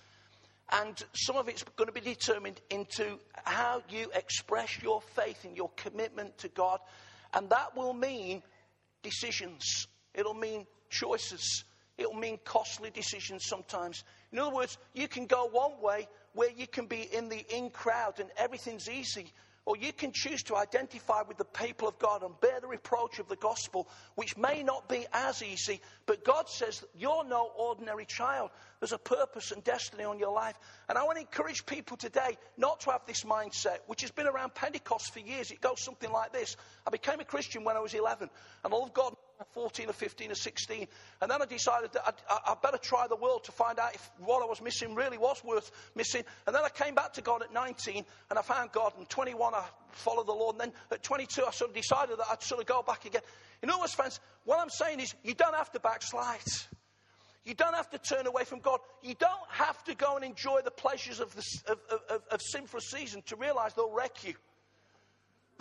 And 0.70 1.00
some 1.12 1.36
of 1.36 1.48
it's 1.48 1.62
going 1.76 1.88
to 1.88 1.92
be 1.92 2.00
determined 2.00 2.60
into 2.70 3.18
how 3.44 3.82
you 3.90 4.10
express 4.14 4.82
your 4.82 5.00
faith 5.00 5.44
and 5.44 5.56
your 5.56 5.70
commitment 5.76 6.38
to 6.38 6.48
God. 6.48 6.80
And 7.34 7.50
that 7.50 7.76
will 7.76 7.92
mean 7.92 8.42
decisions, 9.02 9.86
it'll 10.14 10.34
mean 10.34 10.66
choices, 10.90 11.64
it'll 11.98 12.14
mean 12.14 12.38
costly 12.44 12.90
decisions 12.90 13.46
sometimes. 13.46 14.04
In 14.32 14.38
other 14.38 14.54
words, 14.54 14.78
you 14.94 15.08
can 15.08 15.26
go 15.26 15.46
one 15.46 15.80
way 15.80 16.08
where 16.34 16.50
you 16.50 16.66
can 16.66 16.86
be 16.86 17.08
in 17.12 17.28
the 17.28 17.44
in 17.54 17.70
crowd 17.70 18.20
and 18.20 18.30
everything's 18.36 18.88
easy. 18.88 19.32
Or 19.64 19.76
you 19.76 19.92
can 19.92 20.10
choose 20.10 20.42
to 20.44 20.56
identify 20.56 21.22
with 21.22 21.38
the 21.38 21.44
people 21.44 21.86
of 21.86 21.96
God 22.00 22.24
and 22.24 22.38
bear 22.40 22.58
the 22.60 22.66
reproach 22.66 23.20
of 23.20 23.28
the 23.28 23.36
gospel, 23.36 23.88
which 24.16 24.36
may 24.36 24.64
not 24.64 24.88
be 24.88 25.06
as 25.12 25.40
easy, 25.40 25.80
but 26.04 26.24
God 26.24 26.48
says 26.48 26.82
you're 26.98 27.24
no 27.24 27.48
ordinary 27.56 28.04
child. 28.04 28.50
There's 28.80 28.90
a 28.90 28.98
purpose 28.98 29.52
and 29.52 29.62
destiny 29.62 30.02
on 30.02 30.18
your 30.18 30.32
life. 30.32 30.56
And 30.88 30.98
I 30.98 31.04
want 31.04 31.18
to 31.18 31.20
encourage 31.20 31.64
people 31.64 31.96
today 31.96 32.36
not 32.56 32.80
to 32.80 32.90
have 32.90 33.02
this 33.06 33.22
mindset, 33.22 33.78
which 33.86 34.00
has 34.00 34.10
been 34.10 34.26
around 34.26 34.52
Pentecost 34.56 35.12
for 35.12 35.20
years. 35.20 35.52
It 35.52 35.60
goes 35.60 35.80
something 35.80 36.10
like 36.10 36.32
this 36.32 36.56
I 36.84 36.90
became 36.90 37.20
a 37.20 37.24
Christian 37.24 37.62
when 37.62 37.76
I 37.76 37.80
was 37.80 37.94
11, 37.94 38.28
and 38.64 38.72
all 38.72 38.84
of 38.84 38.92
God 38.92 39.14
14 39.52 39.88
or 39.88 39.92
15 39.92 40.30
or 40.30 40.34
16. 40.34 40.86
And 41.20 41.30
then 41.30 41.42
I 41.42 41.46
decided 41.46 41.92
that 41.92 42.02
I'd, 42.06 42.40
I'd, 42.46 42.62
better 42.62 42.78
try 42.78 43.06
the 43.08 43.16
world 43.16 43.44
to 43.44 43.52
find 43.52 43.78
out 43.78 43.94
if 43.94 44.10
what 44.18 44.42
I 44.42 44.46
was 44.46 44.62
missing 44.62 44.94
really 44.94 45.18
was 45.18 45.42
worth 45.44 45.70
missing. 45.94 46.22
And 46.46 46.54
then 46.54 46.62
I 46.64 46.68
came 46.68 46.94
back 46.94 47.12
to 47.14 47.22
God 47.22 47.42
at 47.42 47.52
19 47.52 48.04
and 48.30 48.38
I 48.38 48.42
found 48.42 48.72
God. 48.72 48.92
And 48.98 49.08
21, 49.08 49.54
I 49.54 49.64
followed 49.90 50.26
the 50.26 50.32
Lord. 50.32 50.56
And 50.56 50.60
then 50.60 50.72
at 50.90 51.02
22, 51.02 51.44
I 51.46 51.50
sort 51.50 51.70
of 51.70 51.76
decided 51.76 52.18
that 52.18 52.26
I'd 52.30 52.42
sort 52.42 52.60
of 52.60 52.66
go 52.66 52.82
back 52.82 53.04
again. 53.04 53.22
In 53.62 53.70
other 53.70 53.80
words, 53.80 53.94
friends, 53.94 54.20
what 54.44 54.60
I'm 54.60 54.70
saying 54.70 55.00
is 55.00 55.14
you 55.22 55.34
don't 55.34 55.54
have 55.54 55.70
to 55.72 55.80
backslide. 55.80 56.40
You 57.44 57.54
don't 57.54 57.74
have 57.74 57.90
to 57.90 57.98
turn 57.98 58.26
away 58.26 58.44
from 58.44 58.60
God. 58.60 58.78
You 59.02 59.14
don't 59.14 59.50
have 59.50 59.82
to 59.84 59.94
go 59.94 60.16
and 60.16 60.24
enjoy 60.24 60.60
the 60.64 60.70
pleasures 60.70 61.18
of, 61.18 61.34
the, 61.34 61.44
of, 61.68 61.78
of, 62.08 62.22
of 62.30 62.42
sin 62.42 62.66
for 62.66 62.76
a 62.76 62.80
season 62.80 63.22
to 63.26 63.36
realize 63.36 63.74
they'll 63.74 63.90
wreck 63.90 64.24
you. 64.24 64.34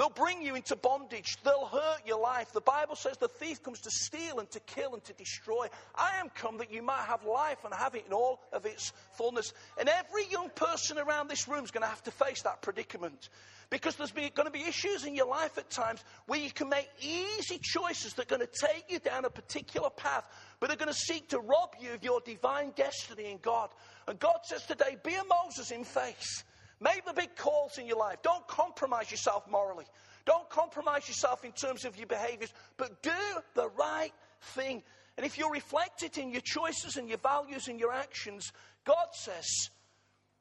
They'll 0.01 0.09
bring 0.09 0.41
you 0.41 0.55
into 0.55 0.75
bondage. 0.75 1.37
They'll 1.43 1.67
hurt 1.67 2.07
your 2.07 2.19
life. 2.19 2.53
The 2.53 2.59
Bible 2.59 2.95
says 2.95 3.17
the 3.17 3.27
thief 3.27 3.61
comes 3.61 3.81
to 3.81 3.91
steal 3.91 4.39
and 4.39 4.49
to 4.49 4.59
kill 4.61 4.95
and 4.95 5.03
to 5.03 5.13
destroy. 5.13 5.67
I 5.93 6.17
am 6.19 6.29
come 6.29 6.57
that 6.57 6.73
you 6.73 6.81
might 6.81 7.03
have 7.05 7.23
life 7.23 7.63
and 7.63 7.71
have 7.71 7.93
it 7.93 8.05
in 8.07 8.11
all 8.11 8.41
of 8.51 8.65
its 8.65 8.93
fullness. 9.11 9.53
And 9.79 9.87
every 9.87 10.25
young 10.31 10.49
person 10.55 10.97
around 10.97 11.27
this 11.27 11.47
room 11.47 11.63
is 11.63 11.69
going 11.69 11.83
to 11.83 11.87
have 11.87 12.01
to 12.05 12.11
face 12.11 12.41
that 12.41 12.63
predicament. 12.63 13.29
Because 13.69 13.95
there's 13.95 14.11
going 14.11 14.31
to 14.33 14.49
be 14.49 14.63
issues 14.63 15.05
in 15.05 15.13
your 15.13 15.27
life 15.27 15.55
at 15.59 15.69
times 15.69 16.03
where 16.25 16.39
you 16.39 16.49
can 16.49 16.67
make 16.67 16.89
easy 16.99 17.59
choices 17.61 18.15
that 18.15 18.23
are 18.23 18.37
going 18.37 18.47
to 18.47 18.67
take 18.67 18.85
you 18.89 18.97
down 18.97 19.25
a 19.25 19.29
particular 19.29 19.91
path, 19.91 20.27
but 20.59 20.69
they're 20.69 20.77
going 20.77 20.87
to 20.87 20.95
seek 20.95 21.29
to 21.29 21.37
rob 21.37 21.75
you 21.79 21.93
of 21.93 22.03
your 22.03 22.21
divine 22.21 22.71
destiny 22.75 23.29
in 23.29 23.37
God. 23.37 23.69
And 24.07 24.17
God 24.17 24.39
says 24.45 24.65
today, 24.65 24.97
be 25.03 25.13
a 25.13 25.21
Moses 25.45 25.69
in 25.69 25.83
faith. 25.83 26.43
Make 26.81 27.05
the 27.05 27.13
big 27.13 27.35
calls 27.35 27.77
in 27.77 27.85
your 27.85 27.97
life. 27.97 28.17
Don't 28.23 28.45
compromise 28.47 29.11
yourself 29.11 29.47
morally. 29.49 29.85
Don't 30.25 30.49
compromise 30.49 31.07
yourself 31.07 31.45
in 31.45 31.51
terms 31.51 31.85
of 31.85 31.95
your 31.95 32.07
behaviors, 32.07 32.51
but 32.77 33.03
do 33.03 33.11
the 33.53 33.69
right 33.69 34.11
thing. 34.55 34.81
And 35.15 35.25
if 35.25 35.37
you 35.37 35.51
reflect 35.51 36.03
it 36.03 36.17
in 36.17 36.31
your 36.31 36.41
choices 36.41 36.97
and 36.97 37.07
your 37.07 37.19
values 37.19 37.67
and 37.67 37.79
your 37.79 37.91
actions, 37.91 38.51
God 38.83 39.07
says 39.13 39.69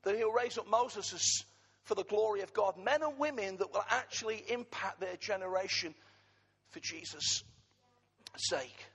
that 0.03 0.17
He'll 0.17 0.33
raise 0.33 0.57
up 0.57 0.67
Moses 0.69 1.45
for 1.85 1.95
the 1.95 2.05
glory 2.05 2.41
of 2.41 2.53
God. 2.55 2.77
Men 2.83 3.03
and 3.03 3.19
women 3.19 3.57
that 3.59 3.73
will 3.73 3.85
actually 3.91 4.43
impact 4.49 5.01
their 5.01 5.17
generation 5.17 5.95
for 6.71 6.81
Jesus' 6.81 7.43
sake. 8.37 8.87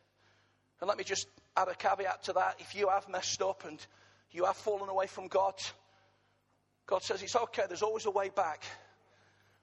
And 0.81 0.87
let 0.87 0.97
me 0.97 1.03
just 1.03 1.27
add 1.55 1.67
a 1.67 1.75
caveat 1.75 2.23
to 2.23 2.33
that. 2.33 2.55
If 2.59 2.73
you 2.73 2.89
have 2.89 3.07
messed 3.09 3.41
up 3.41 3.65
and 3.65 3.79
you 4.31 4.45
have 4.45 4.55
fallen 4.55 4.89
away 4.89 5.07
from 5.07 5.27
God, 5.27 5.53
God 6.87 7.03
says 7.03 7.21
it's 7.23 7.35
okay, 7.35 7.63
there's 7.67 7.81
always 7.81 8.05
a 8.05 8.11
way 8.11 8.29
back. 8.29 8.63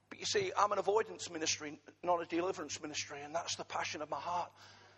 But 0.08 0.18
you 0.18 0.26
see, 0.26 0.52
I'm 0.58 0.72
an 0.72 0.78
avoidance 0.78 1.30
ministry, 1.30 1.78
not 2.02 2.20
a 2.20 2.26
deliverance 2.26 2.80
ministry, 2.82 3.18
and 3.24 3.35
that's 3.35 3.56
the 3.56 3.64
passion 3.64 4.02
of 4.02 4.11
my 4.11 4.18
heart. 4.18 4.50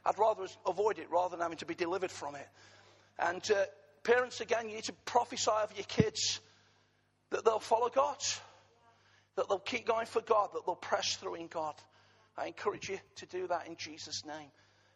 I'd 0.04 0.18
rather 0.18 0.46
avoid 0.66 0.98
it 0.98 1.10
rather 1.10 1.36
than 1.36 1.40
having 1.40 1.58
to 1.58 1.66
be 1.66 1.74
delivered 1.74 2.10
from 2.10 2.34
it. 2.34 2.48
And 3.18 3.42
uh, 3.50 3.64
parents, 4.02 4.40
again, 4.40 4.68
you 4.68 4.76
need 4.76 4.84
to 4.84 4.92
prophesy 5.04 5.50
over 5.50 5.72
your 5.74 5.84
kids 5.84 6.40
that 7.30 7.44
they'll 7.44 7.58
follow 7.58 7.88
God, 7.88 8.16
that 9.36 9.48
they'll 9.48 9.58
keep 9.58 9.86
going 9.86 10.06
for 10.06 10.20
God, 10.20 10.50
that 10.54 10.66
they'll 10.66 10.74
press 10.74 11.16
through 11.16 11.36
in 11.36 11.46
God. 11.46 11.74
I 12.36 12.46
encourage 12.46 12.88
you 12.88 12.98
to 13.16 13.26
do 13.26 13.46
that 13.46 13.68
in 13.68 13.76
Jesus' 13.76 14.24
name. 14.26 14.50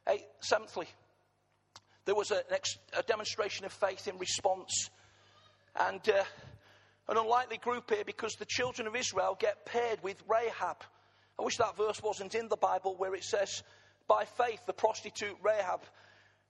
Hey, 0.07 0.27
seventhly, 0.41 0.87
there 2.05 2.15
was 2.15 2.31
a, 2.31 2.43
a 2.97 3.03
demonstration 3.03 3.67
of 3.67 3.73
faith 3.73 4.09
in 4.09 4.19
response. 4.19 4.91
And 5.79 6.01
uh, 6.09 6.25
an 7.09 7.17
unlikely 7.17 7.57
group 7.59 7.91
here 7.91 8.05
because 8.05 8.35
the 8.35 8.45
children 8.45 8.87
of 8.87 8.95
Israel 8.95 9.37
get 9.39 9.65
paired 9.65 10.03
with 10.03 10.23
Rahab. 10.29 10.77
I 11.39 11.43
wish 11.43 11.57
that 11.57 11.77
verse 11.77 12.03
wasn't 12.03 12.35
in 12.35 12.49
the 12.49 12.57
Bible 12.57 12.97
where 12.97 13.15
it 13.15 13.25
says, 13.25 13.63
by 14.09 14.25
faith, 14.25 14.61
the 14.67 14.73
prostitute 14.73 15.37
Rahab, 15.43 15.81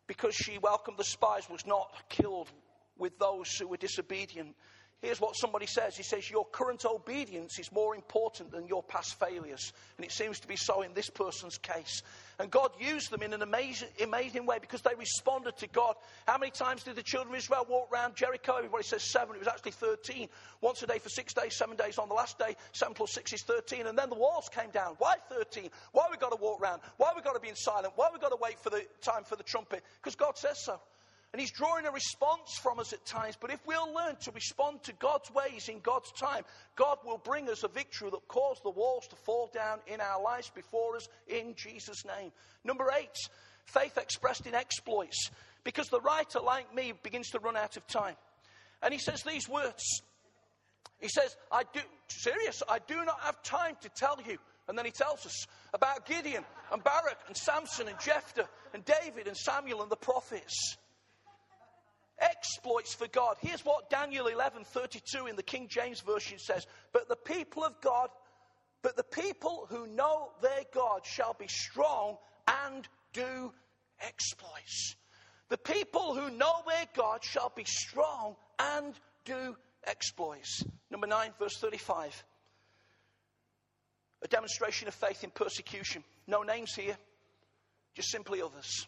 because 0.06 0.34
she 0.34 0.58
welcomed 0.58 0.96
the 0.96 1.04
spies, 1.04 1.48
was 1.50 1.66
not 1.66 1.92
killed 2.08 2.48
with 2.96 3.18
those 3.18 3.52
who 3.56 3.68
were 3.68 3.76
disobedient. 3.76 4.54
Here's 5.00 5.20
what 5.20 5.36
somebody 5.36 5.66
says. 5.66 5.96
He 5.96 6.02
says, 6.02 6.28
Your 6.28 6.44
current 6.44 6.84
obedience 6.84 7.58
is 7.58 7.70
more 7.70 7.94
important 7.94 8.50
than 8.50 8.66
your 8.66 8.82
past 8.82 9.18
failures. 9.20 9.72
And 9.96 10.04
it 10.04 10.12
seems 10.12 10.40
to 10.40 10.48
be 10.48 10.56
so 10.56 10.82
in 10.82 10.94
this 10.94 11.10
person's 11.10 11.58
case. 11.58 12.02
And 12.40 12.52
God 12.52 12.70
used 12.78 13.10
them 13.10 13.22
in 13.22 13.32
an 13.32 13.42
amazing, 13.42 13.88
amazing 14.00 14.46
way 14.46 14.58
because 14.60 14.80
they 14.82 14.94
responded 14.96 15.56
to 15.56 15.66
God. 15.66 15.96
How 16.26 16.38
many 16.38 16.52
times 16.52 16.84
did 16.84 16.94
the 16.94 17.02
children 17.02 17.34
of 17.34 17.38
Israel 17.38 17.66
walk 17.68 17.88
around 17.92 18.14
Jericho? 18.14 18.54
Everybody 18.56 18.84
says 18.84 19.02
seven. 19.02 19.34
It 19.34 19.40
was 19.40 19.48
actually 19.48 19.72
13. 19.72 20.28
Once 20.60 20.80
a 20.82 20.86
day 20.86 21.00
for 21.00 21.08
six 21.08 21.34
days, 21.34 21.56
seven 21.56 21.76
days 21.76 21.98
on 21.98 22.08
the 22.08 22.14
last 22.14 22.38
day. 22.38 22.54
Seven 22.72 22.94
plus 22.94 23.12
six 23.12 23.32
is 23.32 23.42
13. 23.42 23.88
And 23.88 23.98
then 23.98 24.08
the 24.08 24.16
walls 24.16 24.48
came 24.48 24.70
down. 24.70 24.94
Why 24.98 25.16
13? 25.30 25.68
Why 25.90 26.06
we 26.10 26.16
got 26.16 26.30
to 26.30 26.40
walk 26.40 26.62
around? 26.62 26.80
Why 26.96 27.12
we 27.16 27.22
got 27.22 27.34
to 27.34 27.40
be 27.40 27.48
in 27.48 27.56
silent? 27.56 27.94
Why 27.96 28.08
we 28.12 28.20
got 28.20 28.30
to 28.30 28.38
wait 28.40 28.60
for 28.60 28.70
the 28.70 28.84
time 29.00 29.24
for 29.24 29.34
the 29.34 29.42
trumpet? 29.42 29.82
Because 30.00 30.14
God 30.14 30.38
says 30.38 30.62
so. 30.64 30.80
And 31.32 31.40
He's 31.40 31.52
drawing 31.52 31.84
a 31.84 31.92
response 31.92 32.58
from 32.62 32.78
us 32.78 32.92
at 32.92 33.04
times. 33.04 33.36
But 33.38 33.52
if 33.52 33.60
we'll 33.66 33.92
learn 33.92 34.16
to 34.22 34.30
respond 34.30 34.82
to 34.84 34.92
God's 34.94 35.30
ways 35.30 35.68
in 35.68 35.80
God's 35.80 36.10
time, 36.12 36.44
God 36.74 36.98
will 37.04 37.18
bring 37.18 37.50
us 37.50 37.64
a 37.64 37.68
victory 37.68 38.10
that 38.10 38.28
cause 38.28 38.58
the 38.62 38.70
walls 38.70 39.06
to 39.08 39.16
fall 39.16 39.50
down 39.52 39.80
in 39.86 40.00
our 40.00 40.22
lives 40.22 40.50
before 40.54 40.96
us 40.96 41.06
in 41.26 41.54
Jesus' 41.54 42.04
name. 42.06 42.32
Number 42.64 42.90
eight, 42.98 43.16
faith 43.66 43.98
expressed 43.98 44.46
in 44.46 44.54
exploits. 44.54 45.30
Because 45.64 45.88
the 45.88 46.00
writer, 46.00 46.40
like 46.40 46.74
me, 46.74 46.94
begins 47.02 47.28
to 47.30 47.40
run 47.40 47.56
out 47.56 47.76
of 47.76 47.86
time. 47.86 48.16
And 48.82 48.94
he 48.94 48.98
says 48.98 49.22
these 49.22 49.48
words. 49.48 50.02
He 50.98 51.08
says, 51.08 51.36
I 51.52 51.64
do, 51.74 51.80
serious, 52.08 52.62
I 52.68 52.78
do 52.86 53.04
not 53.04 53.20
have 53.20 53.42
time 53.42 53.76
to 53.82 53.88
tell 53.90 54.18
you. 54.26 54.38
And 54.66 54.78
then 54.78 54.84
he 54.84 54.90
tells 54.90 55.26
us 55.26 55.46
about 55.74 56.06
Gideon 56.06 56.44
and 56.72 56.82
Barak 56.82 57.18
and 57.26 57.36
Samson 57.36 57.88
and 57.88 57.98
Jephthah 58.00 58.48
and 58.72 58.84
David 58.84 59.26
and 59.26 59.36
Samuel 59.36 59.82
and 59.82 59.90
the 59.90 59.96
prophets 59.96 60.76
exploits 62.20 62.94
for 62.94 63.06
God. 63.08 63.36
Here's 63.40 63.64
what 63.64 63.90
Daniel 63.90 64.26
11:32 64.26 65.26
in 65.26 65.36
the 65.36 65.42
King 65.42 65.68
James 65.68 66.00
version 66.00 66.38
says, 66.38 66.66
"But 66.92 67.08
the 67.08 67.16
people 67.16 67.64
of 67.64 67.80
God, 67.80 68.10
but 68.82 68.96
the 68.96 69.04
people 69.04 69.66
who 69.66 69.86
know 69.86 70.32
their 70.40 70.64
God 70.72 71.04
shall 71.06 71.34
be 71.34 71.48
strong 71.48 72.18
and 72.46 72.88
do 73.12 73.54
exploits." 74.00 74.96
The 75.48 75.58
people 75.58 76.14
who 76.14 76.30
know 76.30 76.62
their 76.66 76.86
God 76.94 77.24
shall 77.24 77.50
be 77.50 77.64
strong 77.64 78.36
and 78.58 78.98
do 79.24 79.56
exploits. 79.84 80.62
Number 80.90 81.06
9 81.06 81.32
verse 81.38 81.56
35. 81.58 82.24
A 84.22 84.28
demonstration 84.28 84.88
of 84.88 84.94
faith 84.94 85.24
in 85.24 85.30
persecution. 85.30 86.04
No 86.26 86.42
names 86.42 86.74
here, 86.74 86.98
just 87.94 88.10
simply 88.10 88.42
others. 88.42 88.86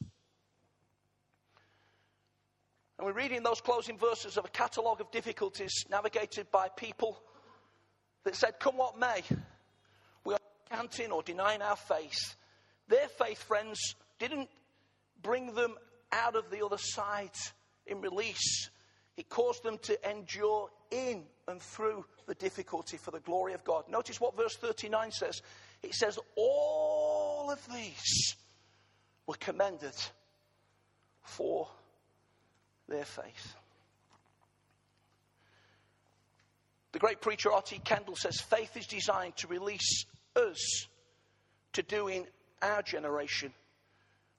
And 3.01 3.07
we're 3.07 3.15
reading 3.15 3.43
those 3.43 3.63
closing 3.63 3.97
verses 3.97 4.37
of 4.37 4.45
a 4.45 4.49
catalogue 4.49 5.01
of 5.01 5.11
difficulties 5.11 5.87
navigated 5.89 6.51
by 6.51 6.69
people 6.69 7.19
that 8.25 8.37
said, 8.37 8.61
Come 8.61 8.77
what 8.77 8.99
may, 8.99 9.23
we 10.23 10.35
are 10.35 10.41
canting 10.71 11.11
or 11.11 11.23
denying 11.23 11.63
our 11.63 11.77
faith. 11.77 12.37
Their 12.89 13.09
faith, 13.09 13.43
friends, 13.43 13.95
didn't 14.19 14.51
bring 15.23 15.55
them 15.55 15.77
out 16.13 16.37
of 16.37 16.51
the 16.51 16.63
other 16.63 16.77
side 16.77 17.31
in 17.87 18.03
release. 18.03 18.69
It 19.17 19.31
caused 19.31 19.63
them 19.63 19.79
to 19.85 20.11
endure 20.11 20.69
in 20.91 21.23
and 21.49 21.59
through 21.59 22.05
the 22.27 22.35
difficulty 22.35 22.99
for 22.99 23.13
the 23.13 23.21
glory 23.21 23.55
of 23.55 23.65
God. 23.65 23.85
Notice 23.89 24.21
what 24.21 24.37
verse 24.37 24.57
39 24.57 25.11
says. 25.13 25.41
It 25.83 25.95
says, 25.95 26.19
All 26.37 27.51
of 27.51 27.67
these 27.75 28.37
were 29.27 29.37
commended 29.37 29.95
for 31.23 31.67
their 32.91 33.05
faith. 33.05 33.55
The 36.93 36.99
great 36.99 37.21
preacher 37.21 37.53
R.T. 37.53 37.81
Kendall 37.85 38.17
says 38.17 38.41
faith 38.41 38.77
is 38.77 38.87
designed 38.87 39.37
to 39.39 39.47
release 39.47 40.05
us 40.37 40.87
to 41.73 41.83
do 41.83 42.09
in 42.09 42.27
our 42.61 42.83
generation 42.83 43.53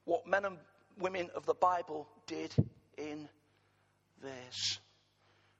what 0.05 0.27
men 0.27 0.45
and 0.45 0.57
women 0.99 1.29
of 1.33 1.45
the 1.45 1.53
Bible 1.53 2.07
did 2.27 2.53
in 2.97 3.29
theirs. 4.21 4.79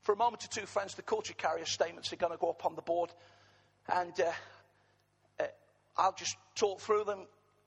For 0.01 0.13
a 0.13 0.17
moment 0.17 0.43
or 0.43 0.47
two, 0.47 0.65
friends, 0.65 0.95
the 0.95 1.01
culture 1.01 1.33
carrier 1.33 1.65
statements 1.65 2.11
are 2.11 2.17
going 2.17 2.33
to 2.33 2.37
go 2.37 2.49
up 2.49 2.65
on 2.65 2.75
the 2.75 2.81
board, 2.81 3.11
and 3.87 4.11
uh, 4.19 4.31
uh, 5.39 5.43
I'll 5.95 6.15
just 6.17 6.35
talk 6.55 6.81
through 6.81 7.05
them. 7.05 7.19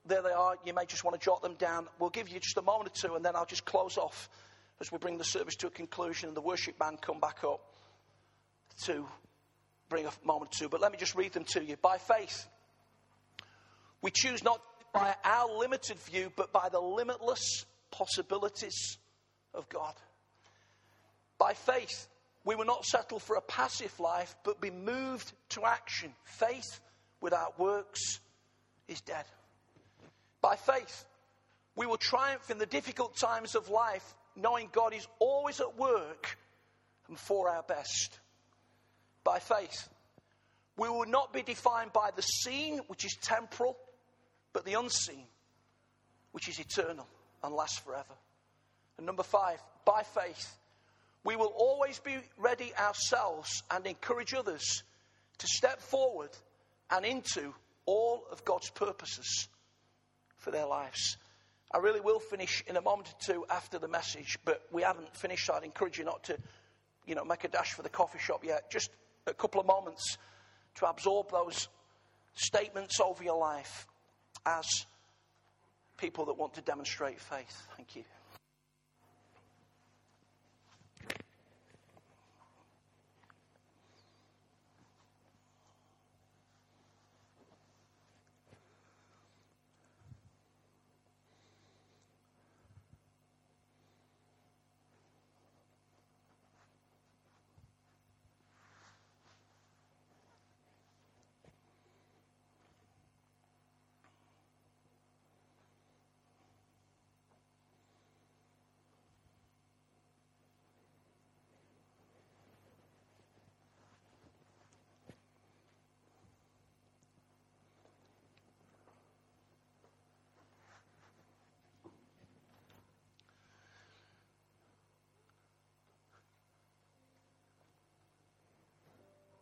There 0.05 0.21
they 0.21 0.31
are. 0.31 0.55
You 0.65 0.73
may 0.73 0.85
just 0.85 1.03
want 1.03 1.19
to 1.19 1.25
jot 1.25 1.41
them 1.41 1.55
down. 1.55 1.87
We'll 1.97 2.11
give 2.11 2.29
you 2.29 2.39
just 2.39 2.57
a 2.57 2.61
moment 2.61 2.91
or 2.91 3.07
two, 3.07 3.15
and 3.15 3.25
then 3.25 3.35
I'll 3.35 3.45
just 3.45 3.65
close 3.65 3.97
off 3.97 4.29
as 4.81 4.91
we 4.91 4.97
bring 4.97 5.17
the 5.17 5.23
service 5.23 5.55
to 5.57 5.67
a 5.67 5.71
conclusion 5.71 6.27
and 6.27 6.37
the 6.37 6.41
worship 6.41 6.77
band 6.77 7.01
come 7.01 7.19
back 7.19 7.43
up 7.43 7.61
to 8.83 9.05
bring 9.89 10.05
a 10.05 10.11
moment 10.25 10.51
two. 10.51 10.69
But 10.69 10.81
let 10.81 10.91
me 10.91 10.97
just 10.97 11.15
read 11.15 11.33
them 11.33 11.45
to 11.45 11.63
you. 11.63 11.77
By 11.77 11.97
faith, 11.97 12.47
we 14.01 14.11
choose 14.11 14.43
not 14.43 14.61
by 14.93 15.15
our 15.23 15.57
limited 15.57 15.97
view, 15.99 16.31
but 16.35 16.51
by 16.51 16.69
the 16.69 16.79
limitless 16.79 17.65
possibilities 17.91 18.97
of 19.53 19.67
God. 19.69 19.93
By 21.37 21.53
faith, 21.53 22.07
we 22.43 22.55
will 22.55 22.65
not 22.65 22.85
settle 22.85 23.19
for 23.19 23.35
a 23.35 23.41
passive 23.41 23.99
life, 23.99 24.35
but 24.43 24.61
be 24.61 24.71
moved 24.71 25.33
to 25.49 25.65
action. 25.65 26.13
Faith 26.23 26.79
without 27.19 27.59
works 27.59 28.19
is 28.87 29.01
dead. 29.01 29.25
By 30.41 30.55
faith, 30.55 31.05
we 31.75 31.85
will 31.85 31.97
triumph 31.97 32.51
in 32.51 32.57
the 32.57 32.65
difficult 32.65 33.17
times 33.17 33.55
of 33.55 33.69
life, 33.69 34.13
knowing 34.35 34.69
God 34.71 34.93
is 34.93 35.07
always 35.19 35.59
at 35.59 35.77
work 35.77 36.37
and 37.07 37.17
for 37.17 37.49
our 37.49 37.63
best. 37.63 38.19
By 39.23 39.39
faith, 39.39 39.89
we 40.77 40.89
will 40.89 41.05
not 41.05 41.33
be 41.33 41.41
defined 41.41 41.93
by 41.93 42.11
the 42.15 42.21
seen, 42.21 42.79
which 42.87 43.05
is 43.05 43.17
temporal, 43.21 43.77
but 44.53 44.65
the 44.65 44.73
unseen, 44.73 45.25
which 46.31 46.49
is 46.49 46.59
eternal 46.59 47.07
and 47.43 47.53
lasts 47.53 47.79
forever. 47.79 48.13
And 48.97 49.05
number 49.05 49.23
five, 49.23 49.61
by 49.85 50.03
faith, 50.03 50.55
we 51.23 51.35
will 51.35 51.53
always 51.55 51.99
be 51.99 52.17
ready 52.37 52.71
ourselves 52.75 53.63
and 53.71 53.85
encourage 53.85 54.33
others 54.33 54.83
to 55.39 55.47
step 55.47 55.81
forward 55.81 56.29
and 56.91 57.05
into 57.05 57.53
all 57.85 58.23
of 58.31 58.45
God's 58.45 58.69
purposes 58.69 59.47
for 60.37 60.51
their 60.51 60.65
lives. 60.65 61.17
I 61.71 61.79
really 61.79 61.99
will 61.99 62.19
finish 62.19 62.63
in 62.67 62.77
a 62.77 62.81
moment 62.81 63.09
or 63.09 63.33
two 63.33 63.45
after 63.49 63.79
the 63.79 63.87
message, 63.87 64.37
but 64.45 64.61
we 64.71 64.83
haven't 64.83 65.15
finished, 65.15 65.45
so 65.45 65.53
I'd 65.53 65.63
encourage 65.63 65.97
you 65.97 66.05
not 66.05 66.23
to, 66.25 66.37
you 67.05 67.15
know, 67.15 67.25
make 67.25 67.43
a 67.43 67.47
dash 67.47 67.73
for 67.73 67.81
the 67.81 67.89
coffee 67.89 68.19
shop 68.19 68.43
yet. 68.43 68.69
Just 68.69 68.91
a 69.27 69.33
couple 69.33 69.59
of 69.59 69.67
moments 69.67 70.17
to 70.75 70.87
absorb 70.87 71.31
those 71.31 71.67
statements 72.35 72.99
over 72.99 73.23
your 73.23 73.37
life 73.37 73.87
as 74.45 74.65
people 75.97 76.25
that 76.25 76.37
want 76.37 76.53
to 76.53 76.61
demonstrate 76.61 77.19
faith. 77.19 77.67
Thank 77.75 77.95
you. 77.95 78.03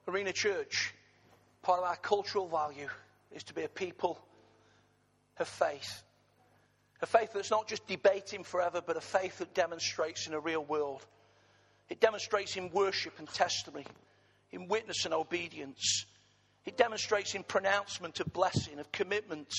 Arena 0.07 0.33
Church, 0.33 0.93
part 1.61 1.79
of 1.79 1.85
our 1.85 1.95
cultural 1.95 2.47
value 2.47 2.89
is 3.31 3.43
to 3.43 3.53
be 3.53 3.63
a 3.63 3.69
people 3.69 4.19
of 5.37 5.47
faith. 5.47 6.03
A 7.01 7.05
faith 7.05 7.31
that's 7.33 7.51
not 7.51 7.67
just 7.67 7.87
debating 7.87 8.43
forever, 8.43 8.81
but 8.85 8.97
a 8.97 9.01
faith 9.01 9.37
that 9.39 9.53
demonstrates 9.53 10.27
in 10.27 10.33
a 10.33 10.39
real 10.39 10.63
world. 10.63 11.05
It 11.89 11.99
demonstrates 11.99 12.57
in 12.57 12.69
worship 12.71 13.17
and 13.19 13.27
testimony, 13.27 13.85
in 14.51 14.67
witness 14.67 15.05
and 15.05 15.13
obedience. 15.13 16.05
It 16.65 16.77
demonstrates 16.77 17.33
in 17.33 17.43
pronouncement 17.43 18.19
of 18.19 18.31
blessing, 18.31 18.79
of 18.79 18.91
commitment, 18.91 19.53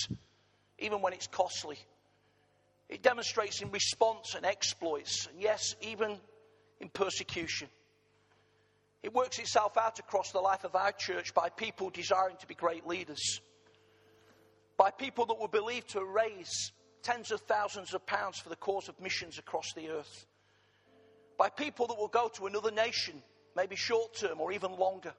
even 0.78 1.00
when 1.00 1.12
it's 1.12 1.26
costly. 1.26 1.78
It 2.88 3.02
demonstrates 3.02 3.62
in 3.62 3.70
response 3.70 4.34
and 4.34 4.44
exploits, 4.44 5.26
and 5.26 5.40
yes, 5.40 5.74
even 5.80 6.18
in 6.80 6.88
persecution. 6.90 7.68
It 9.04 9.12
works 9.12 9.38
itself 9.38 9.76
out 9.76 9.98
across 9.98 10.32
the 10.32 10.40
life 10.40 10.64
of 10.64 10.74
our 10.74 10.90
church 10.90 11.34
by 11.34 11.50
people 11.50 11.90
desiring 11.90 12.36
to 12.38 12.46
be 12.46 12.54
great 12.54 12.86
leaders, 12.86 13.42
by 14.78 14.90
people 14.90 15.26
that 15.26 15.38
will 15.38 15.46
believe 15.46 15.86
to 15.88 16.02
raise 16.02 16.72
tens 17.02 17.30
of 17.30 17.42
thousands 17.42 17.92
of 17.92 18.06
pounds 18.06 18.38
for 18.38 18.48
the 18.48 18.56
cause 18.56 18.88
of 18.88 18.98
missions 18.98 19.38
across 19.38 19.74
the 19.74 19.90
earth, 19.90 20.24
by 21.36 21.50
people 21.50 21.86
that 21.88 21.98
will 21.98 22.08
go 22.08 22.28
to 22.28 22.46
another 22.46 22.70
nation, 22.70 23.22
maybe 23.54 23.76
short 23.76 24.16
term 24.16 24.40
or 24.40 24.52
even 24.52 24.72
longer, 24.72 25.12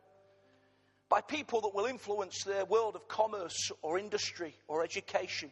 by 1.07 1.21
people 1.21 1.61
that 1.61 1.75
will 1.75 1.85
influence 1.85 2.43
their 2.43 2.65
world 2.65 2.95
of 2.95 3.07
commerce 3.07 3.71
or 3.83 3.99
industry 3.99 4.55
or 4.67 4.83
education 4.83 5.51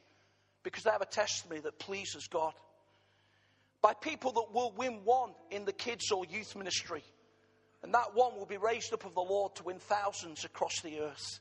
because 0.64 0.82
they 0.82 0.90
have 0.90 1.02
a 1.02 1.06
testimony 1.06 1.62
that 1.62 1.78
pleases 1.78 2.26
God, 2.26 2.56
by 3.84 3.94
people 3.94 4.32
that 4.32 4.52
will 4.52 4.72
win 4.76 5.02
one 5.04 5.36
in 5.52 5.66
the 5.66 5.72
kids 5.72 6.10
or 6.12 6.26
youth 6.26 6.56
ministry 6.56 7.04
and 7.84 7.94
that 7.94 8.16
one 8.16 8.36
will 8.38 8.46
be 8.46 8.58
raised 8.58 8.94
up 8.94 9.06
of 9.06 9.14
the 9.14 9.22
Lord 9.22 9.56
to 9.56 9.64
win 9.64 9.78
thousands 9.78 10.46
across 10.46 10.80
the 10.82 11.02
earth. 11.02 11.40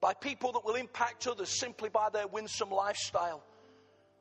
By 0.00 0.14
people 0.14 0.52
that 0.52 0.64
will 0.64 0.74
impact 0.74 1.26
others 1.26 1.58
simply 1.58 1.88
by 1.88 2.08
their 2.12 2.26
winsome 2.26 2.70
lifestyle 2.70 3.42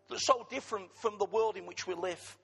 that's 0.10 0.26
so 0.26 0.46
different 0.50 0.96
from 0.96 1.18
the 1.18 1.26
world 1.26 1.58
in 1.58 1.66
which 1.66 1.88
we 1.88 1.96
live. 1.96 2.38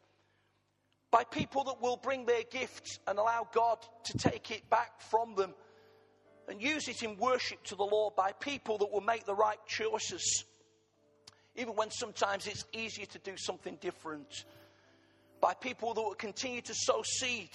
By 1.12 1.24
people 1.24 1.64
that 1.66 1.82
will 1.82 1.98
bring 1.98 2.26
their 2.26 2.44
gifts 2.52 3.00
and 3.08 3.20
allow 3.20 3.48
God 3.54 3.78
to 4.06 4.18
take 4.18 4.50
it 4.50 4.68
back 4.70 5.00
from 5.02 5.36
them 5.36 5.54
and 6.50 6.62
use 6.62 6.88
it 6.88 7.04
in 7.04 7.18
worship 7.18 7.64
to 7.66 7.76
the 7.76 7.84
Lord. 7.84 8.16
By 8.16 8.32
people 8.34 8.80
that 8.80 8.92
will 8.92 9.02
make 9.02 9.26
the 9.26 9.36
right 9.36 9.60
choices, 9.68 10.46
even 11.56 11.76
when 11.76 11.92
sometimes 11.92 12.48
it's 12.48 12.66
easier 12.74 13.06
to 13.06 13.20
do 13.20 13.38
something 13.38 13.78
different. 13.80 14.46
By 15.40 15.54
people 15.54 15.94
that 15.94 16.02
will 16.02 16.16
continue 16.16 16.62
to 16.62 16.74
sow 16.74 17.04
seed 17.04 17.52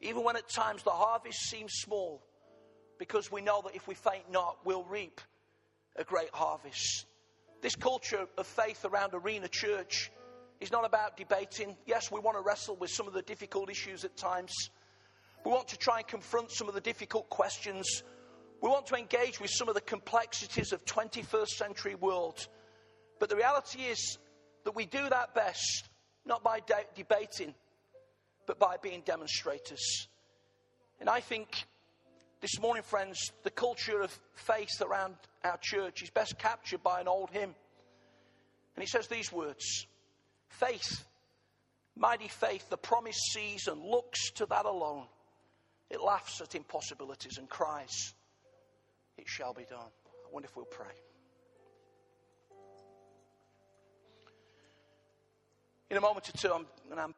even 0.00 0.24
when 0.24 0.36
at 0.36 0.48
times 0.48 0.82
the 0.82 0.90
harvest 0.90 1.38
seems 1.48 1.72
small, 1.74 2.22
because 2.98 3.30
we 3.30 3.40
know 3.40 3.62
that 3.64 3.74
if 3.74 3.86
we 3.86 3.94
faint 3.94 4.30
not, 4.30 4.58
we'll 4.64 4.84
reap 4.84 5.20
a 5.96 6.04
great 6.04 6.30
harvest. 6.32 7.06
This 7.60 7.74
culture 7.74 8.26
of 8.36 8.46
faith 8.46 8.84
around 8.84 9.14
Arena 9.14 9.48
Church 9.48 10.10
is 10.60 10.70
not 10.70 10.84
about 10.84 11.16
debating. 11.16 11.76
Yes, 11.86 12.10
we 12.10 12.20
want 12.20 12.36
to 12.36 12.42
wrestle 12.42 12.76
with 12.76 12.90
some 12.90 13.06
of 13.06 13.14
the 13.14 13.22
difficult 13.22 13.70
issues 13.70 14.04
at 14.04 14.16
times. 14.16 14.52
We 15.44 15.50
want 15.52 15.68
to 15.68 15.76
try 15.76 15.98
and 15.98 16.06
confront 16.06 16.50
some 16.52 16.68
of 16.68 16.74
the 16.74 16.80
difficult 16.80 17.28
questions. 17.28 18.02
We 18.60 18.68
want 18.68 18.86
to 18.86 18.96
engage 18.96 19.40
with 19.40 19.50
some 19.50 19.68
of 19.68 19.74
the 19.74 19.80
complexities 19.80 20.72
of 20.72 20.84
21st 20.84 21.48
century 21.48 21.94
world. 21.94 22.46
But 23.18 23.28
the 23.28 23.36
reality 23.36 23.82
is 23.82 24.18
that 24.64 24.74
we 24.74 24.86
do 24.86 25.08
that 25.08 25.34
best 25.34 25.88
not 26.24 26.44
by 26.44 26.60
de- 26.60 26.74
debating, 26.94 27.54
but 28.48 28.58
by 28.58 28.76
being 28.82 29.02
demonstrators. 29.04 30.08
And 30.98 31.08
I 31.08 31.20
think 31.20 31.66
this 32.40 32.58
morning, 32.58 32.82
friends, 32.82 33.30
the 33.44 33.50
culture 33.50 34.00
of 34.00 34.18
faith 34.34 34.80
around 34.80 35.14
our 35.44 35.58
church 35.58 36.02
is 36.02 36.10
best 36.10 36.38
captured 36.38 36.82
by 36.82 37.00
an 37.00 37.06
old 37.06 37.30
hymn. 37.30 37.54
And 38.74 38.82
he 38.82 38.86
says 38.86 39.06
these 39.06 39.30
words 39.30 39.86
Faith 40.48 41.04
Mighty 41.94 42.28
faith, 42.28 42.70
the 42.70 42.76
promise 42.76 43.18
sees 43.32 43.66
and 43.66 43.82
looks 43.82 44.30
to 44.36 44.46
that 44.46 44.66
alone. 44.66 45.06
It 45.90 46.00
laughs 46.00 46.40
at 46.40 46.54
impossibilities 46.54 47.38
and 47.38 47.48
cries, 47.48 48.14
It 49.16 49.26
shall 49.26 49.52
be 49.52 49.64
done. 49.64 49.80
I 49.80 50.32
wonder 50.32 50.46
if 50.46 50.56
we'll 50.56 50.64
pray. 50.64 50.94
In 55.90 55.96
a 55.96 56.00
moment 56.00 56.28
or 56.28 56.32
two, 56.32 56.52
I'm, 56.52 56.66
and 56.90 57.00
I'm 57.00 57.14